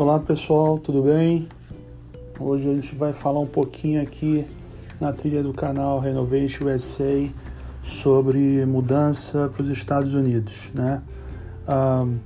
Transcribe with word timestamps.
Olá 0.00 0.20
pessoal, 0.20 0.78
tudo 0.78 1.02
bem? 1.02 1.48
Hoje 2.38 2.70
a 2.70 2.72
gente 2.72 2.94
vai 2.94 3.12
falar 3.12 3.40
um 3.40 3.48
pouquinho 3.48 4.00
aqui 4.00 4.46
na 5.00 5.12
trilha 5.12 5.42
do 5.42 5.52
canal 5.52 5.98
Renovation 5.98 6.66
USA 6.66 7.28
sobre 7.82 8.64
mudança 8.64 9.50
para 9.52 9.60
os 9.60 9.68
Estados 9.68 10.14
Unidos, 10.14 10.70
né? 10.72 11.02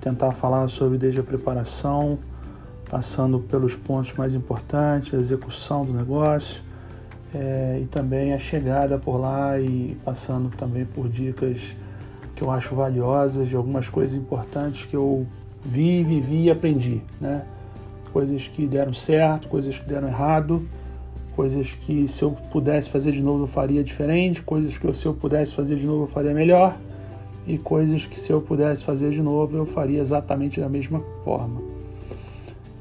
tentar 0.03 0.33
falar 0.33 0.69
sobre 0.69 0.99
desde 0.99 1.21
a 1.21 1.23
preparação, 1.23 2.19
passando 2.91 3.41
pelos 3.41 3.75
pontos 3.75 4.13
mais 4.13 4.35
importantes, 4.35 5.15
a 5.15 5.17
execução 5.17 5.83
do 5.83 5.95
negócio 5.95 6.63
é, 7.35 7.81
e 7.83 7.87
também 7.87 8.35
a 8.35 8.39
chegada 8.39 8.99
por 8.99 9.17
lá 9.17 9.59
e 9.59 9.97
passando 10.05 10.55
também 10.55 10.85
por 10.85 11.09
dicas 11.09 11.75
que 12.37 12.43
eu 12.43 12.51
acho 12.51 12.75
valiosas 12.75 13.49
de 13.49 13.57
algumas 13.57 13.89
coisas 13.89 14.15
importantes 14.15 14.85
que 14.85 14.95
eu 14.95 15.27
vi, 15.65 16.05
vivi 16.05 16.45
e 16.45 16.51
aprendi, 16.51 17.03
né? 17.19 17.47
Coisas 18.13 18.49
que 18.49 18.67
deram 18.67 18.93
certo, 18.93 19.49
coisas 19.49 19.79
que 19.79 19.89
deram 19.89 20.09
errado, 20.09 20.69
coisas 21.35 21.75
que 21.75 22.07
se 22.09 22.23
eu 22.23 22.31
pudesse 22.31 22.91
fazer 22.91 23.13
de 23.13 23.23
novo 23.23 23.45
eu 23.45 23.49
faria 23.49 23.83
diferente, 23.83 24.43
coisas 24.43 24.77
que 24.77 24.93
se 24.95 25.07
eu 25.07 25.15
pudesse 25.15 25.55
fazer 25.55 25.77
de 25.77 25.87
novo 25.87 26.05
eu 26.05 26.09
faria 26.09 26.35
melhor 26.35 26.77
e 27.47 27.59
coisas 27.59 28.07
que 28.07 28.19
se 28.19 28.31
eu 28.31 28.41
pudesse 28.41 28.85
fazer 28.85 29.11
de 29.11 29.23
novo 29.23 29.57
eu 29.57 29.67
faria 29.67 30.01
exatamente 30.01 30.61
da 30.61 30.69
mesma 30.69 31.01
forma. 31.25 31.63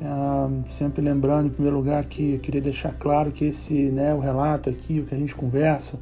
Ah, 0.04 0.50
sempre 0.66 1.02
lembrando, 1.02 1.48
em 1.48 1.50
primeiro 1.52 1.78
lugar, 1.78 2.04
que 2.06 2.34
eu 2.34 2.40
queria 2.40 2.62
deixar 2.62 2.92
claro 2.94 3.32
que 3.32 3.46
esse, 3.46 3.74
né, 3.74 4.14
o 4.16 4.20
relato 4.20 4.70
aqui, 4.70 5.00
o 5.00 5.06
que 5.06 5.14
a 5.14 5.18
gente 5.18 5.36
conversa, 5.36 6.00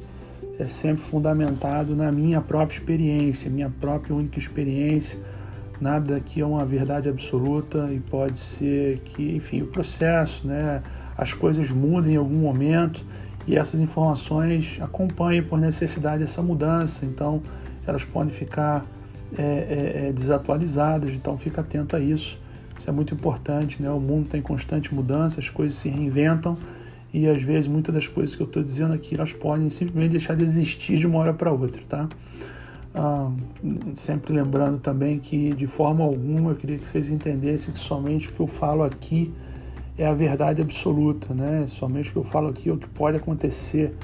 é 0.58 0.66
sempre 0.66 1.02
fundamentado 1.02 1.94
na 1.94 2.10
minha 2.10 2.40
própria 2.40 2.76
experiência, 2.78 3.50
minha 3.50 3.70
própria 3.80 4.14
única 4.14 4.38
experiência. 4.38 5.18
Nada 5.80 6.16
aqui 6.16 6.40
é 6.40 6.46
uma 6.46 6.64
verdade 6.64 7.08
absoluta 7.08 7.88
e 7.90 7.98
pode 8.00 8.36
ser 8.36 8.98
que, 8.98 9.34
enfim, 9.34 9.62
o 9.62 9.66
processo, 9.66 10.46
né, 10.46 10.82
as 11.16 11.32
coisas 11.32 11.70
mudem 11.70 12.14
em 12.14 12.16
algum 12.16 12.36
momento 12.36 13.04
e 13.46 13.56
essas 13.56 13.80
informações 13.80 14.78
acompanhem 14.82 15.42
por 15.42 15.58
necessidade 15.58 16.22
essa 16.22 16.42
mudança. 16.42 17.06
Então, 17.06 17.42
elas 17.86 18.04
podem 18.04 18.32
ficar 18.32 18.84
é, 19.38 19.42
é, 19.42 20.08
é 20.08 20.12
desatualizadas. 20.12 21.14
Então, 21.14 21.38
fica 21.38 21.62
atento 21.62 21.96
a 21.96 22.00
isso. 22.00 22.38
Isso 22.78 22.88
é 22.88 22.92
muito 22.92 23.14
importante, 23.14 23.82
né? 23.82 23.90
O 23.90 24.00
mundo 24.00 24.26
está 24.26 24.38
em 24.38 24.42
constante 24.42 24.94
mudança, 24.94 25.40
as 25.40 25.48
coisas 25.48 25.76
se 25.78 25.88
reinventam 25.88 26.56
e 27.12 27.28
às 27.28 27.42
vezes 27.42 27.68
muitas 27.68 27.94
das 27.94 28.08
coisas 28.08 28.34
que 28.34 28.42
eu 28.42 28.46
estou 28.46 28.62
dizendo 28.62 28.94
aqui 28.94 29.14
elas 29.14 29.32
podem 29.32 29.68
simplesmente 29.68 30.12
deixar 30.12 30.34
de 30.36 30.44
existir 30.44 30.96
de 30.98 31.06
uma 31.06 31.18
hora 31.18 31.34
para 31.34 31.50
outra, 31.50 31.82
tá? 31.88 32.08
Ah, 32.94 33.30
sempre 33.94 34.32
lembrando 34.32 34.78
também 34.78 35.18
que 35.18 35.54
de 35.54 35.66
forma 35.66 36.02
alguma 36.02 36.50
eu 36.50 36.56
queria 36.56 36.76
que 36.76 36.86
vocês 36.86 37.08
entendessem 37.08 37.72
que 37.72 37.78
somente 37.78 38.28
o 38.28 38.32
que 38.32 38.40
eu 38.40 38.48
falo 38.48 38.82
aqui 38.82 39.32
é 39.96 40.06
a 40.06 40.12
verdade 40.12 40.60
absoluta, 40.60 41.32
né? 41.32 41.66
Somente 41.68 42.08
o 42.08 42.12
que 42.12 42.18
eu 42.18 42.24
falo 42.24 42.48
aqui 42.48 42.68
é 42.68 42.72
o 42.72 42.76
que 42.76 42.88
pode 42.88 43.16
acontecer. 43.16 43.94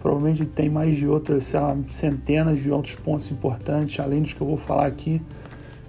Provavelmente 0.00 0.44
tem 0.44 0.68
mais 0.68 0.96
de 0.96 1.06
outras, 1.06 1.44
sei 1.44 1.60
lá, 1.60 1.74
centenas 1.90 2.60
de 2.60 2.70
outros 2.70 2.96
pontos 2.96 3.30
importantes, 3.30 3.98
além 3.98 4.20
dos 4.20 4.34
que 4.34 4.40
eu 4.40 4.46
vou 4.46 4.58
falar 4.58 4.86
aqui, 4.86 5.22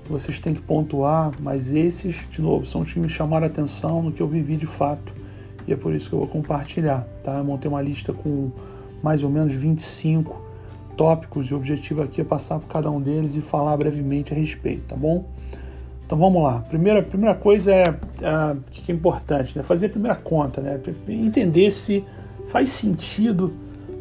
que 0.05 0.11
vocês 0.11 0.39
têm 0.39 0.53
que 0.53 0.61
pontuar, 0.61 1.31
mas 1.41 1.73
esses, 1.73 2.27
de 2.29 2.41
novo, 2.41 2.65
são 2.65 2.81
os 2.81 2.93
que 2.93 2.99
me 2.99 3.09
chamaram 3.09 3.45
a 3.45 3.47
atenção 3.47 4.01
no 4.01 4.11
que 4.13 4.21
eu 4.21 4.27
vivi 4.27 4.55
de 4.55 4.67
fato 4.67 5.13
e 5.67 5.73
é 5.73 5.75
por 5.75 5.93
isso 5.93 6.09
que 6.09 6.15
eu 6.15 6.19
vou 6.19 6.27
compartilhar, 6.27 7.07
tá? 7.23 7.37
Eu 7.39 7.43
montei 7.43 7.69
uma 7.69 7.81
lista 7.81 8.13
com 8.13 8.51
mais 9.01 9.23
ou 9.23 9.29
menos 9.29 9.51
25 9.51 10.44
tópicos 10.95 11.47
e 11.47 11.53
o 11.53 11.57
objetivo 11.57 12.01
aqui 12.01 12.21
é 12.21 12.23
passar 12.23 12.59
por 12.59 12.67
cada 12.67 12.89
um 12.89 13.01
deles 13.01 13.35
e 13.35 13.41
falar 13.41 13.75
brevemente 13.77 14.33
a 14.33 14.35
respeito, 14.35 14.83
tá 14.87 14.95
bom? 14.95 15.25
Então 16.05 16.17
vamos 16.17 16.43
lá. 16.43 16.59
Primeira, 16.59 17.01
primeira 17.01 17.35
coisa 17.35 17.73
é, 17.73 17.87
é 17.87 18.55
que 18.71 18.91
é 18.91 18.95
importante, 18.95 19.57
né? 19.57 19.63
Fazer 19.63 19.87
a 19.87 19.89
primeira 19.89 20.15
conta, 20.15 20.61
né? 20.61 20.79
Entender 21.07 21.71
se 21.71 22.05
faz 22.49 22.69
sentido 22.69 23.53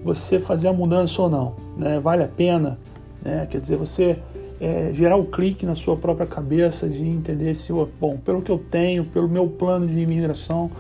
você 0.05 0.39
fazer 0.39 0.69
a 0.69 0.73
mudança 0.73 1.23
ou 1.23 1.31
não, 1.31 1.55
né? 1.79 1.99
Vale 1.99 2.23
a 2.23 2.29
pena, 2.29 2.79
né? 3.25 3.47
Quer 3.51 3.61
dizer, 3.61 3.77
você 3.77 4.19
é, 4.61 4.91
gerar 4.93 5.17
o 5.17 5.23
um 5.23 5.25
clique 5.25 5.65
na 5.65 5.75
sua 5.75 5.97
própria 5.97 6.27
cabeça 6.27 6.89
de 6.89 7.03
entender 7.03 7.55
se, 7.55 7.73
bom, 7.99 8.19
pelo 8.19 8.43
que 8.43 8.51
eu 8.51 8.59
tenho, 8.59 9.05
pelo 9.05 9.29
meu 9.29 9.49
plano 9.49 9.87
de 9.87 9.99
imigração, 9.99 10.71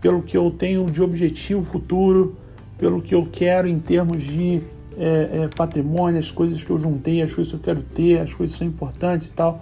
pelo 0.00 0.22
que 0.22 0.36
eu 0.36 0.50
tenho 0.50 0.88
de 0.90 1.02
objetivo 1.02 1.62
futuro, 1.64 2.36
pelo 2.78 3.02
que 3.02 3.14
eu 3.14 3.28
quero 3.30 3.68
em 3.68 3.78
termos 3.78 4.22
de 4.22 4.62
é, 5.00 5.44
é, 5.44 5.48
patrimônio, 5.48 6.18
as 6.18 6.30
coisas 6.30 6.62
que 6.62 6.70
eu 6.70 6.78
juntei, 6.78 7.22
as 7.22 7.32
coisas 7.32 7.50
que 7.50 7.58
eu 7.58 7.62
quero 7.62 7.82
ter, 7.82 8.20
as 8.20 8.34
coisas 8.34 8.54
que 8.54 8.58
são 8.58 8.68
importantes 8.68 9.28
e 9.28 9.32
tal, 9.32 9.58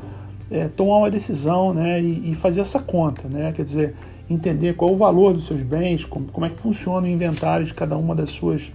é, 0.50 0.66
tomar 0.66 0.96
uma 0.96 1.10
decisão 1.10 1.72
né, 1.72 2.02
e, 2.02 2.32
e, 2.32 2.34
fazer 2.34 2.60
essa 2.60 2.80
conta, 2.80 3.28
né? 3.28 3.52
quer 3.52 3.62
dizer, 3.62 3.94
entender 4.28 4.74
qual 4.74 4.90
é 4.90 4.94
o 4.94 4.96
valor 4.96 5.32
dos 5.32 5.46
seus 5.46 5.62
bens, 5.62 6.04
como, 6.04 6.26
como 6.26 6.44
é 6.44 6.50
que 6.50 6.58
funciona 6.58 7.06
o 7.06 7.08
inventário 7.08 7.64
de 7.64 7.72
cada 7.72 7.96
uma 7.96 8.16
das 8.16 8.30
suas, 8.30 8.72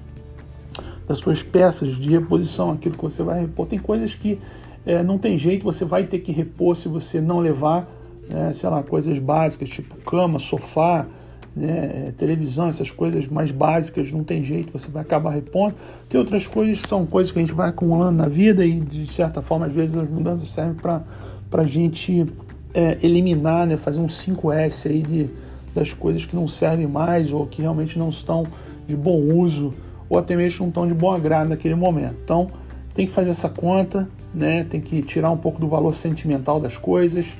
das 1.05 1.17
suas 1.17 1.43
peças 1.43 1.97
de 1.97 2.09
reposição, 2.09 2.71
aquilo 2.71 2.95
que 2.95 3.03
você 3.03 3.23
vai 3.23 3.41
repor. 3.41 3.65
Tem 3.67 3.79
coisas 3.79 4.15
que 4.15 4.39
é, 4.85 5.03
não 5.03 5.17
tem 5.17 5.37
jeito, 5.37 5.65
você 5.65 5.83
vai 5.83 6.05
ter 6.05 6.19
que 6.19 6.31
repor 6.31 6.77
se 6.77 6.87
você 6.87 7.19
não 7.19 7.39
levar, 7.39 7.89
né, 8.29 8.53
sei 8.53 8.69
lá, 8.69 8.81
coisas 8.83 9.19
básicas, 9.19 9.67
tipo 9.67 9.95
cama, 9.97 10.39
sofá, 10.39 11.07
né, 11.55 12.13
televisão, 12.17 12.67
essas 12.67 12.89
coisas 12.89 13.27
mais 13.27 13.51
básicas, 13.51 14.11
não 14.11 14.23
tem 14.23 14.43
jeito, 14.43 14.73
você 14.73 14.89
vai 14.89 15.03
acabar 15.03 15.31
repondo. 15.31 15.75
Tem 16.09 16.19
outras 16.19 16.47
coisas 16.47 16.81
que 16.81 16.87
são 16.87 17.05
coisas 17.05 17.31
que 17.31 17.39
a 17.39 17.41
gente 17.41 17.53
vai 17.53 17.69
acumulando 17.69 18.17
na 18.17 18.27
vida 18.27 18.65
e, 18.65 18.79
de 18.79 19.07
certa 19.07 19.41
forma, 19.41 19.67
às 19.67 19.73
vezes 19.73 19.95
as 19.95 20.09
mudanças 20.09 20.47
servem 20.49 20.75
para 20.75 21.03
a 21.51 21.65
gente 21.65 22.25
é, 22.73 22.97
eliminar, 23.03 23.67
né, 23.67 23.77
fazer 23.77 23.99
um 23.99 24.07
5S 24.07 24.89
aí 24.89 25.03
de, 25.03 25.29
das 25.73 25.93
coisas 25.93 26.25
que 26.25 26.35
não 26.35 26.47
servem 26.47 26.87
mais 26.87 27.31
ou 27.31 27.45
que 27.45 27.61
realmente 27.61 27.99
não 27.99 28.09
estão 28.09 28.45
de 28.87 28.95
bom 28.95 29.19
uso 29.19 29.73
ou 30.09 30.17
até 30.17 30.35
mesmo 30.35 30.61
não 30.61 30.69
estão 30.69 30.87
de 30.87 30.93
bom 30.93 31.11
agrado 31.11 31.49
naquele 31.49 31.75
momento. 31.75 32.15
Então, 32.23 32.49
tem 32.93 33.07
que 33.07 33.11
fazer 33.11 33.31
essa 33.31 33.49
conta, 33.49 34.07
né? 34.33 34.63
Tem 34.63 34.79
que 34.79 35.01
tirar 35.01 35.31
um 35.31 35.37
pouco 35.37 35.59
do 35.59 35.67
valor 35.67 35.95
sentimental 35.95 36.59
das 36.59 36.77
coisas, 36.77 37.35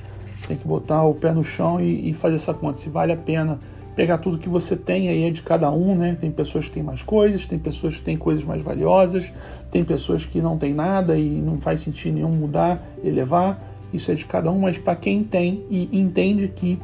tem 0.48 0.56
que 0.56 0.66
botar 0.66 1.04
o 1.04 1.14
pé 1.14 1.32
no 1.32 1.44
chão 1.44 1.80
e, 1.80 2.10
e 2.10 2.12
fazer 2.12 2.36
essa 2.36 2.52
conta. 2.52 2.78
Se 2.78 2.88
vale 2.88 3.12
a 3.12 3.16
pena 3.16 3.60
pegar 3.94 4.18
tudo 4.18 4.38
que 4.38 4.48
você 4.48 4.76
tem 4.76 5.08
aí 5.08 5.24
é 5.24 5.30
de 5.30 5.42
cada 5.42 5.70
um, 5.70 5.94
né? 5.94 6.16
Tem 6.18 6.30
pessoas 6.30 6.66
que 6.66 6.72
têm 6.72 6.82
mais 6.82 7.02
coisas, 7.02 7.46
tem 7.46 7.58
pessoas 7.58 7.96
que 7.96 8.02
têm 8.02 8.16
coisas 8.16 8.44
mais 8.44 8.62
valiosas, 8.62 9.32
tem 9.70 9.84
pessoas 9.84 10.26
que 10.26 10.40
não 10.40 10.58
têm 10.58 10.74
nada 10.74 11.16
e 11.16 11.40
não 11.40 11.60
faz 11.60 11.80
sentido 11.80 12.14
nenhum 12.14 12.30
mudar 12.30 12.82
e 13.02 13.10
levar. 13.10 13.62
Isso 13.92 14.10
é 14.10 14.14
de 14.14 14.24
cada 14.24 14.50
um, 14.50 14.60
mas 14.60 14.76
para 14.76 14.96
quem 14.96 15.22
tem 15.22 15.64
e 15.70 15.88
entende 15.92 16.48
que 16.48 16.78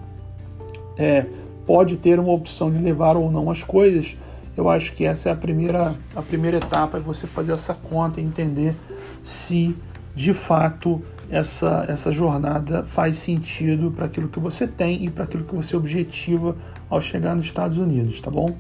é, 0.96 1.26
pode 1.66 1.96
ter 1.96 2.20
uma 2.20 2.32
opção 2.32 2.70
de 2.70 2.78
levar 2.78 3.16
ou 3.16 3.30
não 3.30 3.50
as 3.50 3.64
coisas, 3.64 4.16
eu 4.56 4.68
acho 4.68 4.92
que 4.92 5.04
essa 5.04 5.28
é 5.28 5.32
a 5.32 5.36
primeira, 5.36 5.94
a 6.14 6.22
primeira 6.22 6.58
etapa, 6.58 6.98
é 6.98 7.00
você 7.00 7.26
fazer 7.26 7.52
essa 7.52 7.74
conta 7.74 8.20
e 8.20 8.24
entender 8.24 8.74
se 9.22 9.74
de 10.14 10.34
fato 10.34 11.02
essa, 11.30 11.84
essa 11.88 12.10
jornada 12.10 12.84
faz 12.84 13.16
sentido 13.16 13.90
para 13.90 14.06
aquilo 14.06 14.28
que 14.28 14.40
você 14.40 14.66
tem 14.66 15.04
e 15.04 15.10
para 15.10 15.24
aquilo 15.24 15.44
que 15.44 15.54
você 15.54 15.76
objetiva 15.76 16.56
ao 16.90 17.00
chegar 17.00 17.34
nos 17.34 17.46
Estados 17.46 17.78
Unidos, 17.78 18.20
tá 18.20 18.30
bom? 18.30 18.54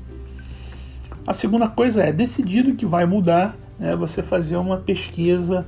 A 1.26 1.34
segunda 1.34 1.68
coisa 1.68 2.02
é, 2.02 2.12
decidido 2.12 2.74
que 2.74 2.86
vai 2.86 3.04
mudar, 3.04 3.56
né, 3.78 3.94
você 3.94 4.22
fazer 4.22 4.56
uma 4.56 4.78
pesquisa 4.78 5.66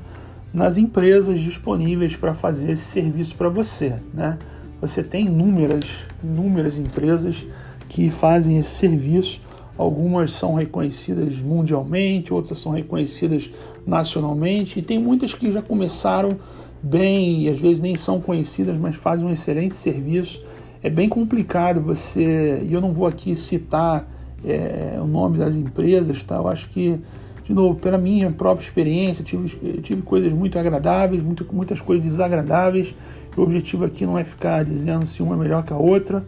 nas 0.55 0.79
empresas 0.79 1.41
disponíveis 1.41 2.17
para 2.17 2.35
fazer 2.35 2.73
esse 2.73 2.85
serviço 2.85 3.35
para 3.37 3.49
você. 3.49 3.99
Né? 4.15 4.39
Você 4.81 5.03
tem 5.03 5.27
inúmeras, 5.27 5.85
inúmeras 6.23 6.79
empresas 6.79 7.47
que 7.89 8.09
fazem 8.09 8.59
esse 8.59 8.71
serviço 8.71 9.41
Algumas 9.77 10.33
são 10.33 10.55
reconhecidas 10.55 11.41
mundialmente, 11.41 12.33
outras 12.33 12.59
são 12.59 12.73
reconhecidas 12.73 13.51
nacionalmente, 13.87 14.79
e 14.79 14.83
tem 14.83 14.99
muitas 14.99 15.35
que 15.35 15.51
já 15.51 15.63
começaram 15.63 16.37
bem 16.83 17.43
e 17.43 17.49
às 17.49 17.59
vezes 17.59 17.81
nem 17.81 17.95
são 17.95 18.21
conhecidas, 18.21 18.77
mas 18.77 18.97
fazem 18.97 19.27
um 19.27 19.31
excelente 19.31 19.75
serviço. 19.75 20.43
É 20.83 20.91
bem 20.91 21.09
complicado 21.09 21.81
você, 21.81 22.61
e 22.63 22.73
eu 22.73 22.81
não 22.81 22.93
vou 22.93 23.07
aqui 23.07 23.37
citar 23.37 24.09
é, 24.45 24.99
o 25.01 25.07
nome 25.07 25.39
das 25.39 25.55
empresas, 25.55 26.23
tá? 26.23 26.37
Eu 26.37 26.49
acho 26.49 26.69
que, 26.69 26.99
de 27.45 27.55
novo, 27.55 27.79
pela 27.79 27.97
minha 27.97 28.31
própria 28.31 28.65
experiência, 28.65 29.23
tive, 29.23 29.81
tive 29.81 30.03
coisas 30.03 30.33
muito 30.33 30.59
agradáveis, 30.59 31.23
muito, 31.23 31.47
muitas 31.53 31.81
coisas 31.81 32.05
desagradáveis. 32.05 32.95
O 33.37 33.43
objetivo 33.43 33.85
aqui 33.85 34.05
não 34.05 34.19
é 34.19 34.25
ficar 34.25 34.65
dizendo 34.65 35.07
se 35.07 35.23
uma 35.23 35.35
é 35.35 35.39
melhor 35.39 35.63
que 35.63 35.73
a 35.73 35.77
outra 35.77 36.25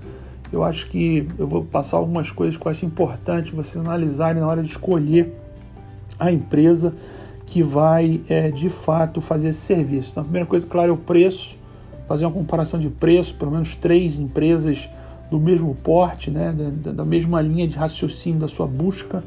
eu 0.55 0.63
acho 0.63 0.87
que 0.89 1.29
eu 1.37 1.47
vou 1.47 1.65
passar 1.65 1.97
algumas 1.97 2.31
coisas 2.31 2.57
que 2.57 2.65
eu 2.65 2.71
acho 2.71 2.87
importante 2.87 3.53
vocês 3.53 3.85
analisarem 3.85 4.41
na 4.41 4.49
hora 4.49 4.63
de 4.63 4.69
escolher 4.69 5.35
a 6.19 6.31
empresa 6.31 6.95
que 7.45 7.63
vai 7.63 8.21
é, 8.29 8.51
de 8.51 8.69
fato 8.69 9.21
fazer 9.21 9.49
esse 9.49 9.61
serviço. 9.61 10.13
Então, 10.13 10.21
a 10.23 10.25
primeira 10.25 10.47
coisa, 10.47 10.67
claro, 10.67 10.91
é 10.91 10.93
o 10.93 10.97
preço, 10.97 11.57
fazer 12.07 12.25
uma 12.27 12.33
comparação 12.33 12.79
de 12.79 12.89
preço, 12.89 13.35
pelo 13.35 13.51
menos 13.51 13.75
três 13.75 14.19
empresas 14.19 14.89
do 15.31 15.41
mesmo 15.41 15.75
porte, 15.75 16.31
né, 16.31 16.55
da, 16.83 16.93
da 16.93 17.05
mesma 17.05 17.41
linha 17.41 17.67
de 17.67 17.77
raciocínio 17.77 18.39
da 18.39 18.49
sua 18.49 18.67
busca, 18.67 19.25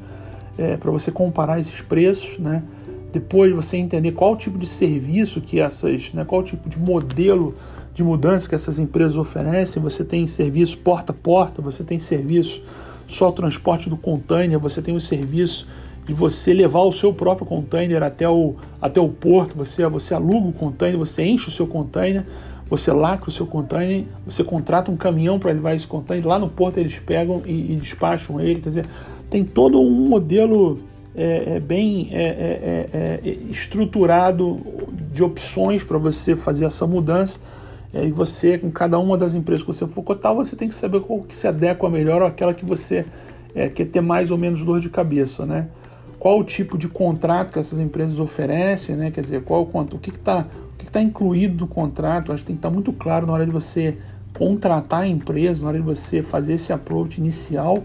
é, 0.58 0.78
para 0.78 0.92
você 0.92 1.12
comparar 1.12 1.60
esses 1.60 1.82
preços, 1.82 2.38
né? 2.40 2.64
Depois 3.12 3.56
você 3.56 3.78
entender 3.78 4.12
qual 4.12 4.36
tipo 4.36 4.58
de 4.58 4.68
serviço 4.68 5.40
que 5.40 5.60
essas, 5.60 6.12
né, 6.14 6.26
qual 6.26 6.44
tipo 6.44 6.68
de 6.70 6.78
modelo 6.78 7.56
de 7.94 8.04
mudança 8.04 8.48
que 8.48 8.54
essas 8.54 8.78
empresas 8.78 9.18
oferecem. 9.18 9.82
Você 9.82 10.04
tem 10.04 10.28
serviço 10.28 10.78
porta 10.78 11.12
a 11.12 11.16
porta, 11.16 11.62
você 11.62 11.84
tem 11.84 11.98
serviço 11.98 12.62
só 13.08 13.32
transporte 13.32 13.90
do 13.90 13.98
container, 13.98 14.60
você 14.60 14.82
tem 14.82 14.96
o 14.96 15.00
serviço 15.00 15.68
de 16.06 16.14
você 16.14 16.54
levar 16.54 16.82
o 16.82 16.92
seu 16.92 17.14
próprio 17.14 17.48
container 17.48 18.04
até 18.04 18.30
o, 18.30 18.56
até 18.82 19.00
o 19.00 19.10
porto, 19.10 19.58
você, 19.58 19.86
você 19.88 20.14
aluga 20.14 20.48
o 20.48 20.54
container, 20.54 20.98
você 20.98 21.24
enche 21.24 21.48
o 21.48 21.52
seu 21.52 21.68
container, 21.68 22.26
você 22.70 22.92
lacra 22.92 23.30
o 23.30 23.32
seu 23.32 23.48
container, 23.48 24.06
você 24.26 24.44
contrata 24.44 24.92
um 24.92 24.98
caminhão 24.98 25.40
para 25.40 25.52
levar 25.52 25.74
esse 25.74 25.88
container, 25.88 26.28
lá 26.28 26.38
no 26.38 26.50
porto 26.50 26.78
eles 26.78 27.00
pegam 27.00 27.42
e, 27.46 27.74
e 27.74 27.76
despacham 27.76 28.40
ele, 28.40 28.62
quer 28.62 28.70
dizer, 28.70 28.86
tem 29.30 29.44
todo 29.44 29.80
um 29.80 30.08
modelo 30.08 30.80
é, 31.16 31.56
é 31.56 31.60
bem 31.60 32.10
é, 32.12 32.24
é, 32.24 32.90
é, 32.94 33.20
é 33.24 33.30
estruturado 33.50 34.62
de 35.12 35.24
opções 35.24 35.84
para 35.84 35.98
você 35.98 36.36
fazer 36.36 36.66
essa 36.66 36.86
mudança. 36.86 37.40
E 37.94 38.12
você, 38.12 38.58
com 38.58 38.70
cada 38.70 39.00
uma 39.00 39.18
das 39.18 39.34
empresas 39.34 39.64
que 39.64 39.74
você 39.74 39.88
for 39.88 40.04
cotar, 40.04 40.36
você 40.36 40.56
tem 40.56 40.68
que 40.68 40.76
saber 40.76 41.00
qual 41.00 41.22
que 41.22 41.36
se 41.36 41.48
adequa 41.48 41.90
melhor 41.90 42.22
ou 42.22 42.28
aquela 42.28 42.54
que 42.54 42.64
você 42.64 43.06
quer 43.74 43.86
ter 43.86 44.02
mais 44.02 44.30
ou 44.30 44.38
menos 44.38 44.64
dor 44.64 44.80
de 44.80 44.90
cabeça, 44.90 45.46
né? 45.46 45.70
qual 46.20 46.40
o 46.40 46.44
tipo 46.44 46.78
de 46.78 46.88
contrato 46.88 47.54
que 47.54 47.60
essas 47.60 47.80
empresas 47.80 48.20
oferecem, 48.20 48.96
né? 48.96 49.12
quer 49.12 49.22
dizer, 49.22 49.44
qual 49.44 49.62
o, 49.62 49.80
o 49.80 50.00
que 50.00 50.10
está 50.10 50.46
que 50.98 51.02
que 51.02 51.02
tá 51.02 51.02
incluído 51.02 51.66
no 51.66 51.68
contrato. 51.68 52.32
Acho 52.32 52.44
que 52.44 52.48
tem 52.48 52.56
que 52.56 52.60
estar 52.60 52.70
tá 52.70 52.74
muito 52.74 52.94
claro 52.94 53.28
na 53.28 53.34
hora 53.34 53.46
de 53.46 53.52
você 53.52 53.98
contratar 54.34 55.02
a 55.02 55.08
empresa, 55.08 55.62
na 55.62 55.70
hora 55.70 55.78
de 55.78 55.84
você 55.84 56.22
fazer 56.22 56.54
esse 56.54 56.72
approach 56.72 57.18
inicial, 57.18 57.84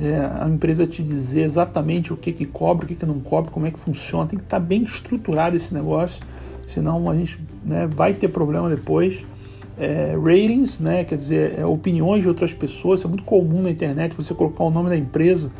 é, 0.00 0.16
a 0.16 0.48
empresa 0.48 0.84
te 0.84 1.00
dizer 1.00 1.42
exatamente 1.42 2.12
o 2.12 2.16
que, 2.16 2.32
que 2.32 2.44
cobra, 2.44 2.84
o 2.84 2.88
que, 2.88 2.96
que 2.96 3.06
não 3.06 3.20
cobra, 3.20 3.52
como 3.52 3.66
é 3.66 3.70
que 3.70 3.78
funciona. 3.78 4.26
Tem 4.26 4.38
que 4.38 4.44
estar 4.44 4.58
tá 4.58 4.64
bem 4.64 4.82
estruturado 4.82 5.56
esse 5.56 5.72
negócio, 5.72 6.22
senão 6.66 7.08
a 7.08 7.14
gente 7.14 7.40
né, 7.64 7.86
vai 7.86 8.12
ter 8.14 8.28
problema 8.28 8.68
depois. 8.68 9.24
É, 9.78 10.16
ratings, 10.16 10.80
né, 10.80 11.04
quer 11.04 11.16
dizer, 11.16 11.58
é, 11.58 11.64
opiniões 11.64 12.22
de 12.22 12.28
outras 12.28 12.52
pessoas, 12.52 13.04
é 13.04 13.08
muito 13.08 13.22
comum 13.22 13.62
na 13.62 13.70
internet 13.70 14.16
você 14.16 14.34
colocar 14.34 14.64
o 14.64 14.70
nome 14.70 14.88
da 14.88 14.96
empresa 14.96 15.52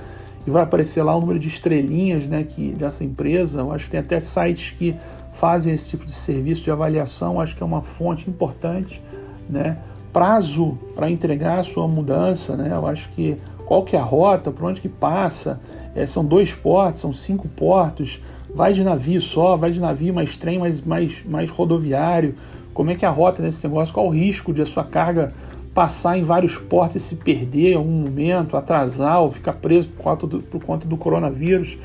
e 0.47 0.51
vai 0.51 0.63
aparecer 0.63 1.03
lá 1.03 1.15
o 1.15 1.21
número 1.21 1.39
de 1.39 1.49
estrelinhas 1.49 2.27
né, 2.27 2.43
que, 2.45 2.73
dessa 2.73 3.05
empresa. 3.05 3.61
Eu 3.61 3.73
acho 3.73 3.85
que 3.85 3.91
tem 3.93 4.01
até 4.01 4.19
sites 4.21 4.73
que 4.73 4.97
fazem 5.33 5.73
esse 5.73 5.91
tipo 5.91 6.05
de 6.05 6.13
serviço 6.13 6.63
de 6.63 6.71
avaliação, 6.71 7.41
acho 7.41 7.57
que 7.57 7.63
é 7.63 7.67
uma 7.67 7.83
fonte 7.83 8.29
importante. 8.29 9.03
Né? 9.49 9.79
Prazo 10.13 10.79
para 10.95 11.11
entregar 11.11 11.59
a 11.59 11.63
sua 11.63 11.89
mudança, 11.89 12.57
né? 12.57 12.71
eu 12.73 12.87
acho 12.87 13.09
que 13.11 13.39
qual 13.65 13.83
que 13.85 13.97
é 13.97 13.99
a 13.99 14.03
rota, 14.03 14.51
por 14.51 14.65
onde 14.65 14.81
que 14.81 14.89
passa, 14.89 15.61
é, 15.95 16.05
são 16.05 16.25
dois 16.25 16.53
portos, 16.53 17.01
são 17.01 17.13
cinco 17.13 17.49
portos, 17.49 18.21
vai 18.55 18.73
de 18.73 18.85
navio 18.85 19.21
só, 19.21 19.57
vai 19.57 19.71
de 19.71 19.81
navio 19.81 20.13
mais 20.13 20.37
trem, 20.37 20.59
mais, 20.59 20.81
mais, 20.83 21.25
mais 21.25 21.49
rodoviário, 21.49 22.35
como 22.75 22.91
é 22.91 22.95
que 22.95 23.05
é 23.05 23.09
a 23.09 23.11
rota 23.11 23.43
nesse 23.43 23.67
negócio, 23.67 23.95
qual 23.95 24.07
o 24.07 24.11
risco 24.11 24.53
de 24.53 24.63
a 24.63 24.67
sua 24.67 24.85
carga 24.85 25.33
passar 25.75 26.19
em 26.19 26.23
vários 26.23 26.57
portos 26.57 26.97
e 26.97 27.01
se 27.01 27.17
perder 27.17 27.73
em 27.73 27.77
algum 27.77 27.93
momento, 27.93 28.57
atrasar 28.57 29.21
ou 29.21 29.33
ficar 29.33 29.55
preso 29.55 29.89
por 29.89 30.03
conta 30.03 30.27
do, 30.27 30.43
por 30.43 30.63
conta 30.63 30.87
do 30.87 30.97
coronavírus. 30.97 31.79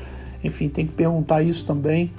Enfim, 0.44 0.68
tem 0.68 0.86
que 0.86 0.92
perguntar 0.92 1.42
isso 1.42 1.64
também. 1.64 2.12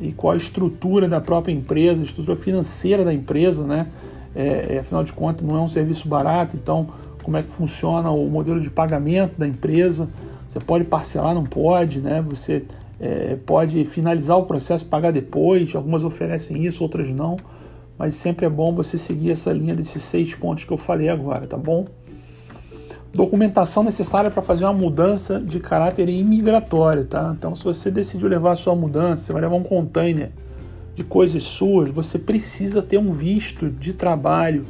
E 0.00 0.12
qual 0.12 0.34
a 0.34 0.36
estrutura 0.36 1.08
da 1.08 1.20
própria 1.20 1.52
empresa, 1.52 2.00
a 2.00 2.04
estrutura 2.04 2.36
financeira 2.36 3.04
da 3.04 3.12
empresa, 3.12 3.64
né? 3.64 3.86
É, 4.34 4.74
é, 4.74 4.78
afinal 4.80 5.04
de 5.04 5.12
contas, 5.12 5.46
não 5.46 5.56
é 5.56 5.60
um 5.60 5.68
serviço 5.68 6.08
barato, 6.08 6.56
então 6.56 6.88
como 7.22 7.36
é 7.36 7.42
que 7.42 7.48
funciona 7.48 8.10
o 8.10 8.28
modelo 8.28 8.60
de 8.60 8.68
pagamento 8.68 9.38
da 9.38 9.46
empresa? 9.46 10.08
Você 10.48 10.58
pode 10.58 10.84
parcelar, 10.84 11.34
não 11.34 11.44
pode, 11.44 12.00
né? 12.00 12.20
Você 12.28 12.64
é, 13.00 13.36
pode 13.46 13.84
finalizar 13.84 14.36
o 14.36 14.44
processo, 14.44 14.84
pagar 14.86 15.12
depois. 15.12 15.74
Algumas 15.74 16.04
oferecem 16.04 16.66
isso, 16.66 16.82
outras 16.82 17.08
não 17.08 17.36
mas 17.98 18.14
sempre 18.14 18.46
é 18.46 18.48
bom 18.48 18.74
você 18.74 18.98
seguir 18.98 19.30
essa 19.30 19.52
linha 19.52 19.74
desses 19.74 20.02
seis 20.02 20.34
pontos 20.34 20.64
que 20.64 20.72
eu 20.72 20.76
falei 20.76 21.08
agora, 21.08 21.46
tá 21.46 21.56
bom? 21.56 21.86
Documentação 23.12 23.84
necessária 23.84 24.30
para 24.30 24.42
fazer 24.42 24.64
uma 24.64 24.72
mudança 24.72 25.40
de 25.40 25.60
caráter 25.60 26.08
imigratório, 26.08 27.04
tá? 27.04 27.32
Então, 27.36 27.54
se 27.54 27.62
você 27.62 27.90
decidiu 27.90 28.28
levar 28.28 28.52
a 28.52 28.56
sua 28.56 28.74
mudança, 28.74 29.22
você 29.22 29.32
vai 29.32 29.42
levar 29.42 29.54
um 29.54 29.62
container 29.62 30.32
de 30.96 31.04
coisas 31.04 31.44
suas, 31.44 31.90
você 31.90 32.18
precisa 32.18 32.82
ter 32.82 32.98
um 32.98 33.12
visto 33.12 33.70
de 33.70 33.92
trabalho 33.92 34.66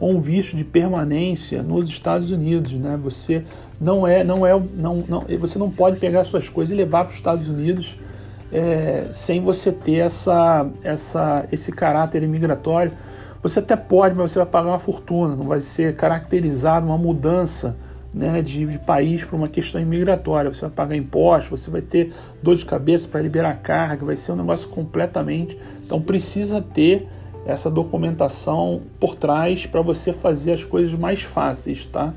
ou 0.00 0.12
um 0.12 0.20
visto 0.20 0.56
de 0.56 0.64
permanência 0.64 1.62
nos 1.62 1.88
Estados 1.88 2.30
Unidos, 2.30 2.72
né? 2.74 2.98
Você 3.02 3.44
não 3.80 4.06
é, 4.06 4.22
não 4.22 4.46
é, 4.46 4.60
não, 4.76 5.04
não, 5.08 5.24
você 5.38 5.58
não 5.58 5.70
pode 5.70 5.98
pegar 5.98 6.22
suas 6.24 6.48
coisas 6.48 6.72
e 6.72 6.76
levar 6.76 7.04
para 7.04 7.10
os 7.10 7.16
Estados 7.16 7.48
Unidos 7.48 7.98
é, 8.52 9.06
sem 9.12 9.42
você 9.42 9.70
ter 9.72 9.98
essa, 9.98 10.66
essa, 10.82 11.46
esse 11.52 11.72
caráter 11.72 12.22
imigratório. 12.22 12.92
Você 13.42 13.60
até 13.60 13.76
pode, 13.76 14.14
mas 14.14 14.32
você 14.32 14.38
vai 14.38 14.46
pagar 14.46 14.70
uma 14.70 14.78
fortuna, 14.78 15.36
não 15.36 15.46
vai 15.46 15.60
ser 15.60 15.94
caracterizado 15.94 16.86
uma 16.86 16.98
mudança 16.98 17.76
né, 18.12 18.42
de, 18.42 18.66
de 18.66 18.78
país 18.78 19.24
para 19.24 19.36
uma 19.36 19.48
questão 19.48 19.80
imigratória. 19.80 20.52
Você 20.52 20.62
vai 20.62 20.70
pagar 20.70 20.96
impostos, 20.96 21.60
você 21.60 21.70
vai 21.70 21.82
ter 21.82 22.12
dor 22.42 22.56
de 22.56 22.64
cabeça 22.64 23.06
para 23.08 23.20
liberar 23.20 23.54
carga, 23.62 24.04
vai 24.04 24.16
ser 24.16 24.32
um 24.32 24.36
negócio 24.36 24.68
completamente. 24.68 25.56
Então 25.84 26.00
precisa 26.00 26.60
ter 26.60 27.08
essa 27.46 27.70
documentação 27.70 28.82
por 28.98 29.14
trás 29.14 29.66
para 29.66 29.80
você 29.80 30.12
fazer 30.12 30.52
as 30.52 30.64
coisas 30.64 30.94
mais 30.94 31.22
fáceis, 31.22 31.86
tá? 31.86 32.12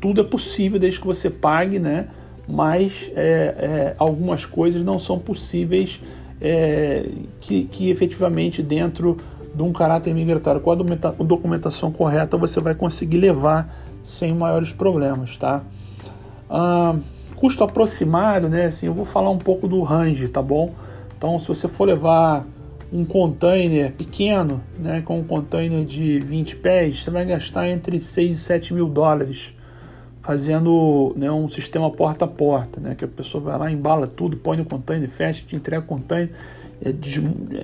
Tudo 0.00 0.20
é 0.20 0.24
possível 0.24 0.78
desde 0.78 1.00
que 1.00 1.06
você 1.06 1.30
pague, 1.30 1.78
né? 1.78 2.08
Mas 2.48 3.10
é, 3.14 3.20
é, 3.20 3.94
algumas 3.98 4.44
coisas 4.44 4.84
não 4.84 4.98
são 4.98 5.18
possíveis 5.18 6.00
é, 6.40 7.08
que, 7.40 7.64
que 7.64 7.90
efetivamente 7.90 8.62
dentro 8.62 9.16
de 9.54 9.62
um 9.62 9.72
caráter 9.72 10.14
migratório 10.14 10.60
com 10.60 10.70
a 10.70 10.74
documentação 10.74 11.90
correta 11.90 12.36
você 12.36 12.60
vai 12.60 12.74
conseguir 12.74 13.16
levar 13.16 13.74
sem 14.02 14.34
maiores 14.34 14.72
problemas, 14.72 15.36
tá? 15.36 15.64
Ah, 16.48 16.94
custo 17.34 17.64
aproximado, 17.64 18.48
né? 18.48 18.66
Assim, 18.66 18.86
eu 18.86 18.94
vou 18.94 19.04
falar 19.04 19.30
um 19.30 19.38
pouco 19.38 19.66
do 19.66 19.82
range, 19.82 20.28
tá 20.28 20.40
bom? 20.40 20.72
Então, 21.16 21.38
se 21.38 21.48
você 21.48 21.66
for 21.66 21.88
levar 21.88 22.46
um 22.92 23.04
container 23.04 23.92
pequeno, 23.92 24.62
né, 24.78 25.02
com 25.04 25.18
um 25.18 25.24
container 25.24 25.84
de 25.84 26.20
20 26.20 26.56
pés, 26.56 27.02
você 27.02 27.10
vai 27.10 27.24
gastar 27.24 27.68
entre 27.68 28.00
6 28.00 28.36
e 28.36 28.40
7 28.40 28.74
mil 28.74 28.88
dólares 28.88 29.55
fazendo 30.26 31.14
né, 31.16 31.30
um 31.30 31.48
sistema 31.48 31.88
porta 31.88 32.24
a 32.24 32.28
porta, 32.28 32.80
né, 32.80 32.96
que 32.96 33.04
a 33.04 33.08
pessoa 33.08 33.44
vai 33.44 33.56
lá, 33.56 33.70
embala 33.70 34.08
tudo, 34.08 34.36
põe 34.36 34.56
no 34.56 34.64
container, 34.64 35.08
fecha, 35.08 35.44
te 35.46 35.54
entrega 35.54 35.84
o 35.84 35.86
container, 35.86 36.32
é, 36.84 36.92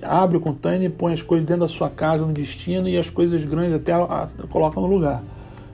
abre 0.00 0.36
o 0.36 0.40
container, 0.40 0.88
põe 0.88 1.12
as 1.12 1.20
coisas 1.20 1.44
dentro 1.44 1.62
da 1.62 1.68
sua 1.68 1.90
casa 1.90 2.24
no 2.24 2.32
destino 2.32 2.88
e 2.88 2.96
as 2.96 3.10
coisas 3.10 3.44
grandes 3.44 3.74
até 3.74 3.92
a, 3.92 4.04
a, 4.04 4.28
coloca 4.46 4.81
no 4.81 4.86
lugar. 4.86 5.24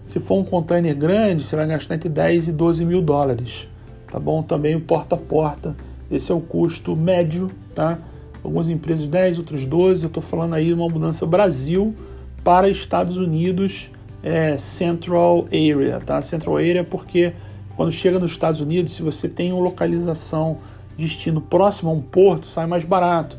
Se 0.07 0.19
for 0.19 0.39
um 0.39 0.45
container 0.45 0.97
grande, 0.97 1.45
você 1.45 1.55
vai 1.55 1.67
gastar 1.67 1.95
entre 1.95 2.09
10 2.09 2.49
e 2.49 2.53
12 2.53 2.87
mil 2.87 3.03
dólares, 3.03 3.69
tá 4.11 4.19
bom? 4.19 4.43
Também 4.43 4.75
o 4.75 4.81
porta 4.81 5.15
a 5.15 5.19
porta, 5.19 5.77
esse 6.11 6.33
é 6.33 6.35
o 6.35 6.41
custo 6.41 6.97
médio, 6.97 7.51
tá? 7.75 7.99
Algumas 8.43 8.71
empresas 8.71 9.07
10, 9.09 9.37
outras 9.37 9.67
12, 9.67 10.05
eu 10.05 10.09
estou 10.09 10.23
falando 10.23 10.55
aí 10.55 10.73
uma 10.73 10.89
mudança 10.89 11.27
Brasil 11.27 11.95
para 12.43 12.67
Estados 12.71 13.19
Unidos, 13.19 13.91
é, 14.23 14.57
Central 14.59 15.45
Area, 15.47 16.01
tá? 16.05 16.21
Central 16.23 16.57
Area 16.57 16.85
porque 16.85 17.33
quando 17.77 17.93
chega 17.93 18.19
nos 18.19 18.33
Estados 18.33 18.61
Unidos, 18.61 18.93
se 18.93 19.03
você 19.03 19.29
tem 19.29 19.53
uma 19.53 19.63
localização 19.63 20.59
destino 20.97 21.41
próximo 21.41 21.91
a 21.91 21.93
um 21.93 22.03
porto, 22.03 22.47
sai 22.47 22.67
mais 22.67 22.85
barato, 22.85 23.39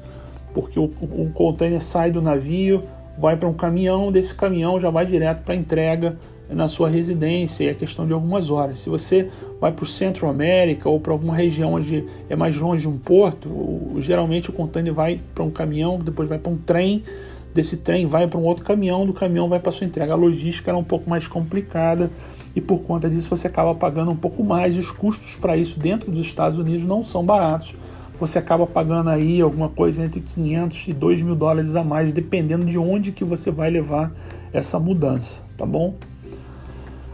porque 0.54 0.80
o, 0.80 0.86
o 0.86 1.30
container 1.34 1.84
sai 1.84 2.10
do 2.10 2.22
navio, 2.22 2.84
vai 3.18 3.36
para 3.36 3.50
um 3.50 3.54
caminhão, 3.54 4.12
desse 4.12 4.34
caminhão 4.34 4.80
já 4.80 4.90
vai 4.90 5.06
direto 5.06 5.44
para 5.44 5.54
entrega 5.54 6.18
na 6.50 6.68
sua 6.68 6.90
residência 6.90 7.66
e 7.66 7.68
é 7.68 7.74
questão 7.74 8.08
de 8.08 8.14
algumas 8.14 8.50
horas. 8.50 8.80
Se 8.80 8.90
você 8.90 9.30
vai 9.60 9.72
para 9.72 9.84
o 9.84 9.86
Centro 9.88 10.28
América 10.28 10.90
ou 10.90 11.00
para 11.00 11.12
alguma 11.12 11.36
região 11.36 11.74
onde 11.74 12.06
é 12.30 12.36
mais 12.36 12.58
longe 12.58 12.82
de 12.82 12.88
um 12.88 12.98
porto, 12.98 13.50
geralmente 13.98 14.50
o 14.50 14.54
container 14.54 14.94
vai 14.94 15.20
para 15.36 15.44
um 15.44 15.52
caminhão, 15.52 16.00
depois 16.00 16.28
vai 16.28 16.40
para 16.40 16.52
um 16.52 16.58
trem, 16.58 17.04
desse 17.54 17.78
trem 17.78 18.06
vai 18.06 18.28
para 18.28 18.40
um 18.40 18.44
outro 18.44 18.64
caminhão, 18.64 19.06
do 19.06 19.14
caminhão 19.14 19.50
vai 19.50 19.60
para 19.60 19.72
sua 19.72 19.86
entrega. 19.86 20.14
A 20.14 20.16
logística 20.16 20.72
era 20.72 20.78
um 20.78 20.84
pouco 20.84 21.10
mais 21.10 21.28
complicada 21.28 22.12
e 22.56 22.62
por 22.62 22.80
conta 22.82 23.10
disso 23.10 23.30
você 23.30 23.48
acaba 23.48 23.74
pagando 23.76 24.12
um 24.12 24.16
pouco 24.16 24.44
mais. 24.44 24.78
Os 24.78 24.92
custos 24.92 25.36
para 25.36 25.58
isso 25.58 25.80
dentro 25.80 26.12
dos 26.12 26.26
Estados 26.26 26.58
Unidos 26.58 26.86
não 26.86 27.04
são 27.04 27.24
baratos. 27.24 27.76
Você 28.20 28.38
acaba 28.38 28.68
pagando 28.68 29.10
aí 29.10 29.40
alguma 29.40 29.70
coisa 29.70 30.04
entre 30.04 30.20
500 30.20 30.90
e 30.90 30.94
2 30.94 31.22
mil 31.22 31.36
dólares 31.36 31.76
a 31.76 31.84
mais, 31.84 32.12
dependendo 32.12 32.66
de 32.66 32.78
onde 32.78 33.14
que 33.14 33.24
você 33.24 33.50
vai 33.50 33.70
levar 33.70 34.12
essa 34.52 34.78
mudança, 34.78 35.42
tá 35.58 35.66
bom? 35.66 35.96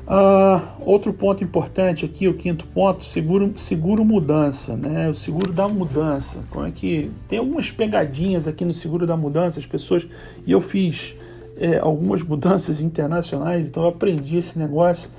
Uh, 0.08 0.62
outro 0.82 1.12
ponto 1.12 1.44
importante 1.44 2.06
aqui, 2.06 2.28
o 2.28 2.36
quinto 2.36 2.68
ponto, 2.68 3.04
seguro, 3.04 3.52
seguro 3.56 4.06
mudança, 4.06 4.76
né? 4.76 5.10
O 5.10 5.14
seguro 5.16 5.52
da 5.52 5.68
mudança. 5.68 6.44
Como 6.52 6.66
é 6.66 6.72
que 6.72 7.12
tem 7.28 7.40
algumas 7.40 7.72
pegadinhas 7.72 8.48
aqui 8.48 8.64
no 8.64 8.74
seguro 8.74 9.08
da 9.08 9.18
mudança, 9.18 9.60
as 9.60 9.66
pessoas 9.66 10.08
e 10.46 10.52
eu 10.52 10.62
fiz 10.62 11.16
é, 11.58 11.80
algumas 11.80 12.22
mudanças 12.24 12.82
internacionais, 12.82 13.68
então 13.68 13.84
eu 13.84 13.90
aprendi 13.90 14.38
esse 14.38 14.60
negócio. 14.60 15.10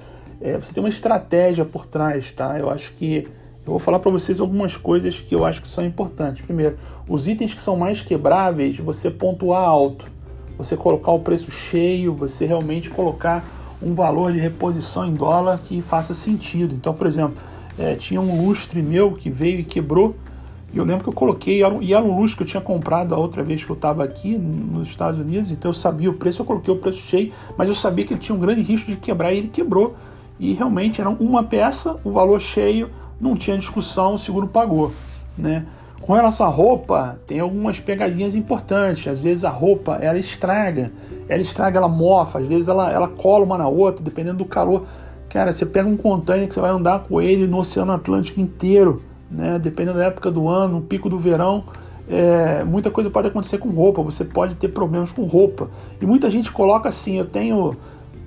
É, 0.41 0.57
você 0.57 0.73
tem 0.73 0.83
uma 0.83 0.89
estratégia 0.89 1.65
por 1.65 1.87
trás, 1.87 2.31
tá? 2.31 2.59
Eu 2.59 2.71
acho 2.71 2.93
que 2.93 3.27
eu 3.67 3.73
vou 3.73 3.79
falar 3.81 3.99
para 3.99 4.13
vocês 4.13 4.39
algumas 4.39 4.77
coisas 4.77 5.19
que 5.19 5.35
eu 5.35 5.45
acho 5.45 5.61
que 5.61 5.67
são 5.67 5.85
importantes. 5.85 6.43
Primeiro, 6.43 6.77
os 7.09 7.27
itens 7.27 7.53
que 7.53 7.61
são 7.61 7.77
mais 7.77 8.03
quebráveis, 8.03 8.79
você 8.79 9.11
pontuar 9.11 9.65
alto 9.65 10.17
você 10.57 10.77
colocar 10.77 11.13
o 11.13 11.21
preço 11.21 11.51
cheio, 11.51 12.15
você 12.15 12.47
realmente 12.47 12.89
colocar 12.91 13.45
um 13.83 13.95
valor 13.95 14.33
de 14.33 14.39
reposição 14.39 15.07
em 15.07 15.15
dólar 15.15 15.59
que 15.59 15.83
faça 15.83 16.15
sentido. 16.15 16.75
Então, 16.75 16.95
por 16.95 17.07
exemplo, 17.07 17.43
é, 17.79 17.95
tinha 17.95 18.21
um 18.21 18.47
lustre 18.47 18.83
meu 18.83 19.13
que 19.13 19.31
veio 19.31 19.61
e 19.61 19.65
quebrou. 19.65 20.17
E 20.73 20.79
eu 20.79 20.85
lembro 20.85 21.05
que 21.05 21.09
eu 21.09 21.13
coloquei, 21.13 21.63
e 21.81 21.95
era 21.95 22.05
um 22.05 22.19
lustre 22.19 22.39
que 22.39 22.43
eu 22.43 22.47
tinha 22.47 22.61
comprado 22.61 23.15
a 23.15 23.19
outra 23.19 23.43
vez 23.43 23.65
que 23.65 23.71
eu 23.71 23.77
estava 23.77 24.03
aqui 24.05 24.37
nos 24.37 24.89
Estados 24.89 25.19
Unidos, 25.19 25.51
então 25.51 25.71
eu 25.71 25.75
sabia 25.75 26.11
o 26.11 26.15
preço, 26.15 26.43
eu 26.43 26.47
coloquei 26.47 26.75
o 26.75 26.77
preço 26.77 26.99
cheio, 26.99 27.33
mas 27.57 27.69
eu 27.69 27.75
sabia 27.75 28.05
que 28.05 28.13
ele 28.13 28.21
tinha 28.21 28.37
um 28.37 28.39
grande 28.39 28.63
risco 28.63 28.91
de 28.91 28.97
quebrar 28.97 29.33
e 29.33 29.39
ele 29.39 29.49
quebrou. 29.49 29.97
E 30.39 30.53
realmente 30.53 31.01
era 31.01 31.09
uma 31.09 31.43
peça, 31.43 31.99
o 32.05 32.11
valor 32.11 32.41
cheio, 32.41 32.91
não 33.21 33.37
tinha 33.37 33.57
discussão, 33.57 34.15
o 34.15 34.19
seguro 34.19 34.49
pagou. 34.49 34.93
Né? 35.39 35.65
Com 36.01 36.13
relação 36.13 36.47
à 36.47 36.49
roupa, 36.49 37.19
tem 37.27 37.41
algumas 37.41 37.81
pegadinhas 37.81 38.37
importantes. 38.37 39.09
Às 39.09 39.19
vezes 39.19 39.45
a 39.45 39.51
roupa 39.51 39.97
ela 39.97 40.19
estraga, 40.19 40.93
ela 41.29 41.43
estraga, 41.43 41.79
ela 41.79 41.89
mofa, 41.89 42.39
às 42.39 42.47
vezes 42.47 42.69
ela, 42.69 42.93
ela 42.93 43.09
cola 43.09 43.45
uma 43.45 43.59
na 43.59 43.67
outra, 43.67 44.05
dependendo 44.05 44.39
do 44.39 44.45
calor. 44.45 44.85
Cara, 45.29 45.53
você 45.53 45.67
pega 45.67 45.89
um 45.89 45.97
container 45.97 46.47
que 46.47 46.55
você 46.55 46.61
vai 46.61 46.71
andar 46.71 47.01
com 47.01 47.21
ele 47.21 47.47
no 47.47 47.59
Oceano 47.59 47.93
Atlântico 47.93 48.41
inteiro, 48.41 49.03
né? 49.31 49.59
Dependendo 49.59 49.99
da 49.99 50.05
época 50.05 50.31
do 50.31 50.49
ano, 50.49 50.75
no 50.75 50.83
pico 50.83 51.09
do 51.09 51.19
verão, 51.19 51.65
é, 52.09 52.63
muita 52.63 52.91
coisa 52.91 53.11
pode 53.11 53.29
acontecer 53.29 53.59
com 53.59 53.69
roupa. 53.71 54.03
Você 54.03 54.25
pode 54.25 54.55
ter 54.55 54.69
problemas 54.69 55.11
com 55.11 55.25
roupa. 55.25 55.69
E 56.01 56.07
muita 56.07 56.31
gente 56.31 56.53
coloca 56.53 56.89
assim: 56.89 57.19
eu 57.19 57.25
tenho, 57.25 57.77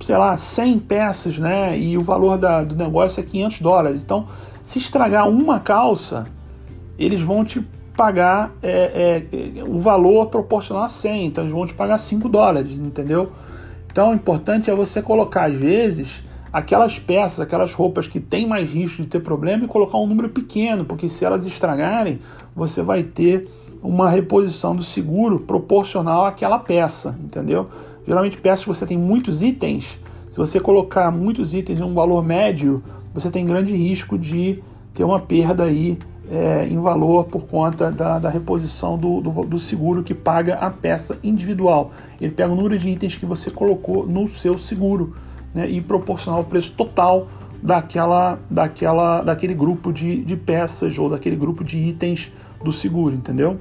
sei 0.01 0.17
lá, 0.17 0.35
100 0.35 0.79
peças, 0.79 1.39
né? 1.39 1.79
E 1.79 1.97
o 1.97 2.01
valor 2.01 2.37
da, 2.37 2.63
do 2.63 2.75
negócio 2.75 3.21
é 3.21 3.23
500 3.23 3.61
dólares. 3.61 4.03
Então, 4.03 4.27
se 4.61 4.77
estragar 4.77 5.29
uma 5.29 5.59
calça, 5.59 6.27
eles 7.05 7.21
vão 7.21 7.43
te 7.43 7.65
pagar 7.95 8.53
é, 8.61 9.23
é, 9.31 9.63
o 9.63 9.77
valor 9.77 10.27
proporcional 10.27 10.83
a 10.83 10.87
100. 10.87 11.25
Então, 11.25 11.43
eles 11.43 11.53
vão 11.53 11.65
te 11.65 11.73
pagar 11.73 11.97
5 11.97 12.29
dólares, 12.29 12.79
entendeu? 12.79 13.31
Então, 13.91 14.11
o 14.11 14.13
importante 14.13 14.69
é 14.69 14.75
você 14.75 15.01
colocar, 15.01 15.45
às 15.45 15.55
vezes 15.55 16.23
aquelas 16.51 16.97
peças, 16.97 17.39
aquelas 17.39 17.73
roupas 17.73 18.07
que 18.07 18.19
tem 18.19 18.47
mais 18.47 18.69
risco 18.69 19.01
de 19.01 19.07
ter 19.07 19.19
problema 19.19 19.65
e 19.65 19.67
colocar 19.67 19.97
um 19.97 20.07
número 20.07 20.29
pequeno, 20.29 20.83
porque 20.83 21.07
se 21.07 21.23
elas 21.23 21.45
estragarem, 21.45 22.19
você 22.55 22.81
vai 22.81 23.03
ter 23.03 23.47
uma 23.83 24.09
reposição 24.09 24.75
do 24.75 24.83
seguro 24.83 25.39
proporcional 25.41 26.25
àquela 26.25 26.57
peça, 26.57 27.17
entendeu? 27.23 27.69
Geralmente 28.05 28.37
peças 28.37 28.65
que 28.65 28.67
você 28.67 28.85
tem 28.85 28.97
muitos 28.97 29.41
itens, 29.41 29.99
se 30.29 30.37
você 30.37 30.59
colocar 30.59 31.11
muitos 31.11 31.53
itens 31.55 31.79
em 31.79 31.83
um 31.83 31.93
valor 31.93 32.23
médio, 32.23 32.83
você 33.13 33.31
tem 33.31 33.45
grande 33.45 33.75
risco 33.75 34.17
de 34.17 34.61
ter 34.93 35.03
uma 35.03 35.19
perda 35.19 35.63
aí 35.63 35.97
é, 36.29 36.67
em 36.67 36.79
valor 36.79 37.25
por 37.25 37.45
conta 37.45 37.91
da, 37.91 38.19
da 38.19 38.29
reposição 38.29 38.97
do, 38.97 39.19
do, 39.19 39.31
do, 39.45 39.57
seguro 39.57 40.03
que 40.03 40.13
paga 40.13 40.55
a 40.55 40.69
peça 40.69 41.17
individual. 41.23 41.91
Ele 42.21 42.31
pega 42.31 42.53
o 42.53 42.55
número 42.55 42.77
de 42.77 42.87
itens 42.87 43.15
que 43.15 43.25
você 43.25 43.49
colocou 43.49 44.05
no 44.05 44.27
seu 44.27 44.57
seguro 44.57 45.15
né, 45.53 45.67
e 45.67 45.81
proporcionar 45.81 46.39
o 46.39 46.43
preço 46.43 46.73
total 46.73 47.27
daquela, 47.61 48.39
daquela, 48.49 49.21
daquele 49.21 49.53
grupo 49.53 49.91
de, 49.91 50.23
de 50.23 50.37
peças 50.37 50.97
ou 50.99 51.09
daquele 51.09 51.35
grupo 51.35 51.63
de 51.63 51.77
itens 51.77 52.31
do 52.63 52.71
seguro, 52.71 53.15
entendeu? 53.15 53.59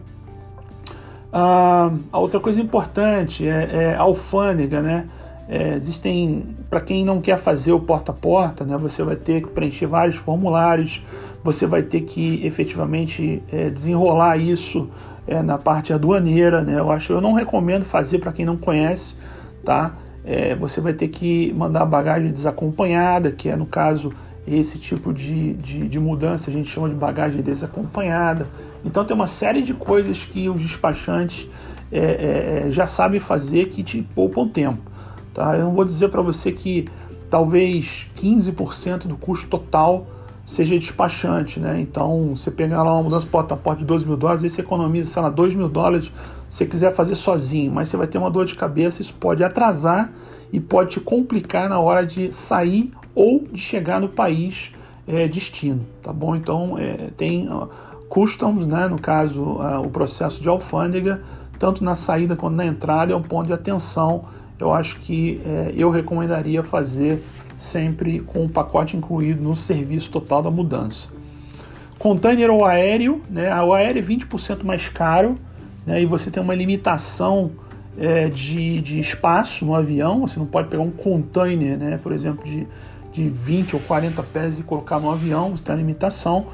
Ah, 1.33 1.91
a 2.13 2.19
outra 2.19 2.39
coisa 2.39 2.61
importante 2.61 3.47
é, 3.47 3.69
é 3.73 3.95
a 3.95 4.03
alfândega, 4.03 4.83
né? 4.83 5.09
É, 5.49 5.75
existem, 5.75 6.57
para 6.69 6.81
quem 6.81 7.05
não 7.05 7.21
quer 7.21 7.39
fazer 7.39 7.73
o 7.73 7.81
porta 7.81 8.13
a 8.13 8.15
porta, 8.15 8.65
né, 8.65 8.77
você 8.77 9.03
vai 9.03 9.17
ter 9.17 9.43
que 9.43 9.49
preencher 9.49 9.87
vários 9.87 10.17
formulários, 10.17 11.03
você 11.43 11.67
vai 11.67 11.83
ter 11.83 12.03
que 12.03 12.45
efetivamente 12.45 13.43
é, 13.51 13.71
desenrolar 13.71 14.37
isso 14.37 14.89
é, 15.27 15.43
na 15.43 15.57
parte 15.57 15.93
aduaneira, 15.93 16.63
né? 16.63 16.79
Eu 16.79 16.91
acho, 16.91 17.13
eu 17.13 17.21
não 17.21 17.33
recomendo 17.33 17.85
fazer 17.85 18.19
para 18.19 18.33
quem 18.33 18.45
não 18.45 18.57
conhece, 18.57 19.17
tá? 19.65 19.95
é, 20.29 20.55
você 20.55 20.79
vai 20.79 20.93
ter 20.93 21.09
que 21.09 21.55
mandar 21.55 21.87
bagagem 21.87 22.31
desacompanhada, 22.31 23.33
que 23.33 23.49
é 23.49 23.57
no 23.57 23.65
caso 23.65 24.13
esse 24.47 24.79
tipo 24.79 25.13
de, 25.13 25.55
de, 25.55 25.89
de, 25.89 25.99
mudança 25.99 26.51
a 26.51 26.53
gente 26.53 26.69
chama 26.69 26.89
de 26.89 26.95
bagagem 26.95 27.41
desacompanhada. 27.41 28.47
Então 28.85 29.05
tem 29.07 29.15
uma 29.15 29.27
série 29.27 29.63
de 29.63 29.73
coisas 29.73 30.25
que 30.25 30.49
os 30.51 30.61
despachantes 30.61 31.49
é, 31.91 31.99
é, 31.99 32.65
é 32.67 32.71
já 32.71 32.87
sabem 32.87 33.19
fazer 33.19 33.69
que 33.69 33.83
te 33.83 34.03
poupam 34.15 34.47
tempo. 34.47 34.83
Tá? 35.39 35.57
Eu 35.57 35.67
não 35.67 35.73
vou 35.73 35.85
dizer 35.85 36.09
para 36.09 36.21
você 36.21 36.51
que 36.51 36.89
talvez 37.31 38.09
15% 38.17 39.07
do 39.07 39.17
custo 39.17 39.47
total 39.47 40.05
seja 40.45 40.77
despachante, 40.77 41.61
né? 41.61 41.81
Então, 41.81 42.35
você 42.35 42.51
pegar 42.51 42.83
lá 42.83 42.93
uma 42.93 43.05
mudança 43.05 43.25
porta 43.25 43.55
a 43.55 43.57
porta 43.57 43.79
de 43.79 43.85
12 43.85 44.05
mil 44.05 44.17
dólares, 44.17 44.43
aí 44.43 44.51
você 44.51 44.63
economiza, 44.63 45.13
sei 45.13 45.23
lá, 45.23 45.29
2 45.29 45.55
mil 45.55 45.69
dólares 45.69 46.07
se 46.49 46.57
você 46.57 46.67
quiser 46.67 46.93
fazer 46.93 47.15
sozinho, 47.15 47.71
mas 47.71 47.89
você 47.89 47.97
vai 47.97 48.09
ter 48.09 48.19
uma 48.19 48.29
dor 48.29 48.47
de 48.47 48.57
cabeça, 48.57 49.01
isso 49.01 49.15
pode 49.15 49.45
atrasar 49.45 50.11
e 50.53 50.59
pode 50.59 50.91
te 50.91 51.01
complicar 51.01 51.69
na 51.69 51.79
hora 51.79 52.05
de 52.05 52.33
sair 52.33 52.91
ou 53.15 53.47
de 53.53 53.61
chegar 53.61 54.01
no 54.01 54.09
país 54.09 54.73
é, 55.07 55.29
destino, 55.29 55.87
tá 56.03 56.13
bom? 56.13 56.35
Então, 56.35 56.77
é, 56.77 57.11
tem 57.17 57.49
uh, 57.49 57.69
customs, 58.09 58.67
né? 58.67 58.89
No 58.89 59.01
caso, 59.01 59.41
uh, 59.43 59.83
o 59.87 59.89
processo 59.89 60.43
de 60.43 60.49
alfândega, 60.49 61.23
tanto 61.61 61.85
na 61.85 61.95
saída 61.95 62.35
quanto 62.35 62.57
na 62.57 62.67
entrada, 62.67 63.13
é 63.13 63.17
um 63.17 63.23
ponto 63.23 63.47
de 63.47 63.53
atenção. 63.53 64.25
Eu 64.59 64.73
acho 64.73 64.97
que 64.97 65.41
é, 65.45 65.73
eu 65.75 65.91
recomendaria 65.91 66.63
fazer 66.63 67.23
sempre 67.57 68.21
com 68.21 68.45
o 68.45 68.49
pacote 68.49 68.97
incluído 68.97 69.43
no 69.43 69.55
serviço 69.55 70.11
total 70.11 70.43
da 70.43 70.51
mudança. 70.51 71.09
Container 71.99 72.51
ou 72.51 72.65
aéreo, 72.65 73.21
né? 73.29 73.55
o 73.63 73.75
aéreo 73.75 74.01
é 74.01 74.03
20% 74.03 74.63
mais 74.63 74.89
caro 74.89 75.37
né? 75.85 76.01
e 76.01 76.07
você 76.07 76.31
tem 76.31 76.41
uma 76.43 76.55
limitação 76.55 77.51
é, 77.99 78.29
de, 78.29 78.81
de 78.81 79.01
espaço 79.01 79.65
no 79.65 79.75
avião, 79.75 80.21
você 80.21 80.39
não 80.39 80.47
pode 80.47 80.69
pegar 80.69 80.83
um 80.83 80.91
container, 80.91 81.77
né? 81.77 81.99
por 82.01 82.13
exemplo, 82.13 82.45
de, 82.45 82.67
de 83.13 83.29
20 83.29 83.75
ou 83.75 83.81
40 83.83 84.23
pés 84.23 84.61
e 84.61 84.63
colocar 84.63 85.01
no 85.01 85.11
avião, 85.11 85.51
você 85.51 85.63
tem 85.63 85.75
uma 85.75 85.81
limitação 85.81 86.47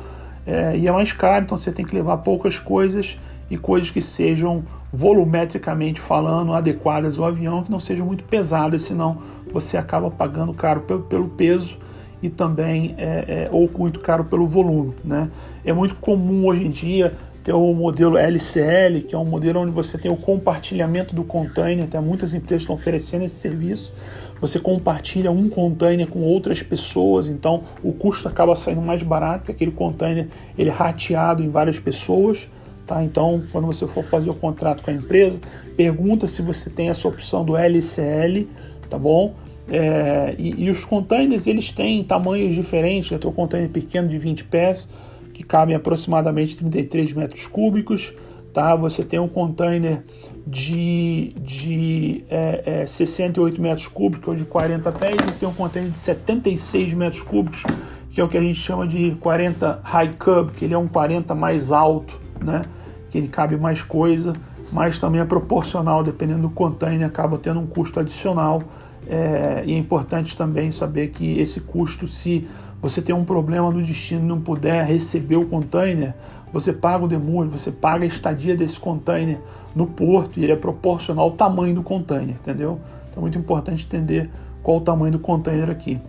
é, 0.46 0.76
e 0.76 0.88
é 0.88 0.92
mais 0.92 1.12
caro, 1.12 1.44
então 1.44 1.56
você 1.56 1.72
tem 1.72 1.84
que 1.84 1.94
levar 1.94 2.18
poucas 2.18 2.58
coisas 2.58 3.18
e 3.50 3.56
coisas 3.56 3.90
que 3.90 4.00
sejam 4.02 4.64
volumetricamente 4.92 6.00
falando 6.00 6.52
adequadas 6.52 7.18
ao 7.18 7.24
avião, 7.24 7.64
que 7.64 7.70
não 7.70 7.80
sejam 7.80 8.06
muito 8.06 8.24
pesadas, 8.24 8.82
senão 8.82 9.18
você 9.52 9.76
acaba 9.76 10.10
pagando 10.10 10.54
caro 10.54 10.82
pelo, 10.82 11.28
peso 11.28 11.76
e 12.22 12.30
também 12.30 12.94
é, 12.96 13.04
é, 13.04 13.48
ou 13.50 13.68
muito 13.76 14.00
caro 14.00 14.24
pelo 14.24 14.46
volume. 14.46 14.94
Né? 15.04 15.28
É 15.64 15.72
muito 15.72 15.96
comum 15.96 16.46
hoje 16.46 16.64
em 16.64 16.70
dia 16.70 17.12
ter 17.42 17.52
o 17.52 17.74
modelo 17.74 18.16
LCL, 18.16 19.02
que 19.02 19.14
é 19.14 19.18
um 19.18 19.24
modelo 19.24 19.60
onde 19.60 19.70
você 19.70 19.98
tem 19.98 20.10
o 20.10 20.16
compartilhamento 20.16 21.14
do 21.14 21.24
container, 21.24 21.84
até 21.84 22.00
muitas 22.00 22.32
empresas 22.32 22.62
estão 22.62 22.74
oferecendo 22.74 23.24
esse 23.24 23.34
serviço. 23.34 23.92
Você 24.40 24.58
compartilha 24.58 25.30
um 25.30 25.48
container 25.48 26.06
com 26.06 26.20
outras 26.20 26.62
pessoas, 26.62 27.28
então 27.28 27.64
o 27.82 27.92
custo 27.92 28.28
acaba 28.28 28.56
saindo 28.56 28.80
mais 28.80 29.02
barato, 29.02 29.40
porque 29.40 29.52
aquele 29.52 29.72
container 29.72 30.28
ele 30.56 30.70
é 30.70 30.72
rateado 30.72 31.42
em 31.42 31.50
várias 31.50 31.78
pessoas. 31.78 32.48
Tá? 32.86 33.02
Então, 33.02 33.42
quando 33.50 33.66
você 33.66 33.86
for 33.86 34.04
fazer 34.04 34.30
o 34.30 34.34
contrato 34.34 34.82
com 34.82 34.90
a 34.90 34.94
empresa, 34.94 35.40
pergunta 35.76 36.26
se 36.26 36.42
você 36.42 36.68
tem 36.68 36.90
essa 36.90 37.08
opção 37.08 37.44
do 37.44 37.56
LCL, 37.56 38.46
tá 38.90 38.98
bom? 38.98 39.34
É, 39.68 40.34
e, 40.38 40.64
e, 40.64 40.70
os 40.70 40.84
containers 40.84 41.46
eles 41.46 41.72
têm 41.72 42.04
tamanhos 42.04 42.52
diferentes. 42.52 43.10
Eu 43.10 43.18
tenho 43.18 43.32
um 43.32 43.36
container 43.36 43.68
pequeno 43.70 44.08
de 44.08 44.18
20 44.18 44.44
pés 44.44 44.88
que 45.32 45.42
cabem 45.42 45.74
aproximadamente 45.74 46.56
33 46.56 47.12
metros 47.14 47.46
cúbicos. 47.46 48.12
Tá? 48.52 48.76
Você 48.76 49.02
tem 49.02 49.18
um 49.18 49.26
container 49.26 50.04
de, 50.46 51.34
de 51.38 52.24
é, 52.28 52.82
é, 52.82 52.86
68 52.86 53.60
metros 53.60 53.88
cúbicos 53.88 54.28
ou 54.28 54.34
de 54.34 54.44
40 54.44 54.92
pés. 54.92 55.16
Você 55.24 55.38
tem 55.38 55.48
um 55.48 55.54
container 55.54 55.90
de 55.90 55.98
76 55.98 56.92
metros 56.94 57.22
cúbicos, 57.22 57.64
que 58.10 58.20
é 58.20 58.24
o 58.24 58.28
que 58.28 58.36
a 58.36 58.40
gente 58.40 58.60
chama 58.60 58.86
de 58.86 59.16
40 59.18 59.80
high 59.82 60.14
cub, 60.18 60.52
que 60.52 60.66
ele 60.66 60.74
é 60.74 60.78
um 60.78 60.86
40 60.86 61.34
mais 61.34 61.72
alto, 61.72 62.20
né? 62.42 62.64
que 63.10 63.18
ele 63.18 63.28
cabe 63.28 63.56
mais 63.56 63.82
coisa, 63.82 64.32
mas 64.72 64.98
também 64.98 65.20
é 65.20 65.24
proporcional, 65.24 66.02
dependendo 66.02 66.42
do 66.42 66.50
container, 66.50 67.06
acaba 67.06 67.38
tendo 67.38 67.60
um 67.60 67.66
custo 67.66 68.00
adicional 68.00 68.62
é, 69.06 69.62
e 69.66 69.72
é 69.72 69.78
importante 69.78 70.36
também 70.36 70.70
saber 70.70 71.08
que 71.08 71.38
esse 71.38 71.60
custo, 71.60 72.08
se 72.08 72.48
você 72.80 73.00
tem 73.00 73.14
um 73.14 73.24
problema 73.24 73.70
no 73.70 73.82
destino 73.82 74.22
e 74.22 74.26
não 74.26 74.40
puder 74.40 74.84
receber 74.84 75.36
o 75.36 75.46
container, 75.46 76.14
você 76.52 76.72
paga 76.72 77.04
o 77.04 77.08
demurge, 77.08 77.50
você 77.50 77.70
paga 77.70 78.04
a 78.04 78.08
estadia 78.08 78.56
desse 78.56 78.78
container 78.78 79.38
no 79.74 79.86
porto 79.86 80.38
e 80.38 80.44
ele 80.44 80.52
é 80.52 80.56
proporcional 80.56 81.26
ao 81.26 81.30
tamanho 81.32 81.74
do 81.74 81.82
container, 81.82 82.36
entendeu? 82.36 82.80
Então 83.10 83.18
é 83.18 83.20
muito 83.20 83.38
importante 83.38 83.84
entender 83.84 84.30
qual 84.62 84.78
o 84.78 84.80
tamanho 84.80 85.12
do 85.12 85.18
container 85.18 85.70
aqui. 85.70 86.00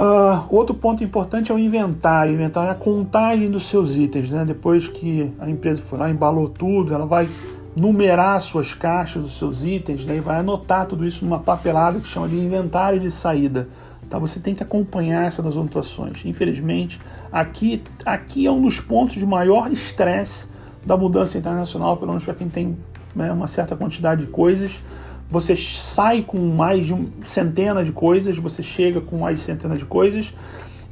Uh, 0.00 0.46
outro 0.48 0.74
ponto 0.74 1.04
importante 1.04 1.52
é 1.52 1.54
o 1.54 1.58
inventário. 1.58 2.32
O 2.32 2.34
inventário 2.34 2.70
é 2.70 2.72
a 2.72 2.74
contagem 2.74 3.50
dos 3.50 3.64
seus 3.64 3.94
itens. 3.94 4.30
Né? 4.30 4.46
Depois 4.46 4.88
que 4.88 5.30
a 5.38 5.46
empresa 5.50 5.82
foi 5.82 5.98
lá, 5.98 6.08
embalou 6.08 6.48
tudo, 6.48 6.94
ela 6.94 7.04
vai 7.04 7.28
numerar 7.76 8.40
suas 8.40 8.74
caixas, 8.74 9.22
os 9.22 9.36
seus 9.36 9.62
itens, 9.62 10.06
né, 10.06 10.16
e 10.16 10.20
vai 10.20 10.40
anotar 10.40 10.86
tudo 10.86 11.06
isso 11.06 11.24
numa 11.24 11.38
papelada 11.38 12.00
que 12.00 12.06
chama 12.06 12.28
de 12.28 12.36
inventário 12.36 12.98
de 12.98 13.10
saída. 13.10 13.68
Tá? 14.08 14.18
Você 14.18 14.40
tem 14.40 14.54
que 14.54 14.62
acompanhar 14.62 15.26
essas 15.26 15.46
anotações. 15.46 16.24
Infelizmente, 16.24 16.98
aqui, 17.30 17.82
aqui 18.04 18.46
é 18.46 18.50
um 18.50 18.62
dos 18.62 18.80
pontos 18.80 19.16
de 19.16 19.26
maior 19.26 19.70
estresse 19.70 20.48
da 20.84 20.96
mudança 20.96 21.36
internacional, 21.36 21.98
pelo 21.98 22.08
menos 22.08 22.24
para 22.24 22.34
quem 22.34 22.48
tem 22.48 22.76
né, 23.14 23.30
uma 23.30 23.46
certa 23.46 23.76
quantidade 23.76 24.24
de 24.24 24.30
coisas, 24.30 24.82
você 25.30 25.54
sai 25.54 26.22
com 26.22 26.38
mais 26.38 26.86
de 26.86 27.08
centenas 27.24 27.86
de 27.86 27.92
coisas, 27.92 28.36
você 28.36 28.62
chega 28.62 29.00
com 29.00 29.18
mais 29.18 29.40
centenas 29.40 29.78
de 29.78 29.86
coisas, 29.86 30.34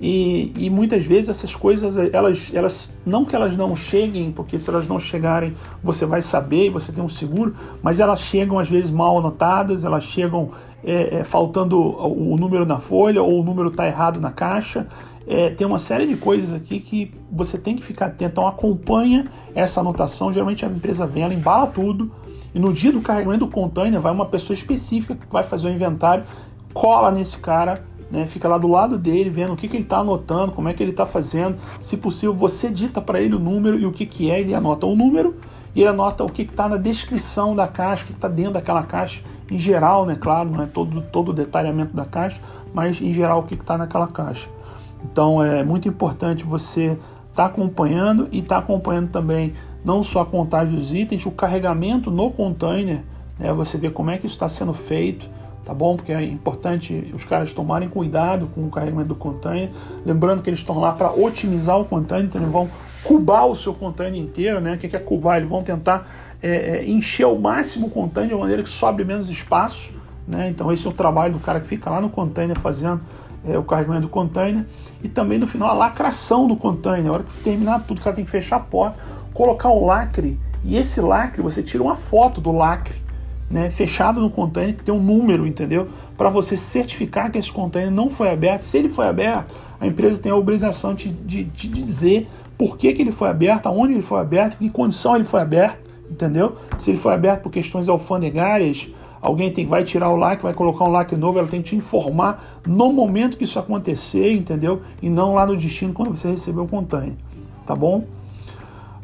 e, 0.00 0.52
e, 0.56 0.70
muitas 0.70 1.04
vezes 1.04 1.28
essas 1.28 1.56
coisas, 1.56 1.96
elas, 2.12 2.52
elas, 2.54 2.92
não 3.04 3.24
que 3.24 3.34
elas 3.34 3.56
não 3.56 3.74
cheguem, 3.74 4.30
porque 4.30 4.58
se 4.60 4.70
elas 4.70 4.86
não 4.86 5.00
chegarem 5.00 5.52
você 5.82 6.06
vai 6.06 6.22
saber 6.22 6.66
e 6.66 6.70
você 6.70 6.92
tem 6.92 7.02
um 7.02 7.08
seguro, 7.08 7.52
mas 7.82 7.98
elas 7.98 8.20
chegam 8.20 8.60
às 8.60 8.70
vezes 8.70 8.92
mal 8.92 9.18
anotadas, 9.18 9.84
elas 9.84 10.04
chegam 10.04 10.50
é, 10.84 11.16
é, 11.16 11.24
faltando 11.24 11.76
o, 11.76 12.34
o 12.34 12.36
número 12.36 12.64
na 12.64 12.78
folha 12.78 13.20
ou 13.20 13.40
o 13.40 13.44
número 13.44 13.70
está 13.70 13.88
errado 13.88 14.20
na 14.20 14.30
caixa. 14.30 14.86
É, 15.26 15.50
tem 15.50 15.66
uma 15.66 15.80
série 15.80 16.06
de 16.06 16.16
coisas 16.16 16.54
aqui 16.54 16.78
que 16.78 17.12
você 17.30 17.58
tem 17.58 17.74
que 17.74 17.82
ficar 17.82 18.06
atento. 18.06 18.30
Então 18.30 18.46
acompanha 18.46 19.26
essa 19.52 19.80
anotação. 19.80 20.32
Geralmente 20.32 20.64
a 20.64 20.68
empresa 20.68 21.06
vem, 21.06 21.24
ela 21.24 21.34
embala 21.34 21.66
tudo. 21.66 22.10
E 22.54 22.58
no 22.58 22.72
dia 22.72 22.92
do 22.92 23.00
carregamento 23.00 23.46
do 23.46 23.50
container 23.50 24.00
vai 24.00 24.12
uma 24.12 24.26
pessoa 24.26 24.54
específica 24.54 25.14
que 25.14 25.26
vai 25.30 25.42
fazer 25.42 25.68
o 25.68 25.70
inventário, 25.70 26.24
cola 26.72 27.10
nesse 27.10 27.38
cara, 27.38 27.84
né, 28.10 28.26
fica 28.26 28.48
lá 28.48 28.56
do 28.56 28.68
lado 28.68 28.96
dele, 28.96 29.28
vendo 29.28 29.52
o 29.52 29.56
que, 29.56 29.68
que 29.68 29.76
ele 29.76 29.84
está 29.84 29.98
anotando, 29.98 30.52
como 30.52 30.68
é 30.68 30.74
que 30.74 30.82
ele 30.82 30.90
está 30.92 31.04
fazendo. 31.04 31.56
Se 31.80 31.96
possível, 31.96 32.34
você 32.34 32.70
dita 32.70 33.02
para 33.02 33.20
ele 33.20 33.34
o 33.34 33.38
número 33.38 33.78
e 33.78 33.84
o 33.84 33.92
que, 33.92 34.06
que 34.06 34.30
é, 34.30 34.40
ele 34.40 34.54
anota 34.54 34.86
o 34.86 34.96
número 34.96 35.36
e 35.74 35.80
ele 35.80 35.90
anota 35.90 36.24
o 36.24 36.28
que 36.28 36.42
está 36.42 36.68
na 36.68 36.76
descrição 36.76 37.54
da 37.54 37.68
caixa, 37.68 38.02
o 38.02 38.06
que 38.06 38.12
está 38.12 38.28
dentro 38.28 38.54
daquela 38.54 38.82
caixa, 38.82 39.22
em 39.50 39.58
geral, 39.58 40.06
né? 40.06 40.16
Claro, 40.18 40.50
não 40.50 40.62
é 40.62 40.66
todo, 40.66 41.02
todo 41.02 41.30
o 41.30 41.32
detalhamento 41.32 41.94
da 41.94 42.04
caixa, 42.04 42.40
mas 42.72 43.00
em 43.00 43.12
geral 43.12 43.40
o 43.40 43.42
que 43.42 43.54
está 43.54 43.76
naquela 43.76 44.06
caixa. 44.06 44.48
Então 45.04 45.42
é 45.42 45.62
muito 45.62 45.86
importante 45.86 46.44
você 46.44 46.98
estar 47.30 47.32
tá 47.34 47.44
acompanhando 47.44 48.28
e 48.32 48.38
estar 48.38 48.56
tá 48.56 48.60
acompanhando 48.62 49.10
também 49.10 49.52
não 49.84 50.02
só 50.02 50.20
a 50.20 50.26
contagem 50.26 50.74
dos 50.74 50.92
itens, 50.92 51.24
o 51.26 51.30
carregamento 51.30 52.10
no 52.10 52.30
container, 52.30 53.02
né? 53.38 53.52
Você 53.52 53.78
vê 53.78 53.90
como 53.90 54.10
é 54.10 54.18
que 54.18 54.26
isso 54.26 54.34
está 54.34 54.48
sendo 54.48 54.72
feito, 54.72 55.28
tá 55.64 55.72
bom? 55.72 55.96
Porque 55.96 56.12
é 56.12 56.22
importante 56.22 57.10
os 57.14 57.24
caras 57.24 57.52
tomarem 57.52 57.88
cuidado 57.88 58.48
com 58.54 58.64
o 58.64 58.70
carregamento 58.70 59.08
do 59.08 59.14
container, 59.14 59.70
lembrando 60.04 60.42
que 60.42 60.50
eles 60.50 60.60
estão 60.60 60.78
lá 60.78 60.92
para 60.92 61.12
otimizar 61.12 61.78
o 61.78 61.84
container, 61.84 62.26
então 62.26 62.40
eles 62.40 62.52
vão 62.52 62.68
cubar 63.04 63.46
o 63.46 63.54
seu 63.54 63.72
container 63.72 64.20
inteiro, 64.20 64.60
né? 64.60 64.74
O 64.74 64.78
que 64.78 64.94
é 64.94 64.98
cubar? 64.98 65.38
Eles 65.38 65.48
vão 65.48 65.62
tentar 65.62 66.08
é, 66.42 66.50
é, 66.50 66.88
encher 66.88 67.24
ao 67.24 67.38
máximo 67.38 67.86
o 67.86 67.90
container 67.90 68.34
de 68.34 68.40
maneira 68.40 68.62
que 68.62 68.68
sobre 68.68 69.04
menos 69.04 69.28
espaço, 69.28 69.92
né? 70.26 70.48
Então 70.48 70.72
esse 70.72 70.86
é 70.86 70.90
o 70.90 70.92
trabalho 70.92 71.34
do 71.34 71.40
cara 71.40 71.60
que 71.60 71.66
fica 71.66 71.88
lá 71.88 72.00
no 72.00 72.10
container 72.10 72.58
fazendo 72.58 73.00
é, 73.46 73.56
o 73.56 73.62
carregamento 73.62 74.02
do 74.02 74.08
container 74.08 74.66
e 75.02 75.08
também 75.08 75.38
no 75.38 75.46
final 75.46 75.70
a 75.70 75.72
lacração 75.72 76.46
do 76.46 76.56
container. 76.56 77.04
Na 77.04 77.12
hora 77.12 77.22
que 77.22 77.32
terminar 77.40 77.84
tudo, 77.86 77.98
o 77.98 78.02
cara 78.02 78.14
tem 78.14 78.24
que 78.24 78.30
fechar 78.30 78.56
a 78.56 78.60
porta, 78.60 78.98
colocar 79.32 79.70
o 79.70 79.84
lacre 79.84 80.38
e 80.64 80.76
esse 80.76 81.00
lacre 81.00 81.42
você 81.42 81.62
tira 81.62 81.82
uma 81.82 81.94
foto 81.94 82.40
do 82.40 82.52
lacre, 82.52 82.96
né, 83.50 83.70
fechado 83.70 84.20
no 84.20 84.28
container 84.28 84.74
que 84.74 84.82
tem 84.82 84.94
um 84.94 85.02
número, 85.02 85.46
entendeu? 85.46 85.88
Para 86.16 86.28
você 86.28 86.56
certificar 86.56 87.30
que 87.30 87.38
esse 87.38 87.50
container 87.50 87.90
não 87.90 88.10
foi 88.10 88.30
aberto. 88.30 88.60
Se 88.60 88.76
ele 88.76 88.88
foi 88.88 89.06
aberto, 89.06 89.54
a 89.80 89.86
empresa 89.86 90.20
tem 90.20 90.30
a 90.30 90.36
obrigação 90.36 90.94
de, 90.94 91.10
de, 91.10 91.44
de 91.44 91.68
dizer 91.68 92.28
por 92.58 92.76
que, 92.76 92.92
que 92.92 93.00
ele 93.00 93.12
foi 93.12 93.28
aberto, 93.28 93.66
aonde 93.66 93.94
ele 93.94 94.02
foi 94.02 94.20
aberto, 94.20 94.56
em 94.60 94.66
que 94.66 94.70
condição 94.70 95.14
ele 95.14 95.24
foi 95.24 95.40
aberto, 95.40 95.78
entendeu? 96.10 96.56
Se 96.78 96.90
ele 96.90 96.98
foi 96.98 97.14
aberto 97.14 97.42
por 97.42 97.52
questões 97.52 97.88
alfandegárias, 97.88 98.90
alguém 99.20 99.50
tem, 99.50 99.64
vai 99.64 99.84
tirar 99.84 100.10
o 100.10 100.16
like, 100.16 100.42
vai 100.42 100.52
colocar 100.52 100.84
um 100.84 100.90
like 100.90 101.16
novo, 101.16 101.38
ela 101.38 101.48
tem 101.48 101.62
que 101.62 101.70
te 101.70 101.76
informar 101.76 102.60
no 102.66 102.92
momento 102.92 103.36
que 103.36 103.44
isso 103.44 103.58
acontecer, 103.58 104.32
entendeu? 104.32 104.82
E 105.00 105.08
não 105.08 105.34
lá 105.34 105.46
no 105.46 105.56
destino 105.56 105.92
quando 105.94 106.14
você 106.14 106.28
receber 106.28 106.60
o 106.60 106.66
container, 106.66 107.14
tá 107.64 107.74
bom? 107.74 108.04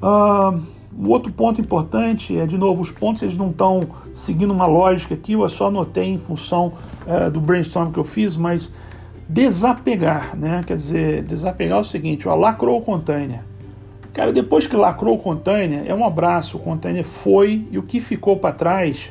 Uh, 0.04 0.60
o 0.96 1.08
outro 1.08 1.32
ponto 1.32 1.60
importante 1.60 2.38
é, 2.38 2.46
de 2.46 2.58
novo, 2.58 2.82
os 2.82 2.90
pontos 2.90 3.22
eles 3.22 3.38
não 3.38 3.48
estão 3.48 3.88
seguindo 4.12 4.50
uma 4.50 4.66
lógica 4.66 5.14
aqui, 5.14 5.32
eu 5.32 5.48
só 5.48 5.68
anotei 5.68 6.10
em 6.10 6.18
função 6.18 6.74
uh, 7.06 7.30
do 7.30 7.40
brainstorm 7.40 7.90
que 7.90 7.98
eu 7.98 8.04
fiz, 8.04 8.36
mas 8.36 8.70
desapegar, 9.26 10.36
né? 10.36 10.62
Quer 10.66 10.76
dizer, 10.76 11.22
desapegar 11.22 11.78
é 11.78 11.80
o 11.80 11.84
seguinte, 11.84 12.28
ó, 12.28 12.34
lacrou 12.34 12.78
o 12.78 12.82
container. 12.82 13.42
Cara, 14.12 14.30
depois 14.30 14.66
que 14.66 14.76
lacrou 14.76 15.16
o 15.16 15.18
container, 15.18 15.84
é 15.86 15.94
um 15.94 16.04
abraço, 16.04 16.58
o 16.58 16.60
container 16.60 17.02
foi 17.02 17.66
e 17.70 17.78
o 17.78 17.82
que 17.82 17.98
ficou 17.98 18.36
para 18.36 18.54
trás, 18.54 19.10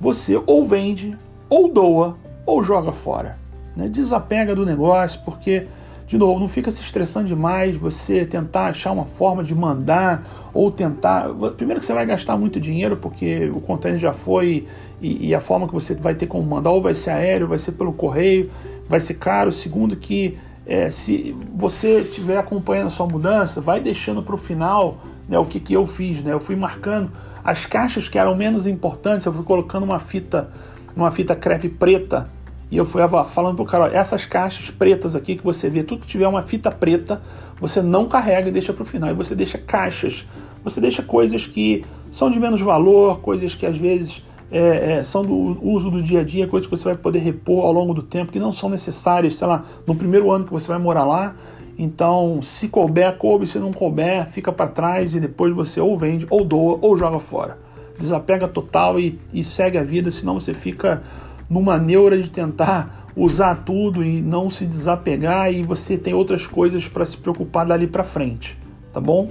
você 0.00 0.42
ou 0.46 0.66
vende, 0.66 1.16
ou 1.48 1.72
doa, 1.72 2.16
ou 2.44 2.62
joga 2.62 2.90
fora. 2.90 3.38
Né? 3.74 3.88
Desapega 3.88 4.54
do 4.54 4.66
negócio, 4.66 5.20
porque, 5.24 5.66
de 6.08 6.18
novo, 6.18 6.40
não 6.40 6.48
fica 6.48 6.70
se 6.70 6.82
estressando 6.82 7.28
demais 7.28 7.76
você 7.76 8.24
tentar 8.24 8.66
achar 8.66 8.90
uma 8.90 9.04
forma 9.04 9.44
de 9.44 9.54
mandar, 9.54 10.26
ou 10.52 10.72
tentar. 10.72 11.28
Primeiro 11.56 11.78
que 11.78 11.86
você 11.86 11.92
vai 11.92 12.06
gastar 12.06 12.36
muito 12.36 12.58
dinheiro, 12.58 12.96
porque 12.96 13.48
o 13.54 13.60
container 13.60 14.00
já 14.00 14.12
foi, 14.12 14.66
e, 15.00 15.28
e 15.28 15.34
a 15.34 15.40
forma 15.40 15.68
que 15.68 15.74
você 15.74 15.94
vai 15.94 16.14
ter 16.14 16.26
como 16.26 16.44
mandar, 16.44 16.70
ou 16.70 16.82
vai 16.82 16.94
ser 16.94 17.10
aéreo, 17.10 17.46
vai 17.46 17.58
ser 17.58 17.72
pelo 17.72 17.92
correio 17.92 18.50
vai 18.88 19.00
ser 19.00 19.14
caro. 19.14 19.52
Segundo, 19.52 19.94
que 19.96 20.38
é, 20.66 20.90
se 20.90 21.36
você 21.54 22.00
estiver 22.00 22.38
acompanhando 22.38 22.88
a 22.88 22.90
sua 22.90 23.06
mudança, 23.06 23.60
vai 23.60 23.80
deixando 23.80 24.22
para 24.22 24.34
o 24.34 24.38
final 24.38 24.98
né, 25.28 25.38
o 25.38 25.44
que, 25.44 25.60
que 25.60 25.74
eu 25.74 25.86
fiz. 25.86 26.22
Né? 26.22 26.32
Eu 26.32 26.40
fui 26.40 26.56
marcando 26.56 27.12
as 27.44 27.66
caixas 27.66 28.08
que 28.08 28.18
eram 28.18 28.34
menos 28.34 28.66
importantes, 28.66 29.26
eu 29.26 29.32
fui 29.32 29.44
colocando 29.44 29.84
uma 29.84 29.98
fita, 29.98 30.50
uma 30.96 31.10
fita 31.10 31.36
crepe 31.36 31.68
preta. 31.68 32.28
E 32.70 32.76
eu 32.76 32.84
fui 32.84 33.00
falando 33.30 33.56
pro 33.56 33.64
cara, 33.64 33.84
ó, 33.84 33.86
essas 33.86 34.26
caixas 34.26 34.70
pretas 34.70 35.14
aqui 35.14 35.36
que 35.36 35.44
você 35.44 35.70
vê, 35.70 35.82
tudo 35.82 36.02
que 36.02 36.06
tiver 36.06 36.28
uma 36.28 36.42
fita 36.42 36.70
preta, 36.70 37.20
você 37.60 37.80
não 37.80 38.06
carrega 38.06 38.48
e 38.48 38.52
deixa 38.52 38.72
para 38.72 38.82
o 38.82 38.86
final. 38.86 39.10
E 39.10 39.14
você 39.14 39.34
deixa 39.34 39.56
caixas, 39.56 40.26
você 40.62 40.80
deixa 40.80 41.02
coisas 41.02 41.46
que 41.46 41.84
são 42.10 42.30
de 42.30 42.38
menos 42.38 42.60
valor, 42.60 43.20
coisas 43.20 43.54
que 43.54 43.64
às 43.64 43.78
vezes 43.78 44.22
é, 44.50 44.92
é, 44.98 45.02
são 45.02 45.24
do 45.24 45.34
uso 45.62 45.90
do 45.90 46.02
dia 46.02 46.20
a 46.20 46.24
dia, 46.24 46.46
coisas 46.46 46.66
que 46.66 46.76
você 46.76 46.84
vai 46.84 46.96
poder 46.96 47.20
repor 47.20 47.64
ao 47.64 47.72
longo 47.72 47.94
do 47.94 48.02
tempo, 48.02 48.32
que 48.32 48.38
não 48.38 48.52
são 48.52 48.68
necessárias, 48.68 49.36
sei 49.36 49.46
lá, 49.46 49.64
no 49.86 49.94
primeiro 49.94 50.30
ano 50.30 50.44
que 50.44 50.52
você 50.52 50.68
vai 50.68 50.78
morar 50.78 51.04
lá. 51.04 51.34
Então, 51.78 52.42
se 52.42 52.68
couber, 52.68 53.16
coube, 53.16 53.46
se 53.46 53.58
não 53.58 53.72
couber, 53.72 54.26
fica 54.26 54.52
para 54.52 54.66
trás 54.66 55.14
e 55.14 55.20
depois 55.20 55.54
você 55.54 55.80
ou 55.80 55.96
vende, 55.96 56.26
ou 56.28 56.44
doa, 56.44 56.78
ou 56.82 56.96
joga 56.96 57.18
fora. 57.18 57.56
Desapega 57.98 58.48
total 58.48 58.98
e, 58.98 59.18
e 59.32 59.44
segue 59.44 59.78
a 59.78 59.84
vida, 59.84 60.10
senão 60.10 60.38
você 60.38 60.52
fica 60.52 61.02
numa 61.48 61.78
neura 61.78 62.20
de 62.20 62.30
tentar 62.30 63.08
usar 63.16 63.56
tudo 63.64 64.04
e 64.04 64.22
não 64.22 64.48
se 64.48 64.66
desapegar 64.66 65.52
e 65.52 65.62
você 65.62 65.96
tem 65.96 66.14
outras 66.14 66.46
coisas 66.46 66.86
para 66.86 67.04
se 67.04 67.16
preocupar 67.16 67.66
dali 67.66 67.86
para 67.86 68.04
frente, 68.04 68.58
tá 68.92 69.00
bom? 69.00 69.30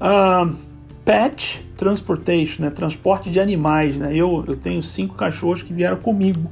Ah, 0.00 0.48
pet 1.04 1.68
transportation, 1.76 2.62
né? 2.62 2.70
transporte 2.70 3.30
de 3.30 3.40
animais. 3.40 3.96
Né? 3.96 4.14
Eu, 4.14 4.44
eu 4.46 4.56
tenho 4.56 4.82
cinco 4.82 5.14
cachorros 5.14 5.62
que 5.62 5.72
vieram 5.72 5.96
comigo 5.96 6.50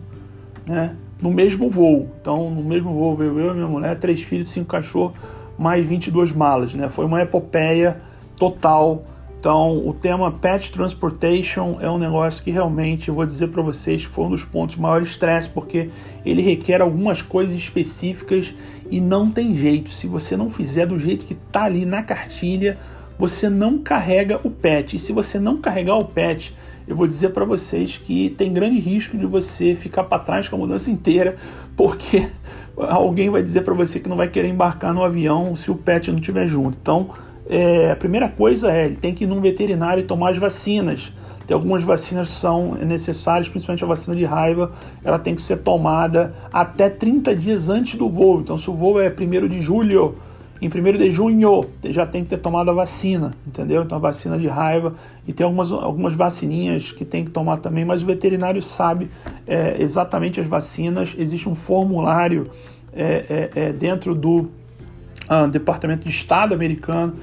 né? 0.66 0.96
no 1.20 1.30
mesmo 1.30 1.70
voo. 1.70 2.10
Então, 2.20 2.50
no 2.50 2.62
mesmo 2.62 2.92
voo, 2.92 3.22
eu, 3.22 3.38
eu 3.38 3.54
minha 3.54 3.66
mulher, 3.66 3.98
três 3.98 4.22
filhos, 4.22 4.48
cinco 4.48 4.66
cachorros, 4.66 5.16
mais 5.58 5.86
22 5.86 6.32
malas. 6.32 6.74
Né? 6.74 6.88
Foi 6.88 7.04
uma 7.04 7.20
epopeia 7.20 8.00
total. 8.36 9.04
Então, 9.38 9.86
o 9.86 9.92
tema 9.92 10.32
Pet 10.32 10.72
Transportation 10.72 11.78
é 11.80 11.88
um 11.88 11.96
negócio 11.96 12.42
que 12.42 12.50
realmente, 12.50 13.08
eu 13.08 13.14
vou 13.14 13.24
dizer 13.24 13.48
para 13.48 13.62
vocês, 13.62 14.02
foi 14.02 14.24
um 14.24 14.30
dos 14.30 14.44
pontos 14.44 14.74
maior 14.74 15.00
estresse, 15.00 15.48
porque 15.48 15.90
ele 16.26 16.42
requer 16.42 16.82
algumas 16.82 17.22
coisas 17.22 17.54
específicas 17.54 18.52
e 18.90 19.00
não 19.00 19.30
tem 19.30 19.54
jeito. 19.54 19.90
Se 19.90 20.08
você 20.08 20.36
não 20.36 20.50
fizer 20.50 20.86
do 20.86 20.98
jeito 20.98 21.24
que 21.24 21.34
está 21.34 21.64
ali 21.64 21.86
na 21.86 22.02
cartilha, 22.02 22.78
você 23.16 23.48
não 23.48 23.78
carrega 23.78 24.40
o 24.42 24.50
pet. 24.50 24.96
E 24.96 24.98
se 24.98 25.12
você 25.12 25.38
não 25.38 25.58
carregar 25.58 25.96
o 25.96 26.04
pet, 26.04 26.52
eu 26.88 26.96
vou 26.96 27.06
dizer 27.06 27.28
para 27.28 27.44
vocês 27.44 27.96
que 27.96 28.30
tem 28.30 28.52
grande 28.52 28.80
risco 28.80 29.16
de 29.16 29.24
você 29.24 29.72
ficar 29.72 30.02
para 30.02 30.18
trás 30.20 30.48
com 30.48 30.56
a 30.56 30.58
mudança 30.58 30.90
inteira, 30.90 31.36
porque 31.76 32.28
alguém 32.76 33.30
vai 33.30 33.42
dizer 33.42 33.62
para 33.62 33.74
você 33.74 34.00
que 34.00 34.08
não 34.08 34.16
vai 34.16 34.26
querer 34.26 34.48
embarcar 34.48 34.92
no 34.92 35.04
avião 35.04 35.54
se 35.54 35.70
o 35.70 35.76
pet 35.76 36.10
não 36.10 36.18
estiver 36.18 36.48
junto. 36.48 36.76
Então, 36.80 37.08
é, 37.48 37.90
a 37.90 37.96
primeira 37.96 38.28
coisa 38.28 38.70
é, 38.70 38.86
ele 38.86 38.96
tem 38.96 39.14
que 39.14 39.24
ir 39.24 39.26
num 39.26 39.40
veterinário 39.40 40.00
e 40.00 40.04
tomar 40.04 40.30
as 40.30 40.38
vacinas. 40.38 41.12
Tem 41.46 41.54
algumas 41.54 41.82
vacinas 41.82 42.28
que 42.28 42.36
são 42.36 42.74
necessárias, 42.74 43.48
principalmente 43.48 43.82
a 43.82 43.86
vacina 43.86 44.14
de 44.14 44.24
raiva, 44.24 44.70
ela 45.02 45.18
tem 45.18 45.34
que 45.34 45.40
ser 45.40 45.56
tomada 45.56 46.34
até 46.52 46.90
30 46.90 47.34
dias 47.34 47.70
antes 47.70 47.98
do 47.98 48.10
voo. 48.10 48.40
Então, 48.40 48.58
se 48.58 48.68
o 48.68 48.74
voo 48.74 49.00
é 49.00 49.08
1 49.08 49.48
de 49.48 49.62
julho, 49.62 50.14
em 50.60 50.68
1 50.68 50.98
de 50.98 51.10
junho 51.10 51.66
já 51.84 52.04
tem 52.04 52.22
que 52.22 52.30
ter 52.30 52.36
tomado 52.36 52.70
a 52.70 52.74
vacina, 52.74 53.34
entendeu? 53.46 53.82
Então 53.82 53.96
a 53.96 54.00
vacina 54.00 54.38
de 54.38 54.48
raiva 54.48 54.92
e 55.26 55.32
tem 55.32 55.44
algumas, 55.44 55.70
algumas 55.70 56.14
vacininhas 56.14 56.90
que 56.90 57.04
tem 57.04 57.24
que 57.24 57.30
tomar 57.30 57.58
também, 57.58 57.84
mas 57.84 58.02
o 58.02 58.06
veterinário 58.06 58.60
sabe 58.60 59.08
é, 59.46 59.76
exatamente 59.80 60.40
as 60.40 60.46
vacinas. 60.46 61.14
Existe 61.16 61.48
um 61.48 61.54
formulário 61.54 62.50
é, 62.92 63.50
é, 63.54 63.68
é 63.68 63.72
dentro 63.72 64.14
do 64.14 64.50
ah, 65.28 65.46
Departamento 65.46 66.04
de 66.04 66.10
Estado 66.10 66.54
americano 66.54 67.14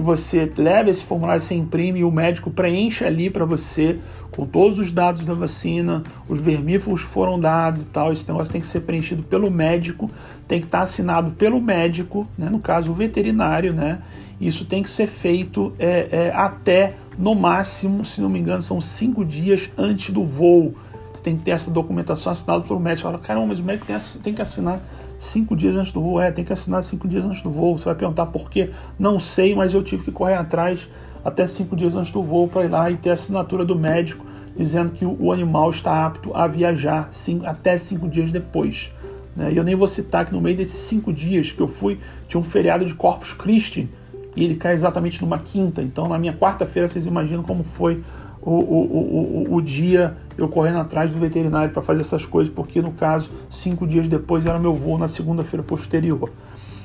que 0.00 0.06
você 0.06 0.50
leva 0.56 0.90
esse 0.90 1.04
formulário, 1.04 1.42
você 1.42 1.54
imprime 1.54 2.00
e 2.00 2.04
o 2.04 2.10
médico 2.10 2.50
preenche 2.50 3.04
ali 3.04 3.28
para 3.28 3.44
você 3.44 3.98
com 4.30 4.46
todos 4.46 4.78
os 4.78 4.90
dados 4.90 5.26
da 5.26 5.34
vacina, 5.34 6.02
os 6.28 6.40
vermífugos 6.40 7.02
foram 7.02 7.38
dados 7.38 7.82
e 7.82 7.86
tal. 7.86 8.12
Esse 8.12 8.26
negócio 8.26 8.50
tem 8.50 8.60
que 8.60 8.66
ser 8.66 8.80
preenchido 8.80 9.22
pelo 9.22 9.50
médico, 9.50 10.10
tem 10.48 10.60
que 10.60 10.66
estar 10.66 10.82
assinado 10.82 11.32
pelo 11.32 11.60
médico, 11.60 12.26
né? 12.38 12.48
no 12.48 12.60
caso 12.60 12.90
o 12.90 12.94
veterinário, 12.94 13.72
né? 13.72 14.00
Isso 14.40 14.64
tem 14.64 14.82
que 14.82 14.88
ser 14.88 15.06
feito 15.06 15.74
é, 15.78 16.08
é, 16.10 16.32
até 16.34 16.94
no 17.18 17.34
máximo, 17.34 18.04
se 18.04 18.22
não 18.22 18.30
me 18.30 18.38
engano, 18.38 18.62
são 18.62 18.80
cinco 18.80 19.22
dias 19.22 19.68
antes 19.76 20.14
do 20.14 20.24
voo. 20.24 20.74
Você 21.12 21.22
tem 21.22 21.36
que 21.36 21.42
ter 21.42 21.50
essa 21.50 21.70
documentação 21.70 22.32
assinada 22.32 22.62
pelo 22.62 22.80
médico. 22.80 23.06
Fala, 23.06 23.18
caramba, 23.18 23.48
mas 23.48 23.60
o 23.60 23.64
médico 23.64 23.86
tem, 23.86 23.98
tem 24.22 24.32
que 24.32 24.40
assinar 24.40 24.80
cinco 25.20 25.54
dias 25.54 25.76
antes 25.76 25.92
do 25.92 26.00
voo. 26.00 26.18
É, 26.18 26.32
tem 26.32 26.44
que 26.44 26.52
assinar 26.52 26.82
cinco 26.82 27.06
dias 27.06 27.24
antes 27.24 27.42
do 27.42 27.50
voo. 27.50 27.76
Você 27.76 27.84
vai 27.84 27.94
perguntar 27.94 28.26
por 28.26 28.48
quê? 28.48 28.70
Não 28.98 29.18
sei, 29.18 29.54
mas 29.54 29.74
eu 29.74 29.82
tive 29.82 30.04
que 30.04 30.10
correr 30.10 30.34
atrás 30.34 30.88
até 31.22 31.46
cinco 31.46 31.76
dias 31.76 31.94
antes 31.94 32.10
do 32.10 32.22
voo 32.22 32.48
para 32.48 32.64
ir 32.64 32.68
lá 32.68 32.90
e 32.90 32.96
ter 32.96 33.10
a 33.10 33.12
assinatura 33.12 33.64
do 33.64 33.78
médico 33.78 34.24
dizendo 34.56 34.90
que 34.90 35.04
o 35.04 35.30
animal 35.30 35.70
está 35.70 36.06
apto 36.06 36.34
a 36.34 36.46
viajar 36.46 37.10
até 37.44 37.76
cinco 37.76 38.08
dias 38.08 38.32
depois. 38.32 38.90
Né? 39.36 39.52
E 39.52 39.56
eu 39.56 39.62
nem 39.62 39.74
vou 39.74 39.86
citar 39.86 40.24
que 40.24 40.32
no 40.32 40.40
meio 40.40 40.56
desses 40.56 40.80
cinco 40.80 41.12
dias 41.12 41.52
que 41.52 41.60
eu 41.60 41.68
fui, 41.68 41.98
tinha 42.26 42.40
um 42.40 42.44
feriado 42.44 42.84
de 42.84 42.94
Corpus 42.94 43.32
Christi 43.32 43.88
e 44.34 44.44
ele 44.44 44.56
cai 44.56 44.72
exatamente 44.72 45.20
numa 45.20 45.38
quinta. 45.38 45.82
Então, 45.82 46.08
na 46.08 46.18
minha 46.18 46.32
quarta-feira, 46.32 46.88
vocês 46.88 47.06
imaginam 47.06 47.42
como 47.42 47.62
foi 47.62 48.02
o, 48.42 48.52
o, 48.52 49.46
o, 49.50 49.54
o 49.56 49.62
dia 49.62 50.16
eu 50.36 50.48
correndo 50.48 50.78
atrás 50.78 51.10
do 51.10 51.18
veterinário 51.18 51.72
para 51.72 51.82
fazer 51.82 52.00
essas 52.00 52.24
coisas, 52.24 52.52
porque 52.52 52.80
no 52.80 52.92
caso, 52.92 53.30
cinco 53.48 53.86
dias 53.86 54.08
depois 54.08 54.46
era 54.46 54.58
meu 54.58 54.74
voo 54.74 54.96
na 54.96 55.08
segunda-feira 55.08 55.62
posterior. 55.62 56.30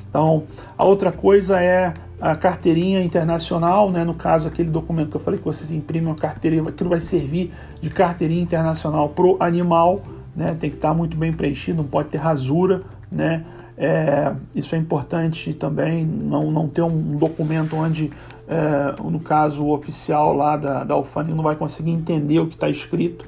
Então, 0.09 0.43
a 0.77 0.85
outra 0.85 1.11
coisa 1.11 1.61
é 1.61 1.93
a 2.19 2.35
carteirinha 2.35 3.03
internacional, 3.03 3.91
né? 3.91 4.03
no 4.03 4.13
caso, 4.13 4.47
aquele 4.47 4.69
documento 4.69 5.09
que 5.09 5.17
eu 5.17 5.21
falei 5.21 5.39
que 5.39 5.45
vocês 5.45 5.71
imprimem 5.71 6.07
uma 6.07 6.15
carteirinha, 6.15 6.63
aquilo 6.63 6.89
vai 6.89 6.99
servir 6.99 7.51
de 7.81 7.89
carteirinha 7.89 8.41
internacional 8.41 9.09
para 9.09 9.25
o 9.25 9.37
animal, 9.39 10.01
né? 10.35 10.55
tem 10.57 10.69
que 10.69 10.77
estar 10.77 10.93
muito 10.93 11.17
bem 11.17 11.33
preenchido, 11.33 11.81
não 11.81 11.89
pode 11.89 12.09
ter 12.09 12.17
rasura, 12.17 12.83
né? 13.11 13.43
É, 13.77 14.33
isso 14.55 14.73
é 14.73 14.77
importante 14.77 15.53
também, 15.53 16.05
não, 16.05 16.49
não 16.49 16.67
ter 16.67 16.81
um 16.81 17.17
documento 17.17 17.75
onde, 17.75 18.09
é, 18.47 18.95
no 19.03 19.19
caso, 19.19 19.63
o 19.63 19.73
oficial 19.73 20.33
lá 20.33 20.55
da, 20.55 20.83
da 20.83 20.93
alfândega 20.93 21.35
não 21.35 21.43
vai 21.43 21.55
conseguir 21.55 21.91
entender 21.91 22.39
o 22.39 22.47
que 22.47 22.55
está 22.55 22.69
escrito. 22.69 23.25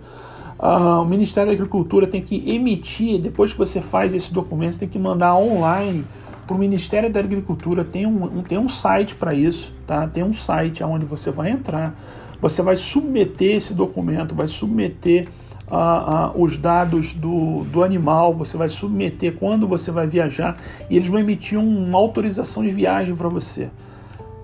Uh, 0.59 1.01
o 1.01 1.05
Ministério 1.05 1.49
da 1.49 1.53
Agricultura 1.53 2.07
tem 2.07 2.19
que 2.21 2.49
emitir, 2.49 3.19
depois 3.19 3.51
que 3.51 3.59
você 3.59 3.79
faz 3.79 4.13
esse 4.13 4.33
documento, 4.33 4.73
você 4.73 4.79
tem 4.79 4.89
que 4.89 4.97
mandar 4.97 5.35
online 5.35 6.03
para 6.47 6.55
o 6.55 6.59
Ministério 6.59 7.11
da 7.11 7.19
Agricultura. 7.19 7.83
Tem 7.83 8.07
um, 8.07 8.23
um 8.23 8.41
tem 8.41 8.57
um 8.57 8.67
site 8.67 9.13
para 9.15 9.35
isso, 9.35 9.71
tá? 9.85 10.07
Tem 10.07 10.23
um 10.23 10.33
site 10.33 10.83
onde 10.83 11.05
você 11.05 11.29
vai 11.29 11.51
entrar, 11.51 11.95
você 12.41 12.63
vai 12.63 12.75
submeter 12.75 13.57
esse 13.57 13.73
documento, 13.73 14.33
vai 14.33 14.47
submeter 14.47 15.27
uh, 15.69 16.37
uh, 16.37 16.41
os 16.41 16.57
dados 16.57 17.13
do, 17.13 17.63
do 17.65 17.83
animal, 17.83 18.33
você 18.33 18.57
vai 18.57 18.69
submeter 18.69 19.35
quando 19.35 19.67
você 19.67 19.91
vai 19.91 20.07
viajar 20.07 20.57
e 20.89 20.95
eles 20.95 21.07
vão 21.07 21.19
emitir 21.19 21.59
uma 21.59 21.97
autorização 21.97 22.63
de 22.63 22.71
viagem 22.71 23.15
para 23.15 23.29
você. 23.29 23.69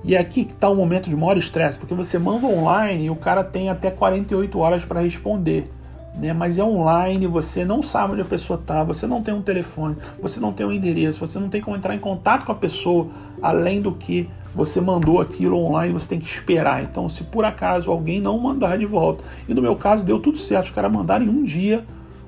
E 0.04 0.16
é 0.16 0.20
aqui 0.20 0.42
está 0.42 0.68
o 0.70 0.76
momento 0.76 1.10
de 1.10 1.16
maior 1.16 1.38
estresse, 1.38 1.80
porque 1.80 1.94
você 1.94 2.20
manda 2.20 2.46
online 2.46 3.06
e 3.06 3.10
o 3.10 3.16
cara 3.16 3.44
tem 3.44 3.70
até 3.70 3.90
48 3.90 4.60
horas 4.60 4.84
para 4.84 5.00
responder. 5.00 5.72
Né? 6.16 6.34
Mas 6.34 6.58
é 6.58 6.64
online, 6.64 7.26
você 7.28 7.66
não 7.66 7.82
sabe 7.82 8.14
onde 8.14 8.22
a 8.22 8.26
pessoa 8.26 8.60
está, 8.60 8.84
você 8.84 9.08
não 9.08 9.22
tem 9.22 9.34
um 9.34 9.42
telefone, 9.42 9.96
você 10.22 10.40
não 10.40 10.54
tem 10.54 10.66
um 10.66 10.72
endereço, 10.72 11.26
você 11.26 11.40
não 11.40 11.50
tem 11.50 11.62
como 11.62 11.76
entrar 11.76 11.96
em 11.96 12.00
contato 12.00 12.46
com 12.46 12.52
a 12.52 12.56
pessoa, 12.56 13.08
além 13.42 13.82
do 13.82 13.92
que 13.92 14.30
você 14.54 14.80
mandou 14.80 15.20
aquilo 15.20 15.58
online, 15.58 15.94
você 15.94 16.10
tem 16.10 16.20
que 16.20 16.28
esperar. 16.28 16.84
Então, 16.84 17.10
se 17.10 17.24
por 17.24 17.44
acaso 17.44 17.90
alguém 17.90 18.22
não 18.22 18.38
mandar 18.38 18.78
de 18.78 18.86
volta, 18.86 19.24
e 19.48 19.54
no 19.54 19.62
meu 19.62 19.76
caso 19.76 20.06
deu 20.06 20.20
tudo 20.20 20.38
certo, 20.38 20.66
os 20.66 20.72
caras 20.72 20.92
mandaram 20.92 21.26
em 21.26 21.30
um 21.30 21.44
dia, 21.44 21.84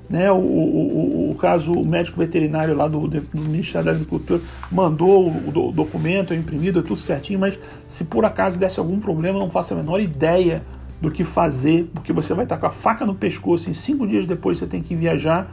né? 0.08 0.30
O, 0.30 0.36
o, 0.36 1.30
o, 1.30 1.34
caso, 1.34 1.72
o 1.72 1.84
médico 1.84 2.18
veterinário 2.18 2.74
lá 2.76 2.86
do, 2.86 3.08
do, 3.08 3.26
Ministério 3.34 3.86
da 3.86 3.92
Agricultura 3.92 4.40
mandou 4.70 5.28
o, 5.28 5.68
o 5.68 5.72
documento, 5.72 6.32
eu 6.32 6.38
imprimi, 6.38 6.70
deu 6.70 6.82
tudo 6.82 6.98
certinho, 6.98 7.40
mas 7.40 7.58
se 7.88 8.04
por 8.04 8.24
acaso 8.24 8.58
desse 8.58 8.78
algum 8.78 9.00
problema, 9.00 9.38
não 9.38 9.50
faço 9.50 9.74
a 9.74 9.76
menor 9.76 10.00
ideia 10.00 10.62
do 11.00 11.10
que 11.10 11.24
fazer, 11.24 11.90
porque 11.92 12.12
você 12.12 12.32
vai 12.32 12.44
estar 12.44 12.56
com 12.56 12.66
a 12.66 12.70
faca 12.70 13.04
no 13.04 13.14
pescoço, 13.14 13.68
em 13.68 13.72
cinco 13.72 14.06
dias 14.06 14.26
depois 14.26 14.58
você 14.58 14.66
tem 14.66 14.82
que 14.82 14.94
viajar, 14.94 15.50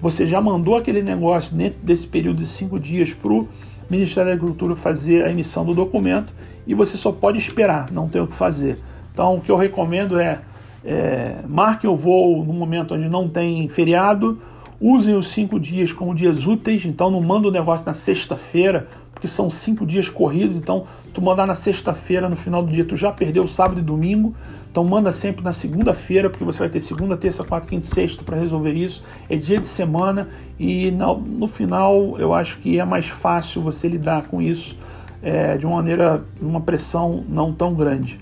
você 0.00 0.26
já 0.26 0.40
mandou 0.40 0.76
aquele 0.76 1.02
negócio 1.02 1.56
dentro 1.56 1.78
desse 1.82 2.06
período 2.06 2.38
de 2.38 2.46
cinco 2.46 2.78
dias 2.78 3.14
para 3.14 3.32
o 3.32 3.48
Ministério 3.88 4.30
da 4.30 4.34
Agricultura 4.34 4.74
fazer 4.74 5.24
a 5.24 5.30
emissão 5.30 5.64
do 5.64 5.74
documento 5.74 6.34
e 6.66 6.74
você 6.74 6.96
só 6.96 7.12
pode 7.12 7.38
esperar, 7.38 7.90
não 7.92 8.08
tem 8.08 8.20
o 8.20 8.26
que 8.26 8.34
fazer. 8.34 8.78
Então, 9.12 9.36
o 9.36 9.40
que 9.40 9.50
eu 9.50 9.56
recomendo 9.56 10.18
é, 10.18 10.40
é 10.84 11.36
o 11.84 11.96
voo 11.96 12.44
no 12.44 12.52
momento 12.52 12.94
onde 12.94 13.08
não 13.08 13.28
tem 13.28 13.68
feriado, 13.68 14.38
usem 14.80 15.14
os 15.14 15.28
cinco 15.28 15.58
dias 15.58 15.92
como 15.92 16.14
dias 16.14 16.46
úteis, 16.46 16.84
então 16.84 17.10
não 17.10 17.20
manda 17.20 17.48
o 17.48 17.50
negócio 17.50 17.86
na 17.86 17.94
sexta-feira, 17.94 18.88
porque 19.16 19.26
são 19.26 19.48
cinco 19.48 19.86
dias 19.86 20.10
corridos, 20.10 20.58
então 20.58 20.84
tu 21.14 21.22
mandar 21.22 21.46
na 21.46 21.54
sexta-feira, 21.54 22.28
no 22.28 22.36
final 22.36 22.62
do 22.62 22.70
dia, 22.70 22.84
tu 22.84 22.94
já 22.96 23.10
perdeu 23.10 23.46
sábado 23.46 23.80
e 23.80 23.82
domingo, 23.82 24.34
então 24.70 24.84
manda 24.84 25.10
sempre 25.10 25.42
na 25.42 25.54
segunda-feira, 25.54 26.28
porque 26.28 26.44
você 26.44 26.58
vai 26.58 26.68
ter 26.68 26.82
segunda, 26.82 27.16
terça, 27.16 27.42
quarta, 27.42 27.66
quinta 27.66 27.86
e 27.86 27.88
sexta 27.88 28.22
para 28.22 28.36
resolver 28.36 28.72
isso. 28.72 29.02
É 29.30 29.34
dia 29.34 29.58
de 29.58 29.66
semana 29.66 30.28
e 30.60 30.90
no, 30.90 31.48
final 31.48 32.18
eu 32.18 32.34
acho 32.34 32.58
que 32.58 32.78
é 32.78 32.84
mais 32.84 33.08
fácil 33.08 33.62
você 33.62 33.88
lidar 33.88 34.24
com 34.24 34.42
isso 34.42 34.76
é, 35.22 35.56
de 35.56 35.64
uma 35.64 35.76
maneira, 35.76 36.22
uma 36.38 36.60
pressão 36.60 37.24
não 37.26 37.54
tão 37.54 37.72
grande. 37.72 38.20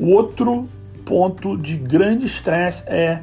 O 0.00 0.08
outro 0.08 0.68
ponto 1.04 1.56
de 1.56 1.76
grande 1.76 2.26
estresse 2.26 2.82
é 2.88 3.22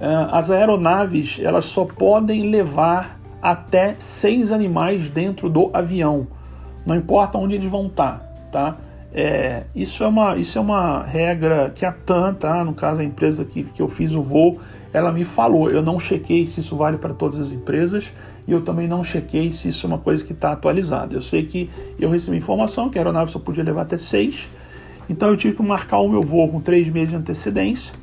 uh, 0.00 0.34
as 0.34 0.50
aeronaves 0.50 1.38
elas 1.40 1.66
só 1.66 1.84
podem 1.84 2.50
levar 2.50 3.15
até 3.46 3.94
seis 4.00 4.50
animais 4.50 5.08
dentro 5.08 5.48
do 5.48 5.70
avião, 5.72 6.26
não 6.84 6.96
importa 6.96 7.38
onde 7.38 7.54
eles 7.54 7.70
vão 7.70 7.86
estar, 7.86 8.18
tá? 8.50 8.72
tá? 8.72 8.76
É, 9.14 9.62
isso, 9.72 10.02
é 10.02 10.08
uma, 10.08 10.36
isso 10.36 10.58
é 10.58 10.60
uma 10.60 11.04
regra 11.04 11.70
que 11.72 11.86
a 11.86 11.92
TAN, 11.92 12.34
tá? 12.34 12.64
no 12.64 12.74
caso 12.74 13.00
a 13.00 13.04
empresa 13.04 13.44
que, 13.44 13.62
que 13.62 13.80
eu 13.80 13.86
fiz 13.86 14.14
o 14.14 14.20
voo, 14.22 14.58
ela 14.92 15.12
me 15.12 15.24
falou. 15.24 15.70
Eu 15.70 15.80
não 15.80 16.00
chequei 16.00 16.44
se 16.44 16.58
isso 16.58 16.76
vale 16.76 16.98
para 16.98 17.14
todas 17.14 17.38
as 17.38 17.52
empresas 17.52 18.12
e 18.48 18.50
eu 18.50 18.62
também 18.62 18.88
não 18.88 19.04
chequei 19.04 19.52
se 19.52 19.68
isso 19.68 19.86
é 19.86 19.88
uma 19.88 19.98
coisa 19.98 20.24
que 20.24 20.32
está 20.32 20.50
atualizada. 20.50 21.14
Eu 21.14 21.22
sei 21.22 21.44
que 21.44 21.70
eu 22.00 22.10
recebi 22.10 22.36
informação 22.36 22.90
que 22.90 22.98
a 22.98 23.02
aeronave 23.02 23.30
só 23.30 23.38
podia 23.38 23.62
levar 23.62 23.82
até 23.82 23.96
seis, 23.96 24.48
então 25.08 25.28
eu 25.28 25.36
tive 25.36 25.54
que 25.54 25.62
marcar 25.62 26.00
o 26.00 26.08
meu 26.08 26.22
voo 26.24 26.48
com 26.48 26.60
três 26.60 26.88
meses 26.88 27.10
de 27.10 27.16
antecedência, 27.16 27.94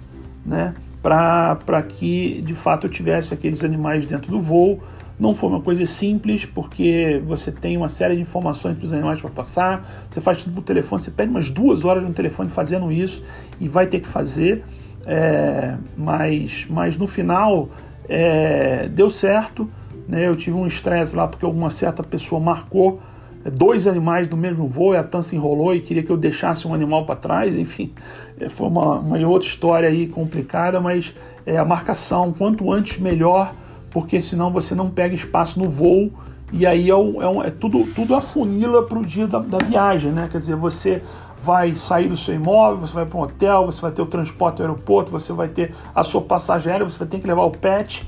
né? 0.46 0.74
Para 1.02 1.84
que 1.86 2.42
de 2.42 2.56
fato 2.56 2.88
eu 2.88 2.90
tivesse 2.90 3.34
aqueles 3.34 3.62
animais 3.62 4.06
dentro 4.06 4.32
do 4.32 4.42
voo 4.42 4.82
não 5.24 5.34
foi 5.34 5.48
uma 5.48 5.62
coisa 5.62 5.86
simples, 5.86 6.46
porque 6.46 7.24
você 7.26 7.50
tem 7.50 7.78
uma 7.78 7.88
série 7.88 8.16
de 8.16 8.22
informações 8.22 8.76
para 8.76 8.86
os 8.86 8.92
animais 8.92 9.22
para 9.22 9.30
passar, 9.30 9.90
você 10.10 10.20
faz 10.20 10.44
tudo 10.44 10.56
por 10.56 10.64
telefone, 10.66 11.02
você 11.02 11.12
perde 11.12 11.32
umas 11.32 11.50
duas 11.50 11.86
horas 11.86 12.04
no 12.04 12.12
telefone 12.12 12.50
fazendo 12.50 12.92
isso 12.92 13.24
e 13.58 13.70
vai 13.70 13.88
ter 13.88 14.02
que 14.02 14.08
fazer, 14.08 14.66
é, 15.06 15.78
mas, 15.96 16.68
mas 16.70 16.98
no 16.98 17.08
final 17.08 17.70
é, 18.10 18.90
deu 18.90 19.10
certo. 19.10 19.70
Né? 20.10 20.28
Eu 20.28 20.36
tive 20.36 20.58
um 20.58 20.68
estresse 20.68 21.16
lá 21.16 21.26
porque 21.26 21.46
alguma 21.46 21.72
certa 21.72 22.04
pessoa 22.04 22.42
marcou 22.42 23.00
é, 23.46 23.50
dois 23.50 23.88
animais 23.88 24.28
no 24.28 24.36
mesmo 24.36 24.68
voo 24.68 24.94
e 24.94 24.98
a 24.98 25.04
TAN 25.06 25.22
se 25.22 25.38
enrolou 25.38 25.74
e 25.74 25.80
queria 25.80 26.04
que 26.04 26.12
eu 26.12 26.18
deixasse 26.18 26.68
um 26.68 26.74
animal 26.74 27.06
para 27.06 27.16
trás, 27.16 27.58
enfim, 27.58 27.94
é, 28.38 28.50
foi 28.50 28.68
uma, 28.68 29.00
uma 29.00 29.18
outra 29.26 29.48
história 29.48 29.88
aí 29.88 30.06
complicada, 30.06 30.82
mas 30.82 31.14
é, 31.46 31.58
a 31.58 31.64
marcação, 31.64 32.34
quanto 32.34 32.70
antes 32.70 33.00
melhor, 33.00 33.54
porque 33.94 34.20
senão 34.20 34.52
você 34.52 34.74
não 34.74 34.90
pega 34.90 35.14
espaço 35.14 35.60
no 35.60 35.70
voo 35.70 36.12
e 36.52 36.68
aí 36.68 36.90
é, 36.90 36.96
um, 36.96 37.22
é, 37.22 37.28
um, 37.28 37.42
é 37.42 37.50
tudo, 37.50 37.84
tudo 37.96 38.16
afunila 38.16 38.86
para 38.86 39.00
o 39.00 39.06
dia 39.06 39.26
da, 39.26 39.40
da, 39.40 39.58
viagem, 39.58 40.12
né? 40.12 40.30
Quer 40.32 40.38
dizer, 40.38 40.56
você 40.56 41.02
vai 41.42 41.76
sair 41.76 42.08
do 42.08 42.16
seu 42.16 42.36
imóvel, 42.36 42.88
você 42.88 42.94
vai 42.94 43.08
para 43.08 43.18
um 43.18 43.22
hotel, 43.22 43.66
você 43.66 43.82
vai 43.82 43.92
ter 43.92 44.04
o 44.04 44.06
transporte 44.06 44.62
ao 44.62 44.68
aeroporto, 44.68 45.12
você 45.12 45.34
vai 45.34 45.48
ter 45.48 45.74
a 45.96 46.04
sua 46.04 46.22
passagem 46.22 46.72
aérea, 46.72 46.88
você 46.88 47.00
vai 47.00 47.08
ter 47.08 47.20
que 47.20 47.26
levar 47.26 47.42
o 47.42 47.50
pet. 47.50 48.08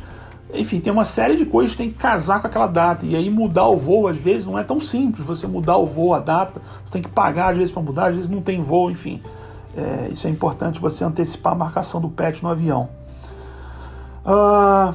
Enfim, 0.54 0.80
tem 0.80 0.94
uma 0.94 1.06
série 1.06 1.36
de 1.36 1.44
coisas 1.46 1.72
que 1.72 1.78
tem 1.78 1.90
que 1.90 1.98
casar 1.98 2.40
com 2.40 2.46
aquela 2.46 2.68
data. 2.68 3.04
E 3.04 3.16
aí 3.16 3.32
mudar 3.32 3.68
o 3.68 3.78
voo, 3.78 4.08
às 4.08 4.18
vezes, 4.18 4.46
não 4.46 4.60
é 4.60 4.64
tão 4.64 4.80
simples. 4.80 5.26
Você 5.26 5.48
mudar 5.48 5.78
o 5.78 5.88
voo, 5.88 6.14
a 6.14 6.20
data, 6.20 6.62
você 6.86 6.94
tem 6.94 7.02
que 7.02 7.10
pagar, 7.10 7.50
às 7.50 7.58
vezes, 7.58 7.72
para 7.72 7.82
mudar, 7.82 8.10
às 8.10 8.16
vezes 8.16 8.30
não 8.30 8.42
tem 8.42 8.62
voo, 8.62 8.92
enfim. 8.92 9.22
É, 9.76 10.10
isso 10.12 10.28
é 10.28 10.30
importante 10.30 10.80
você 10.80 11.04
antecipar 11.04 11.54
a 11.54 11.56
marcação 11.56 12.00
do 12.00 12.10
pet 12.10 12.44
no 12.44 12.50
avião. 12.50 12.90
Uh, 14.24 14.94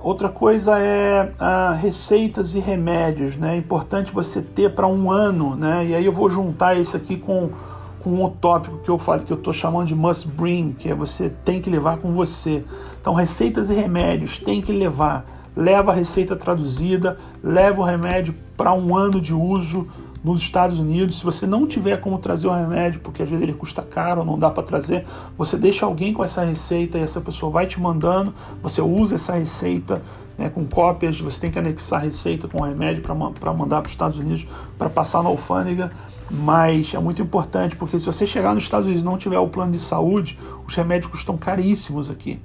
Outra 0.00 0.28
coisa 0.28 0.78
é 0.78 1.32
ah, 1.40 1.72
receitas 1.72 2.54
e 2.54 2.60
remédios, 2.60 3.36
né? 3.36 3.54
É 3.54 3.56
importante 3.56 4.12
você 4.12 4.40
ter 4.40 4.72
para 4.72 4.86
um 4.86 5.10
ano, 5.10 5.56
né? 5.56 5.86
E 5.86 5.94
aí 5.94 6.06
eu 6.06 6.12
vou 6.12 6.30
juntar 6.30 6.74
isso 6.76 6.96
aqui 6.96 7.16
com, 7.16 7.50
com 7.98 8.24
um 8.24 8.30
tópico 8.30 8.78
que 8.78 8.88
eu 8.88 8.96
falo 8.96 9.22
que 9.22 9.32
eu 9.32 9.36
estou 9.36 9.52
chamando 9.52 9.88
de 9.88 9.96
must 9.96 10.28
bring, 10.28 10.72
que 10.72 10.88
é 10.88 10.94
você 10.94 11.28
tem 11.44 11.60
que 11.60 11.68
levar 11.68 11.98
com 11.98 12.12
você. 12.12 12.64
Então, 13.00 13.12
receitas 13.12 13.70
e 13.70 13.74
remédios 13.74 14.38
tem 14.38 14.62
que 14.62 14.72
levar. 14.72 15.26
Leva 15.56 15.90
a 15.90 15.94
receita 15.94 16.36
traduzida, 16.36 17.18
leva 17.42 17.80
o 17.80 17.84
remédio 17.84 18.34
para 18.56 18.72
um 18.72 18.96
ano 18.96 19.20
de 19.20 19.34
uso 19.34 19.88
nos 20.22 20.40
Estados 20.40 20.78
Unidos, 20.78 21.18
se 21.18 21.24
você 21.24 21.46
não 21.46 21.66
tiver 21.66 21.98
como 21.98 22.18
trazer 22.18 22.48
o 22.48 22.52
remédio, 22.52 23.00
porque 23.00 23.22
às 23.22 23.28
vezes 23.28 23.42
ele 23.42 23.54
custa 23.54 23.82
caro, 23.82 24.24
não 24.24 24.38
dá 24.38 24.50
para 24.50 24.62
trazer, 24.62 25.06
você 25.36 25.56
deixa 25.56 25.86
alguém 25.86 26.12
com 26.12 26.24
essa 26.24 26.42
receita 26.42 26.98
e 26.98 27.02
essa 27.02 27.20
pessoa 27.20 27.50
vai 27.52 27.66
te 27.66 27.80
mandando, 27.80 28.34
você 28.62 28.80
usa 28.80 29.14
essa 29.14 29.34
receita 29.34 30.02
né, 30.38 30.48
com 30.48 30.64
cópias, 30.64 31.20
você 31.20 31.40
tem 31.40 31.50
que 31.50 31.58
anexar 31.58 32.00
a 32.00 32.04
receita 32.04 32.46
com 32.46 32.62
o 32.62 32.64
remédio 32.64 33.02
para 33.02 33.52
mandar 33.52 33.80
para 33.80 33.86
os 33.86 33.92
Estados 33.92 34.18
Unidos 34.18 34.46
para 34.78 34.88
passar 34.88 35.22
na 35.22 35.28
alfândega. 35.28 35.90
Mas 36.30 36.92
é 36.92 36.98
muito 36.98 37.22
importante, 37.22 37.74
porque 37.74 37.98
se 37.98 38.04
você 38.04 38.26
chegar 38.26 38.54
nos 38.54 38.64
Estados 38.64 38.84
Unidos 38.84 39.02
e 39.02 39.04
não 39.04 39.16
tiver 39.16 39.38
o 39.38 39.48
plano 39.48 39.72
de 39.72 39.78
saúde, 39.78 40.38
os 40.66 40.74
remédios 40.74 41.10
custam 41.10 41.38
caríssimos 41.38 42.10
aqui. 42.10 42.38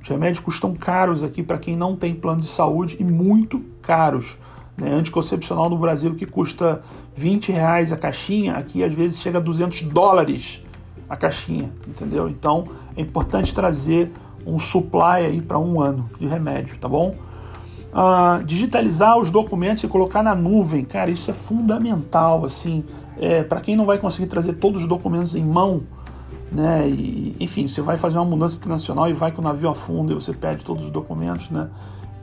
Os 0.00 0.08
remédios 0.08 0.38
custam 0.38 0.72
caros 0.74 1.24
aqui 1.24 1.42
para 1.42 1.58
quem 1.58 1.74
não 1.74 1.96
tem 1.96 2.14
plano 2.14 2.40
de 2.40 2.46
saúde 2.46 2.96
e 3.00 3.04
muito 3.04 3.64
caros. 3.82 4.38
Né? 4.76 4.92
Anticoncepcional 4.92 5.70
no 5.70 5.78
Brasil 5.78 6.14
que 6.14 6.26
custa 6.26 6.82
20 7.14 7.50
reais 7.52 7.92
a 7.92 7.96
caixinha, 7.96 8.54
aqui 8.54 8.84
às 8.84 8.92
vezes 8.92 9.20
chega 9.20 9.38
a 9.38 9.40
200 9.40 9.82
dólares 9.82 10.62
a 11.08 11.16
caixinha, 11.16 11.72
entendeu? 11.86 12.28
Então 12.28 12.66
é 12.96 13.00
importante 13.00 13.54
trazer 13.54 14.12
um 14.46 14.58
supply 14.58 15.26
aí 15.26 15.40
para 15.40 15.58
um 15.58 15.80
ano 15.80 16.08
de 16.18 16.26
remédio, 16.26 16.78
tá 16.78 16.88
bom? 16.88 17.14
Uh, 17.92 18.44
digitalizar 18.44 19.18
os 19.18 19.30
documentos 19.30 19.82
e 19.82 19.88
colocar 19.88 20.22
na 20.22 20.34
nuvem, 20.34 20.84
cara, 20.84 21.10
isso 21.10 21.30
é 21.30 21.34
fundamental, 21.34 22.44
assim, 22.44 22.84
é, 23.18 23.42
para 23.42 23.60
quem 23.60 23.74
não 23.74 23.86
vai 23.86 23.98
conseguir 23.98 24.26
trazer 24.26 24.54
todos 24.54 24.82
os 24.82 24.88
documentos 24.88 25.34
em 25.34 25.44
mão, 25.44 25.82
né? 26.52 26.86
E, 26.88 27.34
enfim, 27.40 27.66
você 27.66 27.80
vai 27.80 27.96
fazer 27.96 28.18
uma 28.18 28.24
mudança 28.24 28.56
internacional 28.58 29.08
e 29.08 29.12
vai 29.12 29.32
que 29.32 29.40
o 29.40 29.42
navio 29.42 29.70
afunda 29.70 30.12
e 30.12 30.14
você 30.14 30.32
perde 30.32 30.64
todos 30.64 30.84
os 30.84 30.90
documentos, 30.90 31.48
né? 31.50 31.68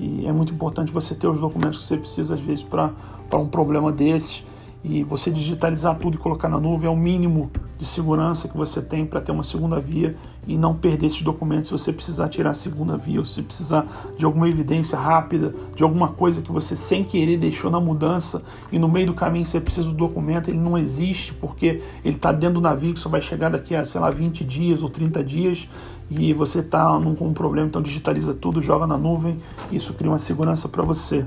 E 0.03 0.27
é 0.27 0.33
muito 0.33 0.53
importante 0.53 0.91
você 0.91 1.15
ter 1.15 1.27
os 1.27 1.39
documentos 1.39 1.77
que 1.77 1.83
você 1.85 1.97
precisa, 1.97 2.33
às 2.33 2.41
vezes, 2.41 2.61
para 2.61 2.91
um 3.37 3.47
problema 3.47 3.89
desses. 3.89 4.43
E 4.83 5.01
você 5.01 5.31
digitalizar 5.31 5.97
tudo 5.97 6.15
e 6.15 6.17
colocar 6.17 6.49
na 6.49 6.59
nuvem 6.59 6.87
é 6.87 6.91
o 6.91 6.95
mínimo 6.95 7.49
de 7.77 7.85
segurança 7.85 8.49
que 8.49 8.57
você 8.57 8.81
tem 8.81 9.05
para 9.05 9.21
ter 9.21 9.31
uma 9.31 9.43
segunda 9.43 9.79
via 9.79 10.13
e 10.45 10.57
não 10.57 10.75
perder 10.75 11.07
esses 11.07 11.21
documentos 11.21 11.67
se 11.67 11.71
você 11.71 11.93
precisar 11.93 12.27
tirar 12.27 12.49
a 12.49 12.53
segunda 12.53 12.97
via, 12.97 13.19
ou 13.19 13.25
se 13.25 13.41
precisar 13.41 13.87
de 14.17 14.25
alguma 14.25 14.49
evidência 14.49 14.97
rápida, 14.97 15.55
de 15.73 15.83
alguma 15.83 16.09
coisa 16.09 16.41
que 16.41 16.51
você 16.51 16.75
sem 16.75 17.01
querer 17.01 17.37
deixou 17.37 17.71
na 17.71 17.79
mudança 17.79 18.43
e 18.73 18.77
no 18.77 18.89
meio 18.89 19.07
do 19.07 19.13
caminho 19.13 19.45
você 19.45 19.61
precisa 19.61 19.87
do 19.87 19.93
documento, 19.93 20.49
ele 20.49 20.59
não 20.59 20.77
existe 20.77 21.33
porque 21.33 21.81
ele 22.03 22.17
está 22.17 22.33
dentro 22.33 22.55
do 22.55 22.61
navio 22.61 22.93
que 22.93 22.99
só 22.99 23.07
vai 23.07 23.21
chegar 23.21 23.49
daqui 23.49 23.73
a, 23.73 23.85
sei 23.85 24.01
lá, 24.01 24.09
20 24.09 24.43
dias 24.43 24.83
ou 24.83 24.89
30 24.89 25.23
dias 25.23 25.67
e 26.09 26.33
você 26.33 26.59
está 26.59 26.85
com 27.17 27.27
um 27.27 27.33
problema, 27.33 27.67
então 27.67 27.81
digitaliza 27.81 28.33
tudo, 28.33 28.61
joga 28.61 28.85
na 28.85 28.97
nuvem, 28.97 29.37
isso 29.71 29.93
cria 29.93 30.11
uma 30.11 30.19
segurança 30.19 30.67
para 30.67 30.83
você 30.83 31.25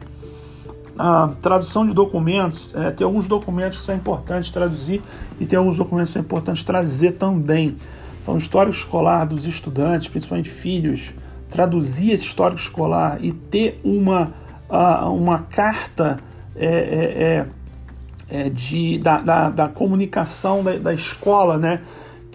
a 0.99 1.29
tradução 1.41 1.87
de 1.87 1.93
documentos, 1.93 2.73
é, 2.75 2.91
tem 2.91 3.05
alguns 3.05 3.27
documentos 3.27 3.79
que 3.79 3.85
são 3.85 3.95
importantes 3.95 4.51
traduzir 4.51 5.03
e 5.39 5.45
tem 5.45 5.59
alguns 5.59 5.77
documentos 5.77 6.11
que 6.11 6.15
são 6.15 6.23
importantes 6.23 6.65
trazer 6.65 7.13
também. 7.13 7.77
Então, 8.23 8.35
o 8.35 8.39
histórico 8.39 8.75
escolar 8.75 9.25
dos 9.27 9.47
estudantes, 9.47 10.09
principalmente 10.09 10.49
filhos, 10.49 11.13
traduzir 11.51 12.11
esse 12.11 12.25
histórico 12.25 12.61
escolar 12.61 13.19
e 13.23 13.33
ter 13.33 13.81
uma, 13.85 14.33
uh, 14.69 15.13
uma 15.13 15.39
carta 15.39 16.19
é, 16.57 16.67
é, 16.67 17.23
é, 17.23 18.47
é, 18.47 18.51
de, 18.51 18.99
da, 18.99 19.19
da, 19.19 19.51
da 19.51 19.69
comunicação 19.69 20.65
da, 20.65 20.77
da 20.77 20.95
escola, 20.95 21.59
né? 21.59 21.81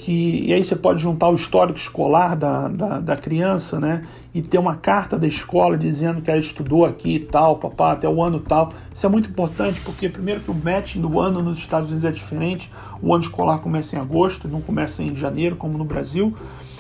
Que 0.02 0.46
e 0.48 0.52
aí 0.52 0.64
você 0.64 0.76
pode 0.76 1.00
juntar 1.00 1.30
o 1.30 1.36
histórico 1.36 1.78
escolar 1.78 2.36
da, 2.36 2.68
da, 2.68 3.00
da, 3.00 3.16
criança, 3.16 3.80
né? 3.80 4.04
E 4.34 4.42
ter 4.42 4.58
uma 4.58 4.76
carta 4.76 5.18
da 5.18 5.28
escola 5.28 5.78
dizendo 5.78 6.24
que 6.24 6.32
ela 6.32 6.40
estudou 6.40 6.86
aqui 6.86 7.16
e 7.16 7.20
tal, 7.20 7.58
papá, 7.58 7.92
até 7.92 8.10
o 8.10 8.22
ano 8.24 8.40
tal. 8.40 8.74
Isso 8.92 9.06
é 9.06 9.10
muito 9.10 9.30
importante 9.30 9.80
porque, 9.82 10.10
primeiro, 10.10 10.42
que 10.42 10.50
o 10.50 10.56
matching 10.56 11.02
do 11.02 11.20
ano 11.20 11.44
nos 11.44 11.60
Estados 11.60 11.90
Unidos 11.90 12.04
é 12.04 12.12
diferente. 12.12 12.72
O 13.00 13.14
ano 13.14 13.24
escolar 13.24 13.60
começa 13.60 13.96
em 13.96 14.00
agosto, 14.00 14.48
não 14.48 14.60
começa 14.60 15.04
em 15.04 15.14
janeiro, 15.16 15.56
como 15.56 15.78
no 15.78 15.86
Brasil. 15.86 16.36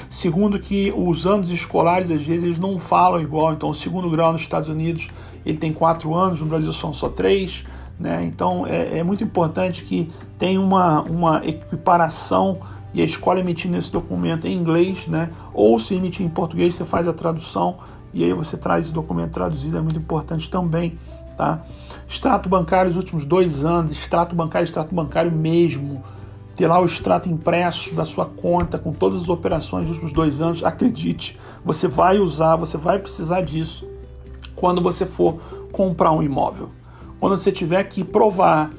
Segundo, 0.09 0.59
que 0.59 0.91
os 0.91 1.27
anos 1.27 1.51
escolares, 1.51 2.09
às 2.09 2.25
vezes, 2.25 2.43
eles 2.43 2.59
não 2.59 2.79
falam 2.79 3.21
igual. 3.21 3.53
Então, 3.53 3.69
o 3.69 3.75
segundo 3.75 4.09
grau 4.09 4.31
nos 4.31 4.41
Estados 4.41 4.67
Unidos 4.67 5.09
ele 5.45 5.57
tem 5.57 5.71
quatro 5.71 6.15
anos, 6.15 6.39
no 6.39 6.47
Brasil 6.47 6.73
são 6.73 6.91
só 6.91 7.07
três. 7.07 7.65
Né? 7.99 8.23
Então, 8.25 8.65
é, 8.65 8.97
é 8.99 9.03
muito 9.03 9.23
importante 9.23 9.83
que 9.83 10.09
tenha 10.39 10.59
uma, 10.59 11.01
uma 11.01 11.45
equiparação 11.45 12.59
e 12.93 13.01
a 13.01 13.05
escola 13.05 13.39
emitindo 13.39 13.77
esse 13.77 13.91
documento 13.91 14.47
em 14.47 14.55
inglês, 14.55 15.07
né? 15.07 15.29
Ou 15.53 15.79
se 15.79 15.95
emitir 15.95 16.25
em 16.25 16.29
português, 16.29 16.75
você 16.75 16.85
faz 16.85 17.07
a 17.07 17.13
tradução 17.13 17.77
e 18.13 18.23
aí 18.23 18.33
você 18.33 18.57
traz 18.57 18.85
esse 18.85 18.93
documento 18.93 19.31
traduzido, 19.31 19.77
é 19.77 19.81
muito 19.81 19.99
importante 19.99 20.49
também, 20.49 20.97
tá? 21.37 21.63
Extrato 22.07 22.49
bancário 22.49 22.91
os 22.91 22.97
últimos 22.97 23.25
dois 23.25 23.63
anos, 23.63 23.91
extrato 23.91 24.35
bancário, 24.35 24.65
extrato 24.65 24.93
bancário 24.93 25.31
mesmo. 25.31 26.03
Ter 26.55 26.67
lá 26.67 26.81
o 26.81 26.85
extrato 26.85 27.29
impresso 27.29 27.95
da 27.95 28.03
sua 28.03 28.25
conta 28.25 28.77
com 28.77 28.91
todas 28.91 29.23
as 29.23 29.29
operações 29.29 29.83
dos 29.85 29.93
últimos 29.93 30.13
dois 30.13 30.41
anos, 30.41 30.63
acredite, 30.63 31.39
você 31.63 31.87
vai 31.87 32.19
usar, 32.19 32.57
você 32.57 32.77
vai 32.77 32.99
precisar 32.99 33.41
disso 33.41 33.87
quando 34.53 34.81
você 34.81 35.05
for 35.05 35.39
comprar 35.71 36.11
um 36.11 36.21
imóvel. 36.21 36.69
Quando 37.19 37.37
você 37.37 37.51
tiver 37.51 37.83
que 37.85 38.03
provar 38.03 38.69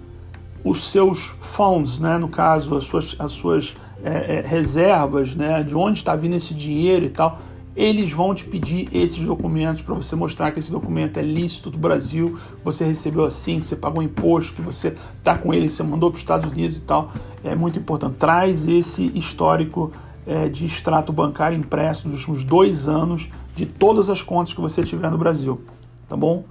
os 0.65 0.91
seus 0.91 1.35
funds, 1.41 1.99
né, 1.99 2.19
no 2.19 2.29
caso, 2.29 2.77
as 2.77 2.85
suas, 2.85 3.17
as 3.19 3.33
suas 3.33 3.75
é, 4.05 4.39
é, 4.39 4.43
reservas, 4.47 5.35
né, 5.35 5.63
de 5.63 5.75
onde 5.75 5.99
está 5.99 6.15
vindo 6.15 6.35
esse 6.35 6.55
dinheiro 6.55 7.05
e 7.05 7.11
tal, 7.11 7.39
eles 7.75 8.13
vão 8.13 8.35
te 8.35 8.45
pedir 8.45 8.89
esses 8.93 9.25
documentos 9.25 9.81
para 9.81 9.95
você 9.95 10.15
mostrar 10.15 10.51
que 10.51 10.59
esse 10.59 10.71
documento 10.71 11.19
é 11.19 11.23
lícito 11.23 11.71
do 11.71 11.79
Brasil, 11.79 12.39
você 12.63 12.85
recebeu 12.85 13.25
assim, 13.25 13.61
que 13.61 13.67
você 13.67 13.77
pagou 13.77 14.03
imposto, 14.03 14.55
que 14.55 14.63
você 14.63 14.95
está 15.19 15.39
com 15.39 15.55
ele, 15.55 15.71
você 15.71 15.83
mandou 15.83 16.11
para 16.11 16.17
os 16.17 16.23
Estados 16.23 16.51
Unidos 16.51 16.77
e 16.77 16.83
tal. 16.83 17.11
É 17.43 17.55
muito 17.55 17.79
importante. 17.79 18.17
Traz 18.19 18.69
esse 18.69 19.11
histórico 19.15 19.91
é, 20.27 20.49
de 20.49 20.67
extrato 20.67 21.13
bancário 21.13 21.59
impresso 21.59 22.09
dos 22.09 22.19
últimos 22.19 22.45
dois 22.45 22.89
anos 22.89 23.31
de 23.57 23.65
todas 23.65 24.11
as 24.11 24.21
contas 24.21 24.53
que 24.53 24.61
você 24.61 24.83
tiver 24.83 25.11
no 25.11 25.19
Brasil, 25.19 25.63
tá 26.09 26.17
bom? 26.17 26.45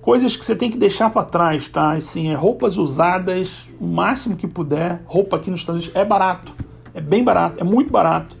Coisas 0.00 0.34
que 0.34 0.42
você 0.42 0.56
tem 0.56 0.70
que 0.70 0.78
deixar 0.78 1.10
para 1.10 1.24
trás, 1.24 1.68
tá? 1.68 1.92
Assim, 1.92 2.30
é 2.30 2.34
roupas 2.34 2.78
usadas 2.78 3.68
o 3.78 3.86
máximo 3.86 4.34
que 4.34 4.46
puder. 4.46 5.02
Roupa 5.04 5.36
aqui 5.36 5.50
nos 5.50 5.60
Estados 5.60 5.82
Unidos 5.82 6.00
é 6.00 6.04
barato, 6.04 6.54
é 6.94 7.02
bem 7.02 7.22
barato, 7.22 7.60
é 7.60 7.64
muito 7.64 7.90
barato. 7.90 8.34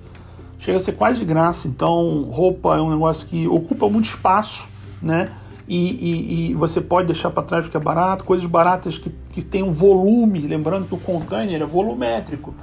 Chega 0.58 0.78
a 0.78 0.80
ser 0.80 0.92
quase 0.92 1.18
de 1.18 1.24
graça. 1.24 1.68
Então, 1.68 2.28
roupa 2.30 2.76
é 2.76 2.80
um 2.80 2.90
negócio 2.90 3.26
que 3.26 3.46
ocupa 3.46 3.88
muito 3.88 4.06
espaço, 4.06 4.68
né? 5.02 5.32
E, 5.68 5.76
e, 5.76 6.50
e 6.50 6.54
você 6.54 6.80
pode 6.80 7.06
deixar 7.06 7.30
para 7.30 7.42
trás 7.42 7.64
porque 7.64 7.76
é 7.76 7.80
barato. 7.80 8.24
Coisas 8.24 8.46
baratas 8.46 8.96
que, 8.96 9.10
que 9.30 9.42
tem 9.42 9.62
um 9.62 9.70
volume. 9.70 10.40
Lembrando 10.40 10.86
que 10.86 10.94
o 10.94 10.98
container 10.98 11.60
é 11.60 11.66
volumétrico. 11.66 12.54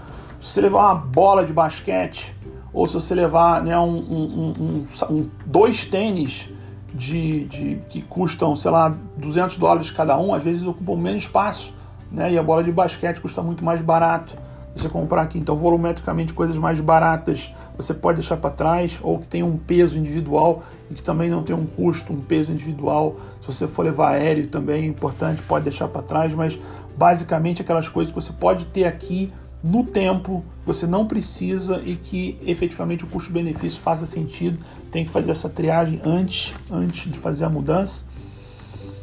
Se 0.41 0.53
você 0.53 0.62
levar 0.62 0.93
uma 0.93 0.95
bola 0.95 1.45
de 1.45 1.53
basquete 1.53 2.36
ou 2.73 2.86
se 2.86 2.95
você 2.95 3.15
levar 3.15 3.63
né, 3.63 3.77
um, 3.79 3.97
um, 3.97 4.53
um, 4.60 4.86
um 5.10 5.29
dois 5.45 5.86
tênis 5.86 6.49
de, 6.97 7.45
de, 7.45 7.75
que 7.88 8.01
custam, 8.01 8.55
sei 8.55 8.71
lá, 8.71 8.95
200 9.17 9.57
dólares 9.57 9.91
cada 9.91 10.17
um, 10.17 10.33
às 10.33 10.43
vezes 10.43 10.63
ocupam 10.63 10.97
menos 10.97 11.23
espaço, 11.23 11.73
né? 12.12 12.31
E 12.31 12.38
a 12.38 12.43
bola 12.43 12.63
de 12.63 12.71
basquete 12.71 13.21
custa 13.21 13.41
muito 13.43 13.63
mais 13.63 13.81
barato 13.81 14.36
você 14.75 14.89
comprar 14.89 15.21
aqui. 15.23 15.38
Então, 15.38 15.55
volumetricamente, 15.55 16.33
coisas 16.33 16.57
mais 16.57 16.79
baratas 16.79 17.53
você 17.75 17.93
pode 17.93 18.19
deixar 18.19 18.38
para 18.38 18.49
trás, 18.49 18.97
ou 19.03 19.19
que 19.19 19.27
tem 19.27 19.43
um 19.43 19.57
peso 19.57 19.97
individual 19.97 20.63
e 20.89 20.95
que 20.95 21.03
também 21.03 21.29
não 21.29 21.43
tem 21.43 21.55
um 21.55 21.65
custo, 21.65 22.12
um 22.12 22.21
peso 22.21 22.51
individual. 22.51 23.15
Se 23.41 23.47
você 23.47 23.67
for 23.67 23.83
levar 23.86 24.13
aéreo 24.13 24.47
também 24.47 24.83
é 24.83 24.88
importante, 24.88 25.41
pode 25.43 25.65
deixar 25.65 25.88
para 25.88 26.01
trás, 26.01 26.33
mas 26.33 26.57
basicamente 26.97 27.62
aquelas 27.62 27.88
coisas 27.88 28.12
que 28.12 28.19
você 28.19 28.33
pode 28.33 28.65
ter 28.65 28.86
aqui 28.86 29.31
no 29.67 29.84
tempo, 29.84 30.45
você 30.65 30.88
não 30.88 31.06
precisa 31.06 31.82
e 31.84 31.95
que 31.95 32.38
efetivamente 32.45 33.03
o 33.03 33.08
custo-benefício 33.08 33.82
faça 33.82 34.06
sentido. 34.06 34.60
Tem 34.89 35.03
que 35.03 35.12
fazer 35.12 35.32
essa 35.32 35.49
triagem 35.49 35.99
antes, 36.06 36.53
antes 36.71 37.12
de 37.12 37.19
fazer 37.19 37.43
a 37.43 37.49
mudança. 37.49 38.06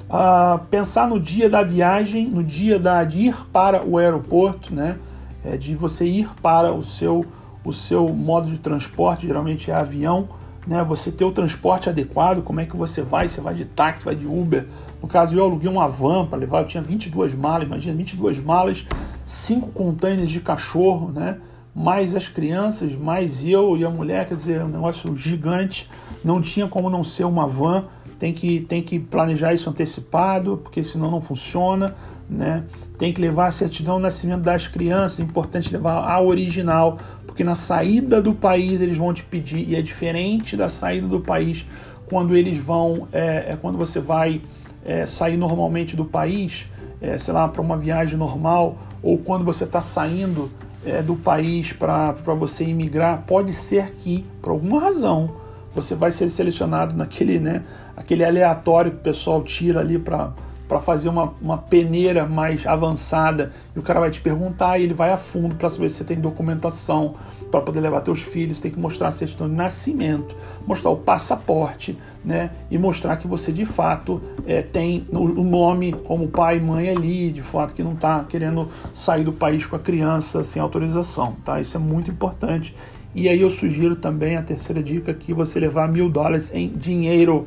Uh, 0.04 0.58
pensar 0.70 1.06
no 1.08 1.20
dia 1.20 1.48
da 1.50 1.62
viagem, 1.62 2.28
no 2.28 2.42
dia 2.42 2.78
da, 2.78 3.04
de 3.04 3.18
ir 3.28 3.46
para 3.52 3.84
o 3.84 3.98
aeroporto, 3.98 4.74
né? 4.74 4.98
É, 5.44 5.58
de 5.58 5.74
você 5.74 6.06
ir 6.06 6.30
para 6.40 6.72
o 6.72 6.82
seu, 6.82 7.26
o 7.62 7.72
seu 7.72 8.08
modo 8.08 8.48
de 8.48 8.58
transporte, 8.58 9.26
geralmente 9.26 9.70
é 9.70 9.74
avião, 9.74 10.28
né? 10.66 10.82
Você 10.84 11.12
ter 11.12 11.24
o 11.24 11.32
transporte 11.32 11.88
adequado, 11.90 12.42
como 12.42 12.60
é 12.60 12.66
que 12.66 12.76
você 12.76 13.02
vai? 13.02 13.28
Você 13.28 13.40
vai 13.40 13.54
de 13.54 13.64
táxi, 13.64 14.04
vai 14.04 14.14
de 14.14 14.26
Uber. 14.26 14.66
No 15.02 15.08
caso, 15.08 15.34
eu 15.34 15.44
aluguei 15.44 15.68
uma 15.68 15.88
van 15.88 16.26
para 16.26 16.38
levar, 16.38 16.60
eu 16.60 16.66
tinha 16.66 16.82
22 16.82 17.34
malas, 17.34 17.66
imagina, 17.66 17.96
22 17.96 18.40
malas, 18.40 18.86
cinco 19.24 19.70
containers 19.70 20.30
de 20.30 20.40
cachorro, 20.40 21.10
né? 21.10 21.38
Mais 21.74 22.14
as 22.14 22.28
crianças, 22.28 22.94
mais 22.94 23.44
eu 23.44 23.76
e 23.76 23.84
a 23.84 23.90
mulher, 23.90 24.28
quer 24.28 24.34
dizer, 24.34 24.60
é 24.60 24.64
um 24.64 24.68
negócio 24.68 25.16
gigante. 25.16 25.90
Não 26.22 26.40
tinha 26.40 26.68
como 26.68 26.88
não 26.88 27.02
ser 27.02 27.24
uma 27.24 27.46
van. 27.46 27.86
Tem 28.18 28.32
que, 28.32 28.60
tem 28.60 28.80
que 28.80 28.98
planejar 28.98 29.52
isso 29.54 29.68
antecipado, 29.68 30.60
porque 30.62 30.84
senão 30.84 31.10
não 31.10 31.20
funciona. 31.20 31.94
Né? 32.30 32.64
Tem 32.96 33.12
que 33.12 33.20
levar 33.20 33.48
a 33.48 33.50
certidão 33.50 33.96
de 33.96 34.02
nascimento 34.02 34.42
das 34.42 34.68
crianças, 34.68 35.20
é 35.20 35.22
importante 35.22 35.72
levar 35.72 36.10
a 36.10 36.20
original, 36.22 36.98
porque 37.26 37.44
na 37.44 37.54
saída 37.54 38.22
do 38.22 38.34
país 38.34 38.80
eles 38.80 38.96
vão 38.96 39.12
te 39.12 39.22
pedir, 39.22 39.68
e 39.68 39.76
é 39.76 39.82
diferente 39.82 40.56
da 40.56 40.68
saída 40.68 41.06
do 41.06 41.20
país 41.20 41.66
quando 42.06 42.36
eles 42.36 42.56
vão, 42.56 43.08
é, 43.12 43.52
é 43.52 43.58
quando 43.60 43.76
você 43.76 44.00
vai 44.00 44.40
é, 44.84 45.04
sair 45.06 45.36
normalmente 45.36 45.96
do 45.96 46.04
país, 46.04 46.66
é, 47.00 47.18
sei 47.18 47.34
lá, 47.34 47.48
para 47.48 47.60
uma 47.60 47.76
viagem 47.76 48.16
normal, 48.16 48.78
ou 49.04 49.18
quando 49.18 49.44
você 49.44 49.64
está 49.64 49.82
saindo 49.82 50.50
é, 50.84 51.02
do 51.02 51.14
país 51.14 51.74
para 51.74 52.12
você 52.38 52.64
imigrar, 52.64 53.22
pode 53.26 53.52
ser 53.52 53.92
que, 53.92 54.24
por 54.40 54.52
alguma 54.52 54.80
razão, 54.80 55.36
você 55.74 55.94
vai 55.94 56.10
ser 56.10 56.30
selecionado 56.30 56.96
naquele, 56.96 57.38
né, 57.38 57.62
aquele 57.94 58.24
aleatório 58.24 58.92
que 58.92 58.96
o 58.96 59.00
pessoal 59.00 59.42
tira 59.42 59.80
ali 59.80 59.98
para 59.98 60.32
para 60.68 60.80
fazer 60.80 61.08
uma, 61.08 61.34
uma 61.40 61.58
peneira 61.58 62.26
mais 62.26 62.66
avançada 62.66 63.52
e 63.76 63.78
o 63.78 63.82
cara 63.82 64.00
vai 64.00 64.10
te 64.10 64.20
perguntar 64.20 64.78
e 64.78 64.84
ele 64.84 64.94
vai 64.94 65.12
a 65.12 65.16
fundo 65.16 65.54
para 65.54 65.68
saber 65.68 65.90
se 65.90 65.98
você 65.98 66.04
tem 66.04 66.18
documentação 66.18 67.14
para 67.50 67.60
poder 67.60 67.80
levar 67.80 68.00
teus 68.00 68.20
filhos, 68.20 68.60
tem 68.60 68.70
que 68.70 68.78
mostrar 68.78 69.08
a 69.08 69.12
certidão 69.12 69.48
de 69.48 69.54
nascimento, 69.54 70.34
mostrar 70.66 70.90
o 70.90 70.96
passaporte, 70.96 71.96
né? 72.24 72.50
E 72.68 72.76
mostrar 72.76 73.16
que 73.16 73.28
você 73.28 73.52
de 73.52 73.64
fato 73.64 74.20
é, 74.44 74.60
tem 74.60 75.06
o, 75.10 75.44
nome 75.44 75.92
como 75.92 76.26
pai 76.26 76.56
e 76.56 76.60
mãe 76.60 76.90
ali, 76.90 77.30
de 77.30 77.42
fato 77.42 77.72
que 77.72 77.82
não 77.82 77.92
está 77.92 78.24
querendo 78.24 78.68
sair 78.92 79.22
do 79.22 79.32
país 79.32 79.66
com 79.66 79.76
a 79.76 79.78
criança 79.78 80.42
sem 80.42 80.60
autorização, 80.60 81.36
tá? 81.44 81.60
Isso 81.60 81.76
é 81.76 81.80
muito 81.80 82.10
importante. 82.10 82.74
E 83.14 83.28
aí 83.28 83.40
eu 83.40 83.50
sugiro 83.50 83.94
também 83.94 84.36
a 84.36 84.42
terceira 84.42 84.82
dica 84.82 85.14
que 85.14 85.32
você 85.32 85.60
levar 85.60 85.88
mil 85.88 86.08
dólares 86.08 86.50
em 86.52 86.68
dinheiro, 86.70 87.46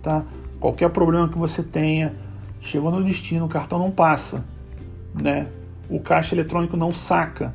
tá? 0.00 0.24
Qualquer 0.60 0.90
problema 0.90 1.28
que 1.28 1.38
você 1.38 1.62
tenha, 1.62 2.14
chegou 2.68 2.90
no 2.90 3.02
destino, 3.02 3.46
o 3.46 3.48
cartão 3.48 3.78
não 3.78 3.90
passa, 3.90 4.46
né? 5.14 5.48
O 5.88 6.00
caixa 6.00 6.34
eletrônico 6.34 6.76
não 6.76 6.92
saca 6.92 7.54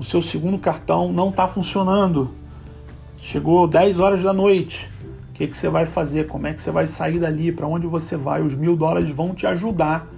o 0.00 0.02
seu 0.02 0.22
segundo 0.22 0.58
cartão 0.58 1.12
não 1.12 1.28
está 1.28 1.46
funcionando. 1.46 2.30
Chegou 3.18 3.68
10 3.68 3.98
horas 3.98 4.22
da 4.22 4.32
noite. 4.32 4.90
O 5.28 5.32
que, 5.34 5.46
que 5.46 5.54
você 5.54 5.68
vai 5.68 5.84
fazer? 5.84 6.26
Como 6.26 6.46
é 6.46 6.54
que 6.54 6.62
você 6.62 6.70
vai 6.70 6.86
sair 6.86 7.18
dali? 7.18 7.52
Para 7.52 7.66
onde 7.66 7.86
você 7.86 8.16
vai? 8.16 8.40
Os 8.40 8.54
mil 8.54 8.74
dólares 8.74 9.10
vão 9.10 9.34
te 9.34 9.46
ajudar 9.46 10.08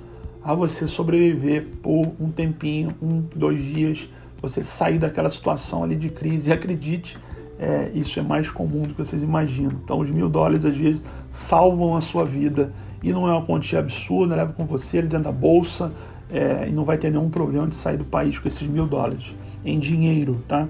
a 0.41 0.55
você 0.55 0.87
sobreviver 0.87 1.67
por 1.83 2.13
um 2.21 2.31
tempinho, 2.31 2.95
um, 3.03 3.25
dois 3.35 3.61
dias, 3.61 4.09
você 4.41 4.63
sair 4.63 4.99
daquela 4.99 5.29
situação 5.29 5.83
ali 5.83 5.97
de 5.97 6.11
crise. 6.11 6.51
E 6.51 6.53
acredite, 6.53 7.19
é, 7.59 7.91
isso 7.93 8.21
é 8.21 8.23
mais 8.23 8.53
comum 8.53 8.83
do 8.83 8.95
que 8.95 9.05
vocês 9.05 9.25
imaginam. 9.25 9.81
Então, 9.83 9.99
os 9.99 10.13
mil 10.13 10.29
dólares 10.29 10.65
às 10.65 10.77
vezes 10.77 11.03
salvam 11.29 11.97
a 11.97 12.01
sua 12.01 12.25
vida 12.25 12.71
e 13.03 13.13
não 13.13 13.29
é 13.29 13.33
uma 13.33 13.43
quantia 13.43 13.79
absurda, 13.79 14.37
leva 14.37 14.53
com 14.53 14.65
você 14.65 15.03
dentro 15.03 15.25
da 15.25 15.33
bolsa 15.33 15.93
é, 16.31 16.69
e 16.69 16.73
não 16.73 16.85
vai 16.85 16.97
ter 16.97 17.11
nenhum 17.11 17.29
problema 17.29 17.67
de 17.67 17.75
sair 17.75 17.97
do 17.97 18.05
país 18.05 18.39
com 18.39 18.49
esses 18.49 18.67
mil 18.67 18.87
dólares 18.87 19.35
em 19.65 19.79
dinheiro, 19.79 20.43
tá? 20.47 20.69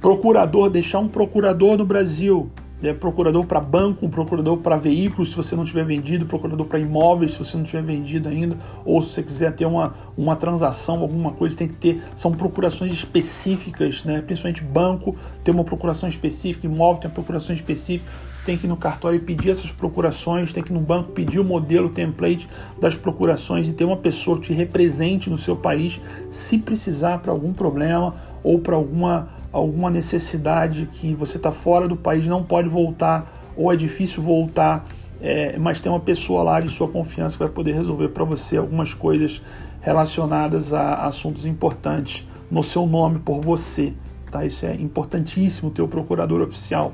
Procurador, 0.00 0.70
deixar 0.70 0.98
um 0.98 1.08
procurador 1.08 1.76
no 1.76 1.84
Brasil, 1.84 2.50
é, 2.82 2.92
procurador 2.92 3.44
para 3.46 3.60
banco, 3.60 4.08
procurador 4.08 4.58
para 4.58 4.76
veículos, 4.76 5.30
se 5.30 5.36
você 5.36 5.54
não 5.54 5.64
tiver 5.64 5.84
vendido, 5.84 6.26
procurador 6.26 6.66
para 6.66 6.78
imóveis, 6.78 7.32
se 7.32 7.38
você 7.38 7.56
não 7.56 7.64
tiver 7.64 7.82
vendido 7.82 8.28
ainda, 8.28 8.56
ou 8.84 9.00
se 9.00 9.10
você 9.10 9.22
quiser 9.22 9.52
ter 9.52 9.66
uma, 9.66 9.94
uma 10.16 10.34
transação, 10.34 11.00
alguma 11.00 11.32
coisa, 11.32 11.56
tem 11.56 11.68
que 11.68 11.74
ter, 11.74 12.02
são 12.16 12.32
procurações 12.32 12.92
específicas, 12.92 14.04
né? 14.04 14.20
principalmente 14.20 14.62
banco 14.62 15.16
tem 15.44 15.54
uma 15.54 15.64
procuração 15.64 16.08
específica, 16.08 16.66
imóvel 16.66 17.02
tem 17.02 17.10
uma 17.10 17.14
procuração 17.14 17.54
específica, 17.54 18.10
você 18.34 18.44
tem 18.44 18.58
que 18.58 18.66
ir 18.66 18.68
no 18.68 18.76
cartório 18.76 19.16
e 19.16 19.20
pedir 19.20 19.50
essas 19.50 19.70
procurações, 19.70 20.52
tem 20.52 20.62
que 20.62 20.72
ir 20.72 20.74
no 20.74 20.80
banco 20.80 21.12
pedir 21.12 21.38
o 21.38 21.44
modelo, 21.44 21.86
o 21.86 21.90
template 21.90 22.48
das 22.80 22.96
procurações 22.96 23.68
e 23.68 23.72
ter 23.72 23.84
uma 23.84 23.96
pessoa 23.96 24.38
que 24.38 24.48
te 24.48 24.52
represente 24.52 25.30
no 25.30 25.38
seu 25.38 25.54
país, 25.56 26.00
se 26.30 26.58
precisar 26.58 27.18
para 27.18 27.30
algum 27.30 27.52
problema 27.52 28.14
ou 28.42 28.58
para 28.58 28.74
alguma 28.74 29.28
alguma 29.52 29.90
necessidade 29.90 30.88
que 30.90 31.14
você 31.14 31.36
está 31.36 31.52
fora 31.52 31.86
do 31.86 31.96
país, 31.96 32.26
não 32.26 32.42
pode 32.42 32.68
voltar, 32.68 33.52
ou 33.56 33.72
é 33.72 33.76
difícil 33.76 34.22
voltar, 34.22 34.86
é, 35.20 35.56
mas 35.58 35.80
tem 35.80 35.92
uma 35.92 36.00
pessoa 36.00 36.42
lá 36.42 36.60
de 36.60 36.68
sua 36.68 36.88
confiança 36.88 37.36
que 37.36 37.42
vai 37.44 37.52
poder 37.52 37.74
resolver 37.74 38.08
para 38.08 38.24
você 38.24 38.56
algumas 38.56 38.94
coisas 38.94 39.42
relacionadas 39.80 40.72
a 40.72 41.04
assuntos 41.04 41.44
importantes 41.44 42.26
no 42.50 42.62
seu 42.62 42.86
nome 42.86 43.18
por 43.18 43.40
você. 43.40 43.92
Tá? 44.30 44.44
Isso 44.44 44.64
é 44.64 44.74
importantíssimo 44.74 45.70
ter 45.70 45.82
o 45.82 45.88
procurador 45.88 46.40
oficial. 46.40 46.92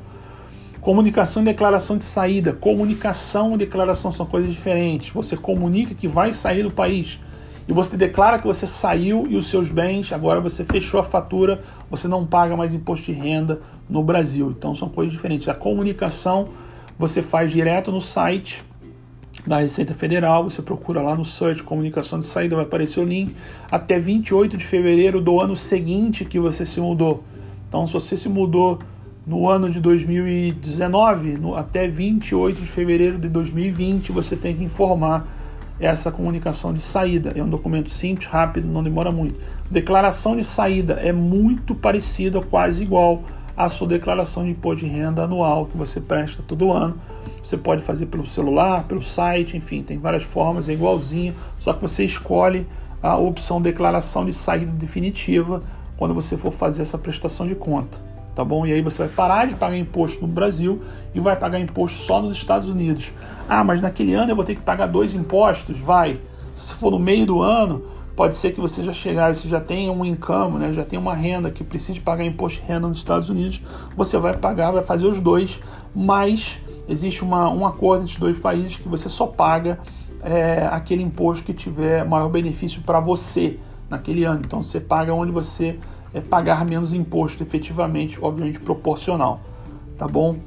Comunicação 0.80 1.42
e 1.42 1.46
declaração 1.46 1.96
de 1.96 2.04
saída. 2.04 2.52
Comunicação 2.52 3.54
e 3.54 3.58
declaração 3.58 4.12
são 4.12 4.26
coisas 4.26 4.52
diferentes. 4.52 5.10
Você 5.12 5.36
comunica 5.36 5.94
que 5.94 6.08
vai 6.08 6.32
sair 6.32 6.62
do 6.62 6.70
país 6.70 7.20
e 7.68 7.72
você 7.72 7.98
declara 7.98 8.38
que 8.38 8.46
você 8.46 8.66
saiu 8.66 9.26
e 9.28 9.36
os 9.36 9.50
seus 9.50 9.68
bens, 9.68 10.10
agora 10.10 10.40
você 10.40 10.64
fechou 10.64 10.98
a 10.98 11.02
fatura, 11.02 11.60
você 11.90 12.08
não 12.08 12.24
paga 12.24 12.56
mais 12.56 12.72
imposto 12.72 13.12
de 13.12 13.12
renda 13.12 13.60
no 13.90 14.02
Brasil. 14.02 14.54
Então 14.56 14.74
são 14.74 14.88
coisas 14.88 15.12
diferentes. 15.12 15.48
A 15.48 15.54
comunicação 15.54 16.48
você 16.98 17.20
faz 17.20 17.50
direto 17.50 17.92
no 17.92 18.00
site 18.00 18.64
da 19.46 19.58
Receita 19.58 19.92
Federal, 19.92 20.44
você 20.44 20.62
procura 20.62 21.02
lá 21.02 21.14
no 21.14 21.26
search 21.26 21.62
comunicação 21.62 22.18
de 22.18 22.24
saída, 22.24 22.56
vai 22.56 22.64
aparecer 22.64 23.00
o 23.00 23.04
link, 23.04 23.36
até 23.70 23.98
28 23.98 24.56
de 24.56 24.64
fevereiro 24.64 25.20
do 25.20 25.38
ano 25.38 25.54
seguinte 25.54 26.24
que 26.24 26.40
você 26.40 26.64
se 26.64 26.80
mudou. 26.80 27.22
Então 27.68 27.86
se 27.86 27.92
você 27.92 28.16
se 28.16 28.30
mudou 28.30 28.78
no 29.26 29.46
ano 29.46 29.68
de 29.68 29.78
2019, 29.78 31.36
no, 31.36 31.54
até 31.54 31.86
28 31.86 32.62
de 32.62 32.66
fevereiro 32.66 33.18
de 33.18 33.28
2020, 33.28 34.10
você 34.10 34.34
tem 34.34 34.56
que 34.56 34.64
informar 34.64 35.37
essa 35.80 36.10
comunicação 36.10 36.72
de 36.72 36.80
saída. 36.80 37.32
É 37.34 37.42
um 37.42 37.48
documento 37.48 37.90
simples, 37.90 38.28
rápido, 38.28 38.66
não 38.66 38.82
demora 38.82 39.12
muito. 39.12 39.38
Declaração 39.70 40.36
de 40.36 40.44
saída 40.44 40.94
é 40.94 41.12
muito 41.12 41.74
parecida, 41.74 42.40
quase 42.40 42.82
igual 42.82 43.22
à 43.56 43.68
sua 43.68 43.88
declaração 43.88 44.44
de 44.44 44.50
imposto 44.50 44.84
de 44.84 44.90
renda 44.90 45.24
anual 45.24 45.66
que 45.66 45.76
você 45.76 46.00
presta 46.00 46.42
todo 46.46 46.72
ano. 46.72 46.96
Você 47.42 47.56
pode 47.56 47.82
fazer 47.82 48.06
pelo 48.06 48.26
celular, 48.26 48.84
pelo 48.84 49.02
site, 49.02 49.56
enfim, 49.56 49.82
tem 49.82 49.98
várias 49.98 50.24
formas, 50.24 50.68
é 50.68 50.72
igualzinho, 50.72 51.34
só 51.58 51.72
que 51.72 51.80
você 51.80 52.04
escolhe 52.04 52.66
a 53.02 53.16
opção 53.16 53.62
declaração 53.62 54.24
de 54.24 54.32
saída 54.32 54.72
definitiva 54.72 55.62
quando 55.96 56.14
você 56.14 56.36
for 56.36 56.50
fazer 56.50 56.82
essa 56.82 56.98
prestação 56.98 57.46
de 57.46 57.54
conta 57.54 58.07
tá 58.38 58.44
bom? 58.44 58.64
E 58.64 58.72
aí 58.72 58.80
você 58.80 58.98
vai 58.98 59.08
parar 59.08 59.48
de 59.48 59.56
pagar 59.56 59.76
imposto 59.76 60.20
no 60.20 60.28
Brasil 60.28 60.80
e 61.12 61.18
vai 61.18 61.34
pagar 61.34 61.58
imposto 61.58 61.98
só 61.98 62.22
nos 62.22 62.36
Estados 62.36 62.68
Unidos. 62.68 63.12
Ah, 63.48 63.64
mas 63.64 63.82
naquele 63.82 64.14
ano 64.14 64.30
eu 64.30 64.36
vou 64.36 64.44
ter 64.44 64.54
que 64.54 64.60
pagar 64.60 64.86
dois 64.86 65.12
impostos? 65.12 65.76
Vai. 65.76 66.20
Se 66.54 66.72
for 66.74 66.92
no 66.92 67.00
meio 67.00 67.26
do 67.26 67.42
ano, 67.42 67.82
pode 68.14 68.36
ser 68.36 68.52
que 68.52 68.60
você 68.60 68.80
já 68.84 68.92
chegar, 68.92 69.34
você 69.34 69.48
já 69.48 69.60
tenha 69.60 69.90
um 69.90 70.04
income, 70.04 70.56
né? 70.56 70.72
já 70.72 70.84
tem 70.84 70.96
uma 70.96 71.16
renda 71.16 71.50
que 71.50 71.64
precisa 71.64 72.00
pagar 72.00 72.24
imposto 72.24 72.60
de 72.60 72.68
renda 72.68 72.86
nos 72.86 72.98
Estados 72.98 73.28
Unidos, 73.28 73.60
você 73.96 74.16
vai 74.18 74.36
pagar, 74.36 74.70
vai 74.70 74.84
fazer 74.84 75.06
os 75.06 75.18
dois, 75.18 75.58
mas 75.92 76.60
existe 76.88 77.24
uma, 77.24 77.50
um 77.50 77.66
acordo 77.66 78.02
entre 78.02 78.14
os 78.14 78.20
dois 78.20 78.38
países 78.38 78.76
que 78.76 78.88
você 78.88 79.08
só 79.08 79.26
paga 79.26 79.80
é, 80.22 80.68
aquele 80.70 81.02
imposto 81.02 81.44
que 81.44 81.52
tiver 81.52 82.04
maior 82.04 82.28
benefício 82.28 82.82
para 82.82 83.00
você 83.00 83.58
naquele 83.90 84.22
ano. 84.22 84.42
Então 84.44 84.62
você 84.62 84.78
paga 84.78 85.12
onde 85.12 85.32
você 85.32 85.76
é 86.12 86.20
pagar 86.20 86.64
menos 86.64 86.92
imposto, 86.92 87.42
efetivamente, 87.42 88.18
obviamente 88.20 88.60
proporcional, 88.60 89.40
tá 89.96 90.06
bom? 90.06 90.38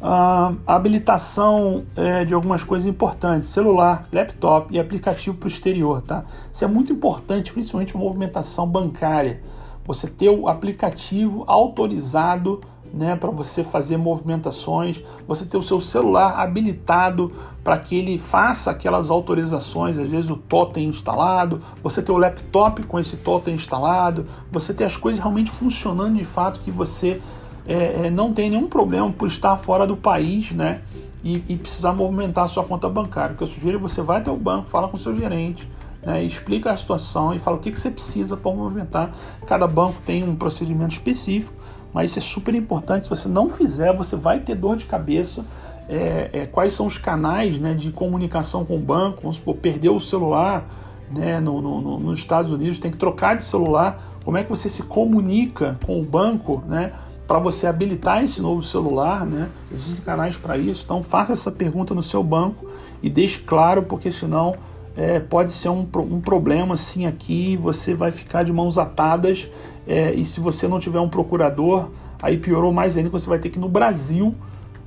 Uh, 0.00 0.58
a 0.66 0.74
habilitação 0.74 1.84
é, 1.94 2.24
de 2.24 2.34
algumas 2.34 2.64
coisas 2.64 2.88
importantes, 2.88 3.48
celular, 3.48 4.08
laptop 4.12 4.74
e 4.74 4.80
aplicativo 4.80 5.36
para 5.36 5.46
o 5.46 5.48
exterior, 5.48 6.02
tá? 6.02 6.24
Isso 6.52 6.64
é 6.64 6.66
muito 6.66 6.92
importante, 6.92 7.52
principalmente 7.52 7.96
movimentação 7.96 8.66
bancária. 8.66 9.40
Você 9.84 10.08
ter 10.08 10.28
o 10.28 10.48
aplicativo 10.48 11.44
autorizado 11.46 12.60
né, 12.92 13.16
para 13.16 13.30
você 13.30 13.64
fazer 13.64 13.96
movimentações, 13.96 15.02
você 15.26 15.46
ter 15.46 15.56
o 15.56 15.62
seu 15.62 15.80
celular 15.80 16.38
habilitado 16.38 17.32
para 17.64 17.78
que 17.78 17.96
ele 17.96 18.18
faça 18.18 18.70
aquelas 18.70 19.10
autorizações, 19.10 19.98
às 19.98 20.08
vezes 20.08 20.30
o 20.30 20.36
totem 20.36 20.88
instalado, 20.88 21.60
você 21.82 22.02
ter 22.02 22.12
o 22.12 22.18
laptop 22.18 22.82
com 22.82 23.00
esse 23.00 23.16
totem 23.16 23.54
instalado, 23.54 24.26
você 24.50 24.74
ter 24.74 24.84
as 24.84 24.96
coisas 24.96 25.20
realmente 25.20 25.50
funcionando 25.50 26.16
de 26.16 26.24
fato, 26.24 26.60
que 26.60 26.70
você 26.70 27.20
é, 27.66 28.06
é, 28.06 28.10
não 28.10 28.32
tem 28.32 28.50
nenhum 28.50 28.68
problema 28.68 29.10
por 29.10 29.28
estar 29.28 29.56
fora 29.56 29.86
do 29.86 29.96
país, 29.96 30.50
né? 30.50 30.82
E, 31.24 31.36
e, 31.48 31.56
precisar 31.56 31.92
movimentar 31.92 32.44
a 32.44 32.48
sua 32.48 32.64
conta 32.64 32.88
bancária. 32.88 33.34
O 33.34 33.36
que 33.36 33.44
eu 33.44 33.46
sugiro 33.46 33.78
é 33.78 33.80
você 33.80 34.02
vai 34.02 34.18
até 34.18 34.28
o 34.28 34.36
banco, 34.36 34.68
fala 34.68 34.88
com 34.88 34.96
o 34.96 35.00
seu 35.00 35.14
gerente, 35.14 35.70
né, 36.04 36.20
explica 36.24 36.72
a 36.72 36.76
situação 36.76 37.32
e 37.32 37.38
fala 37.38 37.56
o 37.56 37.60
que, 37.60 37.70
que 37.70 37.78
você 37.78 37.92
precisa 37.92 38.36
para 38.36 38.50
movimentar. 38.50 39.12
Cada 39.46 39.68
banco 39.68 40.02
tem 40.04 40.24
um 40.24 40.34
procedimento 40.34 40.94
específico 40.94 41.54
mas 41.92 42.10
isso 42.10 42.18
é 42.18 42.22
super 42.22 42.54
importante. 42.54 43.04
Se 43.04 43.10
você 43.10 43.28
não 43.28 43.48
fizer, 43.48 43.94
você 43.96 44.16
vai 44.16 44.40
ter 44.40 44.54
dor 44.54 44.76
de 44.76 44.84
cabeça. 44.86 45.44
É, 45.88 46.30
é, 46.32 46.46
quais 46.46 46.72
são 46.72 46.86
os 46.86 46.96
canais 46.96 47.58
né, 47.58 47.74
de 47.74 47.92
comunicação 47.92 48.64
com 48.64 48.76
o 48.76 48.80
banco? 48.80 49.22
Vamos 49.22 49.36
supor, 49.36 49.56
perdeu 49.56 49.94
o 49.94 50.00
celular 50.00 50.66
né, 51.10 51.40
no, 51.40 51.60
no, 51.60 52.00
nos 52.00 52.18
Estados 52.18 52.50
Unidos, 52.50 52.78
tem 52.78 52.90
que 52.90 52.96
trocar 52.96 53.36
de 53.36 53.44
celular. 53.44 54.02
Como 54.24 54.36
é 54.36 54.44
que 54.44 54.50
você 54.50 54.68
se 54.68 54.82
comunica 54.82 55.78
com 55.84 56.00
o 56.00 56.04
banco 56.04 56.62
né, 56.66 56.92
para 57.26 57.38
você 57.38 57.66
habilitar 57.66 58.24
esse 58.24 58.40
novo 58.40 58.62
celular? 58.62 59.26
Né? 59.26 59.50
Existem 59.72 60.04
canais 60.04 60.36
para 60.36 60.56
isso. 60.56 60.84
Então, 60.84 61.02
faça 61.02 61.32
essa 61.32 61.50
pergunta 61.50 61.94
no 61.94 62.02
seu 62.02 62.22
banco 62.22 62.66
e 63.02 63.10
deixe 63.10 63.40
claro, 63.40 63.82
porque 63.82 64.10
senão 64.10 64.54
é, 64.96 65.20
pode 65.20 65.50
ser 65.50 65.68
um, 65.68 65.86
um 65.96 66.20
problema 66.20 66.74
assim 66.74 67.06
aqui, 67.06 67.56
você 67.56 67.94
vai 67.94 68.12
ficar 68.12 68.42
de 68.42 68.52
mãos 68.52 68.78
atadas 68.78 69.48
é, 69.86 70.12
e 70.12 70.24
se 70.24 70.40
você 70.40 70.68
não 70.68 70.78
tiver 70.78 71.00
um 71.00 71.08
procurador, 71.08 71.90
aí 72.20 72.36
piorou 72.36 72.72
mais 72.72 72.96
ainda, 72.96 73.10
você 73.10 73.28
vai 73.28 73.38
ter 73.38 73.50
que 73.50 73.58
ir 73.58 73.60
no 73.60 73.68
Brasil 73.68 74.34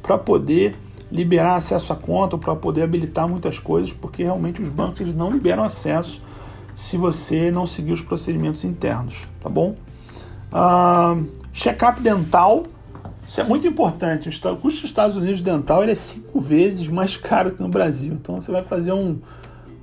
para 0.01 0.17
poder 0.17 0.75
liberar 1.11 1.55
acesso 1.55 1.93
à 1.93 1.95
conta, 1.95 2.37
para 2.37 2.55
poder 2.55 2.83
habilitar 2.83 3.27
muitas 3.27 3.59
coisas, 3.59 3.93
porque 3.93 4.23
realmente 4.23 4.61
os 4.61 4.69
bancos 4.69 5.01
eles 5.01 5.15
não 5.15 5.31
liberam 5.31 5.63
acesso 5.63 6.21
se 6.75 6.97
você 6.97 7.51
não 7.51 7.65
seguir 7.65 7.93
os 7.93 8.01
procedimentos 8.01 8.63
internos, 8.63 9.27
tá 9.41 9.49
bom? 9.49 9.75
Uh, 10.51 11.25
Check-up 11.53 12.01
dental, 12.01 12.65
isso 13.25 13.39
é 13.39 13.43
muito 13.43 13.65
importante. 13.65 14.27
O 14.27 14.55
custo 14.57 14.81
dos 14.81 14.89
Estados 14.89 15.15
Unidos 15.15 15.41
dental 15.41 15.81
ele 15.81 15.93
é 15.93 15.95
cinco 15.95 16.39
vezes 16.39 16.87
mais 16.89 17.15
caro 17.17 17.51
que 17.51 17.61
no 17.61 17.69
Brasil. 17.69 18.13
Então 18.13 18.39
você 18.39 18.51
vai 18.51 18.61
fazer 18.61 18.91
um, 18.91 19.19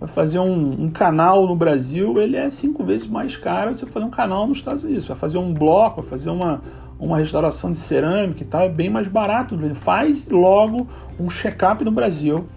vai 0.02 0.08
fazer 0.08 0.40
um, 0.40 0.84
um, 0.84 0.88
canal 0.88 1.46
no 1.46 1.54
Brasil, 1.54 2.20
ele 2.20 2.36
é 2.36 2.50
cinco 2.50 2.82
vezes 2.82 3.06
mais 3.06 3.36
caro 3.36 3.72
você 3.72 3.86
fazer 3.86 4.04
um 4.04 4.10
canal 4.10 4.48
nos 4.48 4.58
Estados 4.58 4.82
Unidos. 4.82 5.06
Vai 5.06 5.16
fazer 5.16 5.38
um 5.38 5.54
bloco, 5.54 6.02
vai 6.02 6.10
fazer 6.10 6.28
uma, 6.28 6.60
uma 6.98 7.18
restauração 7.18 7.70
de 7.70 7.78
cerâmica 7.78 8.42
e 8.42 8.46
tal, 8.46 8.62
é 8.62 8.68
bem 8.68 8.90
mais 8.90 9.06
barato. 9.06 9.56
Faz 9.76 10.28
logo 10.28 10.88
um 11.20 11.30
check-up 11.30 11.84
no 11.84 11.92
Brasil, 11.92 12.48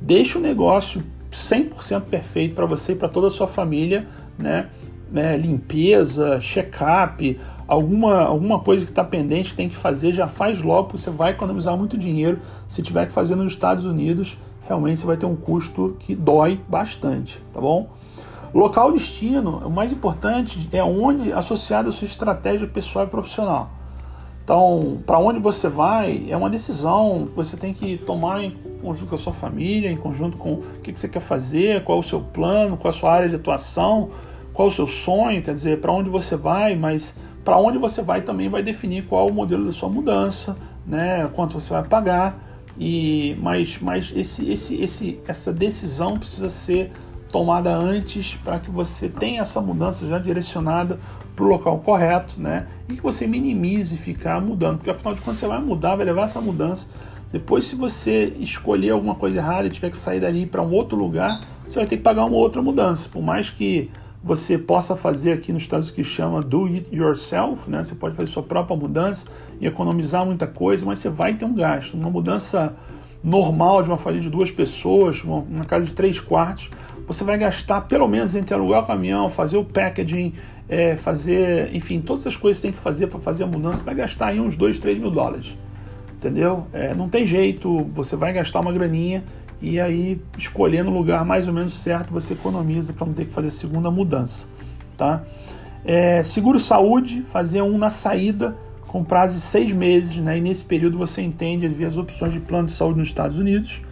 deixa 0.00 0.38
o 0.38 0.40
negócio 0.40 1.02
100% 1.32 2.02
perfeito 2.02 2.54
para 2.54 2.64
você 2.64 2.92
e 2.92 2.94
para 2.94 3.08
toda 3.08 3.26
a 3.26 3.30
sua 3.30 3.48
família, 3.48 4.06
né? 4.38 4.68
né? 5.10 5.36
Limpeza, 5.36 6.38
check-up, 6.38 7.40
alguma, 7.66 8.20
alguma 8.20 8.60
coisa 8.60 8.84
que 8.84 8.92
está 8.92 9.02
pendente 9.02 9.56
tem 9.56 9.68
que 9.68 9.74
fazer, 9.74 10.12
já 10.12 10.28
faz 10.28 10.60
logo, 10.62 10.96
você 10.96 11.10
vai 11.10 11.32
economizar 11.32 11.76
muito 11.76 11.98
dinheiro. 11.98 12.38
Se 12.68 12.82
tiver 12.82 13.06
que 13.06 13.12
fazer 13.12 13.34
nos 13.34 13.50
Estados 13.50 13.84
Unidos, 13.84 14.38
realmente 14.64 15.00
você 15.00 15.06
vai 15.06 15.16
ter 15.16 15.26
um 15.26 15.36
custo 15.36 15.96
que 15.98 16.14
dói 16.14 16.60
bastante, 16.68 17.42
tá 17.52 17.60
bom? 17.60 17.88
Local 18.52 18.92
destino, 18.92 19.58
o 19.64 19.70
mais 19.70 19.92
importante 19.92 20.68
é 20.72 20.82
onde 20.82 21.32
associado 21.32 21.88
a 21.88 21.92
sua 21.92 22.06
estratégia 22.06 22.68
pessoal 22.68 23.04
e 23.04 23.08
profissional. 23.08 23.70
Então, 24.44 24.98
para 25.06 25.18
onde 25.18 25.40
você 25.40 25.68
vai 25.68 26.26
é 26.28 26.36
uma 26.36 26.50
decisão 26.50 27.26
que 27.30 27.34
você 27.34 27.56
tem 27.56 27.72
que 27.72 27.96
tomar 27.96 28.44
em 28.44 28.50
conjunto 28.82 29.08
com 29.08 29.14
a 29.14 29.18
sua 29.18 29.32
família, 29.32 29.90
em 29.90 29.96
conjunto 29.96 30.36
com 30.36 30.52
o 30.52 30.62
que 30.82 30.92
você 30.92 31.08
quer 31.08 31.20
fazer, 31.20 31.82
qual 31.82 31.98
é 31.98 32.00
o 32.00 32.04
seu 32.04 32.20
plano, 32.20 32.76
qual 32.76 32.92
é 32.92 32.94
a 32.94 32.98
sua 32.98 33.10
área 33.10 33.28
de 33.28 33.36
atuação, 33.36 34.10
qual 34.52 34.68
é 34.68 34.70
o 34.70 34.74
seu 34.74 34.86
sonho, 34.86 35.42
quer 35.42 35.54
dizer, 35.54 35.80
para 35.80 35.90
onde 35.90 36.10
você 36.10 36.36
vai, 36.36 36.76
mas 36.76 37.16
para 37.42 37.58
onde 37.58 37.78
você 37.78 38.02
vai 38.02 38.20
também 38.20 38.50
vai 38.50 38.62
definir 38.62 39.06
qual 39.06 39.28
o 39.28 39.32
modelo 39.32 39.64
da 39.64 39.72
sua 39.72 39.88
mudança, 39.88 40.56
né, 40.86 41.28
quanto 41.34 41.58
você 41.58 41.72
vai 41.72 41.82
pagar. 41.82 42.43
E 42.78 43.36
mas, 43.40 43.78
mas 43.80 44.12
esse, 44.14 44.50
esse, 44.50 44.80
esse, 44.80 45.20
essa 45.26 45.52
decisão 45.52 46.16
precisa 46.16 46.50
ser 46.50 46.90
tomada 47.30 47.74
antes 47.74 48.36
para 48.36 48.58
que 48.58 48.70
você 48.70 49.08
tenha 49.08 49.42
essa 49.42 49.60
mudança 49.60 50.06
já 50.06 50.18
direcionada 50.18 50.98
para 51.34 51.44
o 51.44 51.48
local 51.48 51.78
correto, 51.80 52.40
né? 52.40 52.66
E 52.88 52.94
que 52.94 53.02
você 53.02 53.26
minimize 53.26 53.96
ficar 53.96 54.40
mudando, 54.40 54.78
porque 54.78 54.90
afinal 54.90 55.14
de 55.14 55.20
contas 55.20 55.38
você 55.38 55.46
vai 55.46 55.60
mudar, 55.60 55.96
vai 55.96 56.04
levar 56.06 56.22
essa 56.22 56.40
mudança. 56.40 56.86
Depois, 57.32 57.64
se 57.64 57.74
você 57.74 58.32
escolher 58.38 58.90
alguma 58.90 59.16
coisa 59.16 59.38
errada 59.38 59.66
e 59.66 59.70
tiver 59.70 59.90
que 59.90 59.96
sair 59.96 60.20
dali 60.20 60.46
para 60.46 60.62
um 60.62 60.70
outro 60.70 60.96
lugar, 60.96 61.40
você 61.66 61.80
vai 61.80 61.86
ter 61.86 61.96
que 61.96 62.02
pagar 62.04 62.24
uma 62.24 62.36
outra 62.36 62.62
mudança. 62.62 63.08
Por 63.08 63.20
mais 63.20 63.50
que 63.50 63.90
você 64.24 64.56
possa 64.56 64.96
fazer 64.96 65.32
aqui 65.32 65.52
nos 65.52 65.62
Estados 65.62 65.90
Unidos 65.90 65.94
que 65.94 66.02
chama 66.02 66.40
do 66.40 66.64
it 66.64 66.86
yourself, 66.90 67.70
né? 67.70 67.84
Você 67.84 67.94
pode 67.94 68.16
fazer 68.16 68.30
sua 68.30 68.42
própria 68.42 68.74
mudança 68.74 69.26
e 69.60 69.66
economizar 69.66 70.24
muita 70.24 70.46
coisa, 70.46 70.86
mas 70.86 70.98
você 70.98 71.10
vai 71.10 71.34
ter 71.34 71.44
um 71.44 71.52
gasto. 71.52 71.92
Uma 71.92 72.08
mudança 72.08 72.74
normal 73.22 73.82
de 73.82 73.90
uma 73.90 73.98
família 73.98 74.22
de 74.22 74.30
duas 74.30 74.50
pessoas, 74.50 75.22
uma, 75.22 75.36
uma 75.36 75.64
casa 75.66 75.84
de 75.84 75.94
três 75.94 76.20
quartos, 76.20 76.70
você 77.06 77.22
vai 77.22 77.36
gastar 77.36 77.82
pelo 77.82 78.08
menos 78.08 78.34
entre 78.34 78.54
alugar 78.54 78.82
o 78.82 78.86
caminhão, 78.86 79.28
fazer 79.28 79.58
o 79.58 79.64
packaging, 79.64 80.32
é, 80.70 80.96
fazer, 80.96 81.74
enfim, 81.76 82.00
todas 82.00 82.26
as 82.26 82.34
coisas 82.34 82.62
que 82.62 82.68
tem 82.68 82.72
que 82.72 82.78
fazer 82.78 83.08
para 83.08 83.20
fazer 83.20 83.44
a 83.44 83.46
mudança, 83.46 83.82
vai 83.82 83.94
gastar 83.94 84.28
aí 84.28 84.40
uns 84.40 84.56
2, 84.56 84.78
3 84.78 84.98
mil 84.98 85.10
dólares. 85.10 85.54
Entendeu? 86.14 86.66
É, 86.72 86.94
não 86.94 87.10
tem 87.10 87.26
jeito, 87.26 87.84
você 87.92 88.16
vai 88.16 88.32
gastar 88.32 88.60
uma 88.60 88.72
graninha 88.72 89.22
e 89.60 89.80
aí 89.80 90.20
escolhendo 90.36 90.90
o 90.90 90.94
lugar 90.94 91.24
mais 91.24 91.46
ou 91.46 91.54
menos 91.54 91.74
certo 91.74 92.12
você 92.12 92.34
economiza 92.34 92.92
para 92.92 93.06
não 93.06 93.14
ter 93.14 93.26
que 93.26 93.32
fazer 93.32 93.50
segunda 93.50 93.90
mudança, 93.90 94.46
tá? 94.96 95.22
É, 95.84 96.22
seguro 96.22 96.58
saúde, 96.58 97.22
fazer 97.28 97.62
um 97.62 97.76
na 97.76 97.90
saída 97.90 98.56
com 98.86 99.04
prazo 99.04 99.34
de 99.34 99.40
seis 99.40 99.72
meses, 99.72 100.16
né? 100.18 100.38
E 100.38 100.40
nesse 100.40 100.64
período 100.64 100.96
você 100.96 101.20
entende 101.20 101.66
as 101.84 101.96
opções 101.96 102.32
de 102.32 102.40
plano 102.40 102.66
de 102.66 102.72
saúde 102.72 102.98
nos 102.98 103.08
Estados 103.08 103.38
Unidos. 103.38 103.82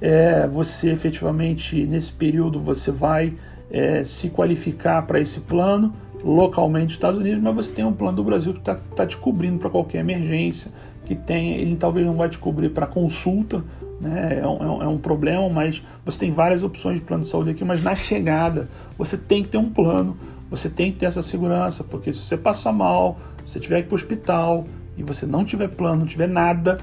É, 0.00 0.46
você 0.46 0.90
efetivamente 0.90 1.86
nesse 1.86 2.12
período 2.12 2.60
você 2.60 2.90
vai 2.90 3.34
é, 3.70 4.04
se 4.04 4.30
qualificar 4.30 5.02
para 5.02 5.20
esse 5.20 5.40
plano 5.40 5.92
localmente 6.22 6.84
nos 6.84 6.92
Estados 6.94 7.18
Unidos, 7.20 7.42
mas 7.42 7.54
você 7.54 7.74
tem 7.74 7.84
um 7.84 7.92
plano 7.92 8.16
do 8.16 8.24
Brasil 8.24 8.52
que 8.52 8.60
está 8.60 8.74
tá 8.74 9.06
te 9.06 9.16
cobrindo 9.16 9.58
para 9.58 9.68
qualquer 9.68 9.98
emergência, 9.98 10.70
que 11.04 11.14
tem, 11.14 11.56
ele 11.56 11.76
talvez 11.76 12.06
não 12.06 12.14
vai 12.14 12.28
te 12.28 12.38
cobrir 12.38 12.70
para 12.70 12.86
consulta, 12.86 13.62
né? 14.04 14.40
É 14.42 14.46
um, 14.46 14.82
é 14.82 14.86
um, 14.86 14.98
problema, 14.98 15.48
mas 15.48 15.82
você 16.04 16.20
tem 16.20 16.30
várias 16.30 16.62
opções 16.62 17.00
de 17.00 17.04
plano 17.04 17.22
de 17.22 17.28
saúde 17.28 17.50
aqui, 17.50 17.64
mas 17.64 17.82
na 17.82 17.96
chegada 17.96 18.68
você 18.96 19.16
tem 19.16 19.42
que 19.42 19.48
ter 19.48 19.58
um 19.58 19.70
plano, 19.70 20.16
você 20.50 20.68
tem 20.68 20.92
que 20.92 20.98
ter 20.98 21.06
essa 21.06 21.22
segurança, 21.22 21.82
porque 21.82 22.12
se 22.12 22.20
você 22.20 22.36
passar 22.36 22.72
mal, 22.72 23.18
se 23.44 23.52
você 23.52 23.60
tiver 23.60 23.76
que 23.76 23.86
ir 23.86 23.88
para 23.88 23.94
o 23.94 23.96
hospital 23.96 24.66
e 24.96 25.02
você 25.02 25.26
não 25.26 25.44
tiver 25.44 25.68
plano, 25.68 26.00
não 26.00 26.06
tiver 26.06 26.28
nada, 26.28 26.78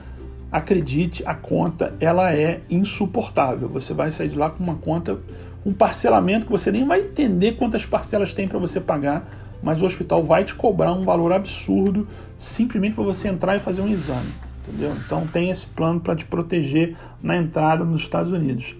acredite, 0.52 1.24
a 1.26 1.34
conta 1.34 1.94
ela 2.00 2.34
é 2.34 2.62
insuportável. 2.70 3.70
Você 3.70 3.94
vai 3.94 4.12
sair 4.12 4.28
de 4.28 4.38
lá 4.38 4.50
com 4.50 4.64
uma 4.64 4.76
conta, 4.76 5.20
um 5.66 5.72
parcelamento 5.72 6.46
que 6.46 6.52
você 6.52 6.72
nem 6.72 6.86
vai 6.86 7.02
entender 7.02 7.54
quantas 7.54 7.86
parcelas 7.86 8.34
tem 8.34 8.48
para 8.48 8.60
você 8.60 8.82
pagar, 8.82 9.30
mas 9.64 9.82
o 9.82 9.86
hospital 9.86 10.24
vai 10.24 10.44
te 10.44 10.56
cobrar 10.56 10.92
um 10.92 11.06
valor 11.06 11.32
absurdo 11.32 12.08
simplesmente 12.38 12.96
para 12.96 13.04
você 13.04 13.28
entrar 13.28 13.56
e 13.56 13.60
fazer 13.60 13.82
um 13.82 13.88
exame. 13.88 14.51
Entendeu? 14.68 14.94
Então 15.06 15.26
tem 15.28 15.50
esse 15.50 15.66
plano 15.66 16.00
para 16.00 16.16
te 16.16 16.26
proteger 16.26 16.96
na 17.22 17.36
entrada 17.36 17.84
nos 17.84 18.02
Estados 18.02 18.32
Unidos. 18.32 18.76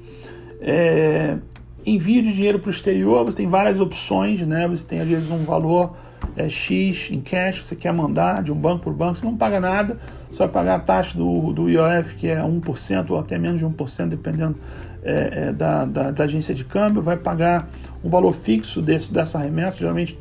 É, 0.60 1.38
envio 1.86 2.22
de 2.22 2.34
dinheiro 2.34 2.60
para 2.60 2.70
o 2.70 2.72
exterior, 2.72 3.26
você 3.26 3.38
tem 3.38 3.48
várias 3.48 3.80
opções, 3.80 4.42
né? 4.42 4.68
Você 4.68 4.86
tem 4.86 5.00
às 5.00 5.08
vezes 5.08 5.30
um 5.32 5.44
valor 5.44 5.96
é, 6.36 6.48
X 6.48 7.10
em 7.12 7.20
cash 7.20 7.60
que 7.60 7.66
você 7.66 7.76
quer 7.76 7.92
mandar 7.92 8.44
de 8.44 8.52
um 8.52 8.56
banco 8.56 8.84
por 8.84 8.94
banco, 8.94 9.16
você 9.16 9.26
não 9.26 9.36
paga 9.36 9.60
nada, 9.60 9.98
só 10.32 10.46
vai 10.46 10.54
pagar 10.54 10.76
a 10.76 10.80
taxa 10.80 11.18
do, 11.18 11.52
do 11.52 11.70
IOF, 11.70 12.16
que 12.16 12.28
é 12.28 12.38
1% 12.38 13.10
ou 13.10 13.20
até 13.20 13.38
menos 13.38 13.60
de 13.60 13.66
1%, 13.66 14.08
dependendo 14.08 14.56
é, 15.04 15.48
é, 15.48 15.54
da, 15.54 15.86
da, 15.86 16.12
da, 16.12 16.24
agência 16.24 16.54
de 16.54 16.64
câmbio, 16.64 17.02
vai 17.02 17.18
pagar 17.18 17.68
um 18.04 18.10
valor 18.10 18.34
fixo 18.34 18.82
desse, 18.82 19.12
dessa 19.12 19.40
remessa, 19.40 19.78
geralmente 19.78 20.18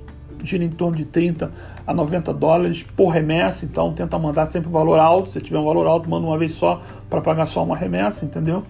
gira 0.46 0.64
em 0.64 0.68
torno 0.68 0.96
de 0.96 1.04
30 1.04 1.50
a 1.86 1.94
90 1.94 2.32
dólares 2.34 2.82
por 2.82 3.08
remessa, 3.08 3.64
então 3.64 3.92
tenta 3.92 4.18
mandar 4.18 4.46
sempre 4.46 4.68
um 4.68 4.72
valor 4.72 4.98
alto. 4.98 5.30
Se 5.30 5.40
tiver 5.40 5.58
um 5.58 5.64
valor 5.64 5.86
alto, 5.86 6.08
manda 6.08 6.26
uma 6.26 6.38
vez 6.38 6.52
só 6.52 6.80
para 7.08 7.20
pagar 7.20 7.46
só 7.46 7.62
uma 7.62 7.76
remessa, 7.76 8.24
entendeu? 8.24 8.62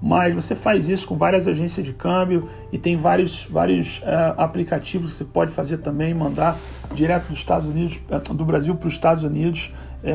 Mas 0.00 0.34
você 0.34 0.54
faz 0.54 0.88
isso 0.88 1.06
com 1.06 1.16
várias 1.16 1.46
agências 1.46 1.84
de 1.84 1.92
câmbio 1.92 2.48
e 2.70 2.78
tem 2.78 2.96
vários, 2.96 3.46
vários 3.50 3.98
uh, 3.98 4.34
aplicativos 4.36 5.12
que 5.12 5.18
você 5.18 5.24
pode 5.24 5.52
fazer 5.52 5.78
também, 5.78 6.12
mandar 6.12 6.58
direto 6.94 7.28
dos 7.28 7.38
Estados 7.38 7.66
Unidos, 7.66 7.98
eh, 8.10 8.18
do 8.34 8.44
Brasil 8.44 8.74
para 8.74 8.86
os 8.86 8.92
Estados 8.92 9.24
Unidos 9.24 9.72
é, 10.04 10.10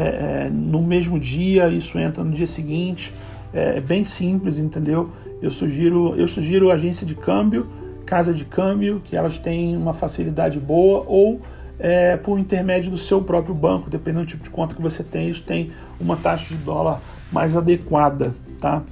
é, 0.46 0.50
no 0.50 0.82
mesmo 0.82 1.20
dia, 1.20 1.68
isso 1.68 2.00
entra 2.00 2.24
no 2.24 2.32
dia 2.32 2.48
seguinte. 2.48 3.14
É, 3.54 3.78
é 3.78 3.82
bem 3.82 4.06
simples, 4.06 4.58
entendeu? 4.58 5.10
Eu 5.42 5.52
sugiro, 5.52 6.16
eu 6.16 6.28
sugiro 6.28 6.72
agência 6.72 7.06
de 7.06 7.16
câmbio 7.16 7.68
casa 8.06 8.34
de 8.34 8.46
câmbio, 8.46 9.02
que 9.04 9.16
elas 9.16 9.40
têm 9.40 9.76
uma 9.78 9.94
facilidade 9.94 10.60
boa, 10.60 11.04
ou 11.08 11.42
é, 11.80 12.16
por 12.18 12.38
intermédio 12.38 12.92
do 12.92 12.98
seu 12.98 13.22
próprio 13.22 13.56
banco, 13.56 13.90
dependendo 13.90 14.26
do 14.26 14.30
tipo 14.30 14.44
de 14.44 14.50
conta 14.50 14.76
que 14.76 14.82
você 14.82 15.04
tem, 15.04 15.26
eles 15.26 15.42
têm 15.42 15.72
uma 16.00 16.16
taxa 16.16 16.46
de 16.54 16.56
dólar 16.56 17.02
mais 17.32 17.56
adequada, 17.56 18.36
tá? 18.60 18.84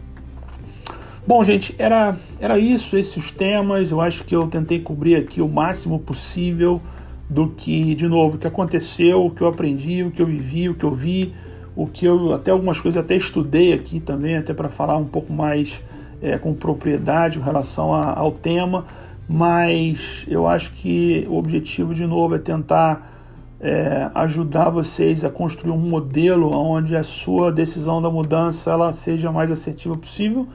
Bom, 1.27 1.43
gente, 1.43 1.75
era, 1.77 2.17
era 2.39 2.57
isso, 2.57 2.97
esses 2.97 3.29
temas. 3.29 3.91
Eu 3.91 4.01
acho 4.01 4.23
que 4.23 4.35
eu 4.35 4.47
tentei 4.47 4.79
cobrir 4.79 5.15
aqui 5.15 5.41
o 5.41 5.47
máximo 5.47 5.99
possível 5.99 6.81
do 7.29 7.49
que, 7.49 7.93
de 7.93 8.07
novo, 8.07 8.35
o 8.35 8.39
que 8.39 8.47
aconteceu, 8.47 9.23
o 9.23 9.29
que 9.29 9.41
eu 9.41 9.47
aprendi, 9.47 10.01
o 10.01 10.09
que 10.09 10.19
eu 10.19 10.25
vivi, 10.25 10.67
o 10.67 10.73
que 10.73 10.83
eu 10.83 10.91
vi, 10.91 11.35
o 11.75 11.85
que 11.85 12.05
eu 12.05 12.33
até 12.33 12.49
algumas 12.49 12.81
coisas 12.81 12.99
até 12.99 13.15
estudei 13.15 13.73
aqui 13.73 13.99
também, 13.99 14.37
até 14.37 14.55
para 14.55 14.69
falar 14.69 14.97
um 14.97 15.05
pouco 15.05 15.31
mais 15.31 15.79
é, 16.21 16.37
com 16.37 16.53
propriedade 16.53 17.39
em 17.39 17.41
relação 17.41 17.93
a, 17.93 18.13
ao 18.13 18.31
tema 18.31 18.85
mas 19.31 20.25
eu 20.27 20.47
acho 20.47 20.71
que 20.73 21.27
o 21.29 21.37
objetivo 21.37 21.93
de 21.93 22.07
novo 22.07 22.33
é 22.33 22.39
tentar 22.39 23.19
é, 23.61 24.09
ajudar 24.15 24.71
vocês 24.71 25.23
a 25.23 25.29
construir 25.29 25.71
um 25.71 25.77
modelo 25.77 26.51
onde 26.51 26.95
a 26.95 27.03
sua 27.03 27.51
decisão 27.51 28.01
da 28.01 28.09
mudança 28.09 28.71
ela 28.71 28.91
seja 28.91 29.31
mais 29.31 29.51
assertiva 29.51 29.95
possível 29.95 30.47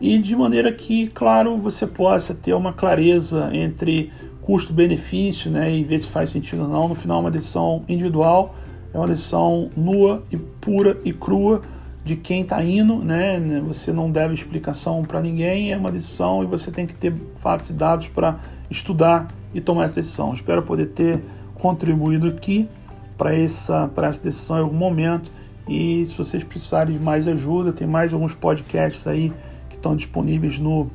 e 0.00 0.18
de 0.18 0.36
maneira 0.36 0.70
que, 0.70 1.08
claro, 1.08 1.56
você 1.56 1.84
possa 1.84 2.32
ter 2.32 2.54
uma 2.54 2.72
clareza 2.72 3.50
entre 3.52 4.12
custo-benefício 4.40 5.50
né, 5.50 5.74
e 5.74 5.82
ver 5.82 6.00
se 6.00 6.06
faz 6.06 6.30
sentido 6.30 6.62
ou 6.62 6.68
não. 6.68 6.88
No 6.88 6.94
final, 6.94 7.18
é 7.18 7.20
uma 7.20 7.30
decisão 7.30 7.84
individual, 7.88 8.54
é 8.92 8.98
uma 8.98 9.08
decisão 9.08 9.70
nua 9.76 10.22
e 10.30 10.36
pura 10.36 10.98
e 11.04 11.12
crua 11.12 11.62
de 12.04 12.16
quem 12.16 12.42
está 12.42 12.62
indo, 12.64 12.96
né? 12.96 13.40
Você 13.66 13.92
não 13.92 14.10
deve 14.10 14.34
explicação 14.34 15.02
para 15.04 15.20
ninguém, 15.20 15.72
é 15.72 15.76
uma 15.76 15.92
decisão 15.92 16.42
e 16.42 16.46
você 16.46 16.70
tem 16.70 16.86
que 16.86 16.94
ter 16.94 17.14
fatos 17.36 17.70
e 17.70 17.72
dados 17.72 18.08
para 18.08 18.38
estudar 18.70 19.28
e 19.54 19.60
tomar 19.60 19.84
essa 19.84 19.96
decisão. 19.96 20.32
Espero 20.32 20.62
poder 20.62 20.86
ter 20.86 21.22
contribuído 21.54 22.26
aqui 22.26 22.68
para 23.16 23.34
essa, 23.34 23.88
essa 23.96 24.22
decisão 24.22 24.58
em 24.58 24.62
algum 24.62 24.76
momento. 24.76 25.30
E 25.68 26.04
se 26.06 26.18
vocês 26.18 26.42
precisarem 26.42 26.96
de 26.96 27.02
mais 27.02 27.28
ajuda, 27.28 27.72
tem 27.72 27.86
mais 27.86 28.12
alguns 28.12 28.34
podcasts 28.34 29.06
aí 29.06 29.32
que 29.68 29.76
estão 29.76 29.94
disponíveis 29.94 30.58
no, 30.58 30.90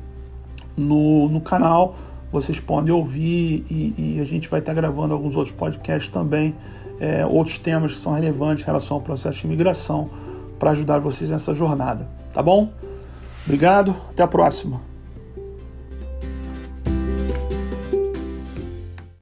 no, 0.76 1.28
no 1.30 1.40
canal. 1.40 1.96
Vocês 2.30 2.60
podem 2.60 2.92
ouvir 2.92 3.64
e, 3.70 3.94
e 4.16 4.20
a 4.20 4.24
gente 4.24 4.46
vai 4.46 4.60
estar 4.60 4.74
gravando 4.74 5.14
alguns 5.14 5.34
outros 5.34 5.56
podcasts 5.56 6.12
também, 6.12 6.54
é, 7.00 7.24
outros 7.24 7.56
temas 7.56 7.94
que 7.94 8.00
são 8.00 8.12
relevantes 8.12 8.64
em 8.64 8.66
relação 8.66 8.98
ao 8.98 9.02
processo 9.02 9.40
de 9.40 9.46
imigração 9.46 10.10
para 10.58 10.72
ajudar 10.72 10.98
vocês 10.98 11.30
nessa 11.30 11.54
jornada, 11.54 12.06
tá 12.32 12.42
bom? 12.42 12.70
Obrigado, 13.44 13.94
até 14.10 14.22
a 14.22 14.26
próxima. 14.26 14.80